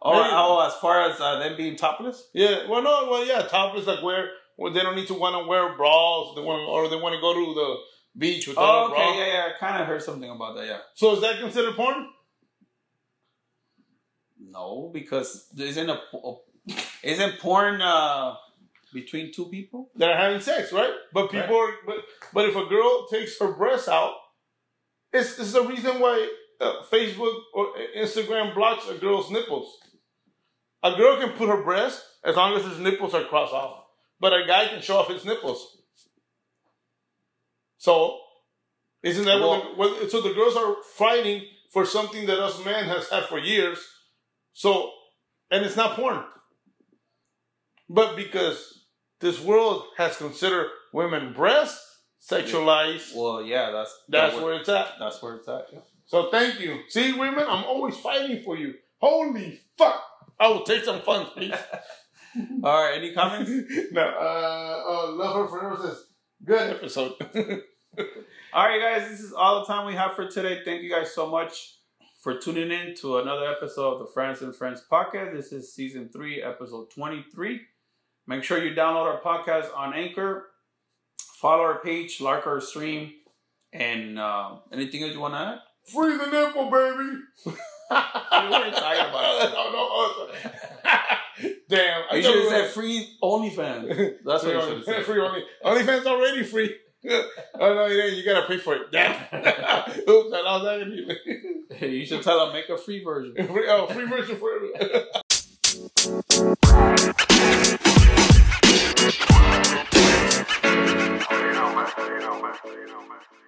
Oh, 0.03 0.13
Maybe- 0.13 0.35
oh 0.35 0.67
as 0.67 0.75
far 0.75 1.09
as 1.09 1.21
uh, 1.21 1.39
them 1.39 1.57
being 1.57 1.77
topless. 1.77 2.29
Yeah. 2.35 2.69
Well, 2.69 2.83
no. 2.83 3.09
Well, 3.09 3.25
yeah. 3.25 3.43
Topless, 3.43 3.87
like 3.87 4.03
where, 4.03 4.31
where 4.57 4.73
they 4.73 4.81
don't 4.81 4.97
need 4.97 5.07
to 5.07 5.15
want 5.15 5.41
to 5.41 5.49
wear 5.49 5.77
bras. 5.77 6.35
They 6.35 6.43
want, 6.43 6.69
or 6.69 6.89
they 6.89 6.97
want 6.97 7.15
to 7.15 7.21
go 7.21 7.33
to 7.33 7.55
the 7.55 7.77
beach 8.19 8.49
without 8.49 8.63
Oh, 8.65 8.87
a 8.87 8.89
bra. 8.91 9.09
okay, 9.11 9.19
yeah, 9.21 9.27
yeah. 9.35 9.49
I 9.55 9.59
kind 9.61 9.81
of 9.81 9.87
heard 9.87 10.03
something 10.03 10.29
about 10.29 10.57
that. 10.57 10.67
Yeah. 10.67 10.79
So 10.95 11.15
is 11.15 11.21
that 11.21 11.39
considered 11.39 11.77
porn? 11.77 12.09
No, 14.39 14.91
because 14.93 15.49
isn't 15.57 15.89
a, 15.89 15.99
a 16.13 16.35
isn't 17.03 17.39
porn 17.39 17.81
uh, 17.81 18.35
between 18.93 19.33
two 19.33 19.47
people? 19.47 19.91
They're 19.95 20.17
having 20.17 20.41
sex, 20.41 20.73
right? 20.73 20.93
But 21.13 21.31
people 21.31 21.57
are. 21.57 21.73
But, 21.87 21.97
but 22.35 22.49
if 22.49 22.57
a 22.57 22.67
girl 22.67 23.07
takes 23.09 23.39
her 23.41 23.53
breasts 23.53 23.89
out, 23.89 24.15
it's, 25.17 25.39
it's 25.39 25.53
the 25.53 25.63
reason 25.63 26.01
why 26.01 26.29
uh, 26.61 26.83
Facebook 26.93 27.35
or 27.55 27.69
Instagram 27.97 28.55
blocks 28.55 28.89
a 28.89 28.95
girl's 28.95 29.31
nipples. 29.31 29.77
A 30.83 30.95
girl 30.97 31.19
can 31.19 31.31
put 31.31 31.49
her 31.49 31.63
breast 31.63 32.03
as 32.25 32.37
long 32.37 32.57
as 32.57 32.65
his 32.65 32.79
nipples 32.79 33.15
are 33.15 33.25
crossed 33.25 33.53
off, 33.53 33.85
but 34.21 34.33
a 34.33 34.47
guy 34.47 34.67
can 34.69 34.81
show 34.81 34.99
off 34.99 35.09
his 35.09 35.25
nipples. 35.25 35.79
So 37.79 38.19
Isn't 39.03 39.25
that 39.27 39.41
Well- 39.41 39.75
what, 39.77 39.91
the, 39.99 40.03
what? 40.03 40.11
So 40.11 40.21
the 40.21 40.35
girls 40.35 40.57
are 40.57 40.77
fighting 40.95 41.45
for 41.73 41.85
something 41.85 42.27
that 42.27 42.39
us 42.41 42.65
men 42.65 42.85
has 42.85 43.09
had 43.09 43.25
for 43.25 43.39
years. 43.39 43.79
So, 44.53 44.91
and 45.51 45.65
it's 45.65 45.77
not 45.77 45.97
porn, 45.97 46.25
but 47.89 48.17
because 48.17 48.85
this 49.21 49.41
world 49.41 49.85
has 49.99 50.17
considered 50.17 50.69
women 50.93 51.33
breasts 51.35 51.79
sexualized, 52.29 53.15
Well, 53.15 53.43
yeah, 53.43 53.71
that's 53.71 53.95
that's 54.09 54.35
that 54.35 54.43
where 54.43 54.55
it's 54.55 54.69
at. 54.69 54.93
that's 54.99 55.23
where 55.23 55.37
it's 55.37 55.49
at. 55.49 55.67
yeah. 55.73 55.79
So 56.07 56.31
thank 56.31 56.61
you. 56.61 56.81
See, 56.89 57.13
women, 57.13 57.45
I'm 57.49 57.65
always 57.65 57.97
fighting 57.97 58.43
for 58.43 58.57
you. 58.57 58.75
Holy 58.99 59.61
fuck! 59.77 60.03
I 60.39 60.49
will 60.49 60.63
take 60.63 60.85
some 60.85 61.01
funds, 61.03 61.31
please. 61.35 61.53
All 62.65 62.83
right, 62.85 62.99
any 62.99 63.13
comments? 63.15 63.51
no, 63.93 64.03
uh, 64.03 64.83
uh, 64.89 65.13
love 65.13 65.37
her 65.37 65.49
forever 65.49 65.77
says 65.83 66.05
good 66.45 66.71
episode. 66.77 67.15
All 68.53 68.67
right, 68.69 68.81
guys, 68.81 69.09
this 69.11 69.21
is 69.21 69.33
all 69.33 69.61
the 69.61 69.67
time 69.67 69.87
we 69.87 69.95
have 69.95 70.15
for 70.15 70.29
today. 70.29 70.61
Thank 70.65 70.83
you 70.83 70.91
guys 70.91 71.15
so 71.15 71.31
much 71.31 71.79
for 72.23 72.37
tuning 72.39 72.71
in 72.71 72.95
to 72.97 73.19
another 73.19 73.47
episode 73.47 73.95
of 73.95 73.99
the 74.01 74.13
Friends 74.13 74.43
and 74.43 74.55
Friends 74.55 74.85
podcast. 74.91 75.35
This 75.35 75.53
is 75.53 75.73
season 75.75 76.09
three, 76.13 76.43
episode 76.43 76.91
23. 76.91 77.61
Make 78.27 78.45
sure 78.45 78.63
you 78.63 78.75
download 78.75 79.07
our 79.07 79.21
podcast 79.21 79.75
on 79.77 79.95
Anchor, 79.95 80.49
Follow 81.47 81.63
our 81.63 81.79
page, 81.79 82.21
like 82.21 82.45
our 82.45 82.61
stream, 82.61 83.13
and 83.73 84.19
uh, 84.19 84.57
anything 84.73 85.05
else 85.05 85.13
you 85.13 85.21
want 85.21 85.35
to 85.35 85.39
add? 85.39 85.59
Free 85.95 86.17
the 86.17 86.27
nipple, 86.27 86.65
baby. 86.65 87.21
Talking 87.89 88.49
about? 88.49 89.53
no, 89.55 89.71
no. 89.71 90.29
Damn. 91.69 92.03
You 92.17 92.23
should 92.23 92.35
have 92.35 92.49
said 92.49 92.71
free 92.71 93.17
OnlyFans. 93.23 94.17
That's 94.25 94.43
free 94.43 94.57
what 94.57 94.65
you 94.65 94.71
should 94.71 94.77
have 94.79 94.85
said. 94.85 95.05
Free 95.05 95.21
only, 95.21 95.45
OnlyFans 95.65 96.07
already 96.07 96.43
free. 96.43 96.75
oh 97.09 97.31
no, 97.61 97.87
yeah, 97.87 98.07
you 98.07 98.25
gotta 98.25 98.49
pay 98.49 98.59
for 98.59 98.75
it. 98.75 98.91
Damn. 98.91 99.13
Oops, 99.13 100.35
I 100.35 100.41
lost 100.43 100.65
that. 100.65 101.89
you 101.89 102.05
should 102.07 102.25
tell 102.25 102.45
them 102.45 102.55
make 102.55 102.69
a 102.69 102.77
free 102.77 103.05
version. 103.05 103.37
free, 103.47 103.67
oh, 103.69 103.87
free 103.87 104.07
version 104.07 104.35
for 104.35 104.51
everyone 104.53 105.05
you 112.17 112.23
know 112.23 112.41
back. 112.41 113.46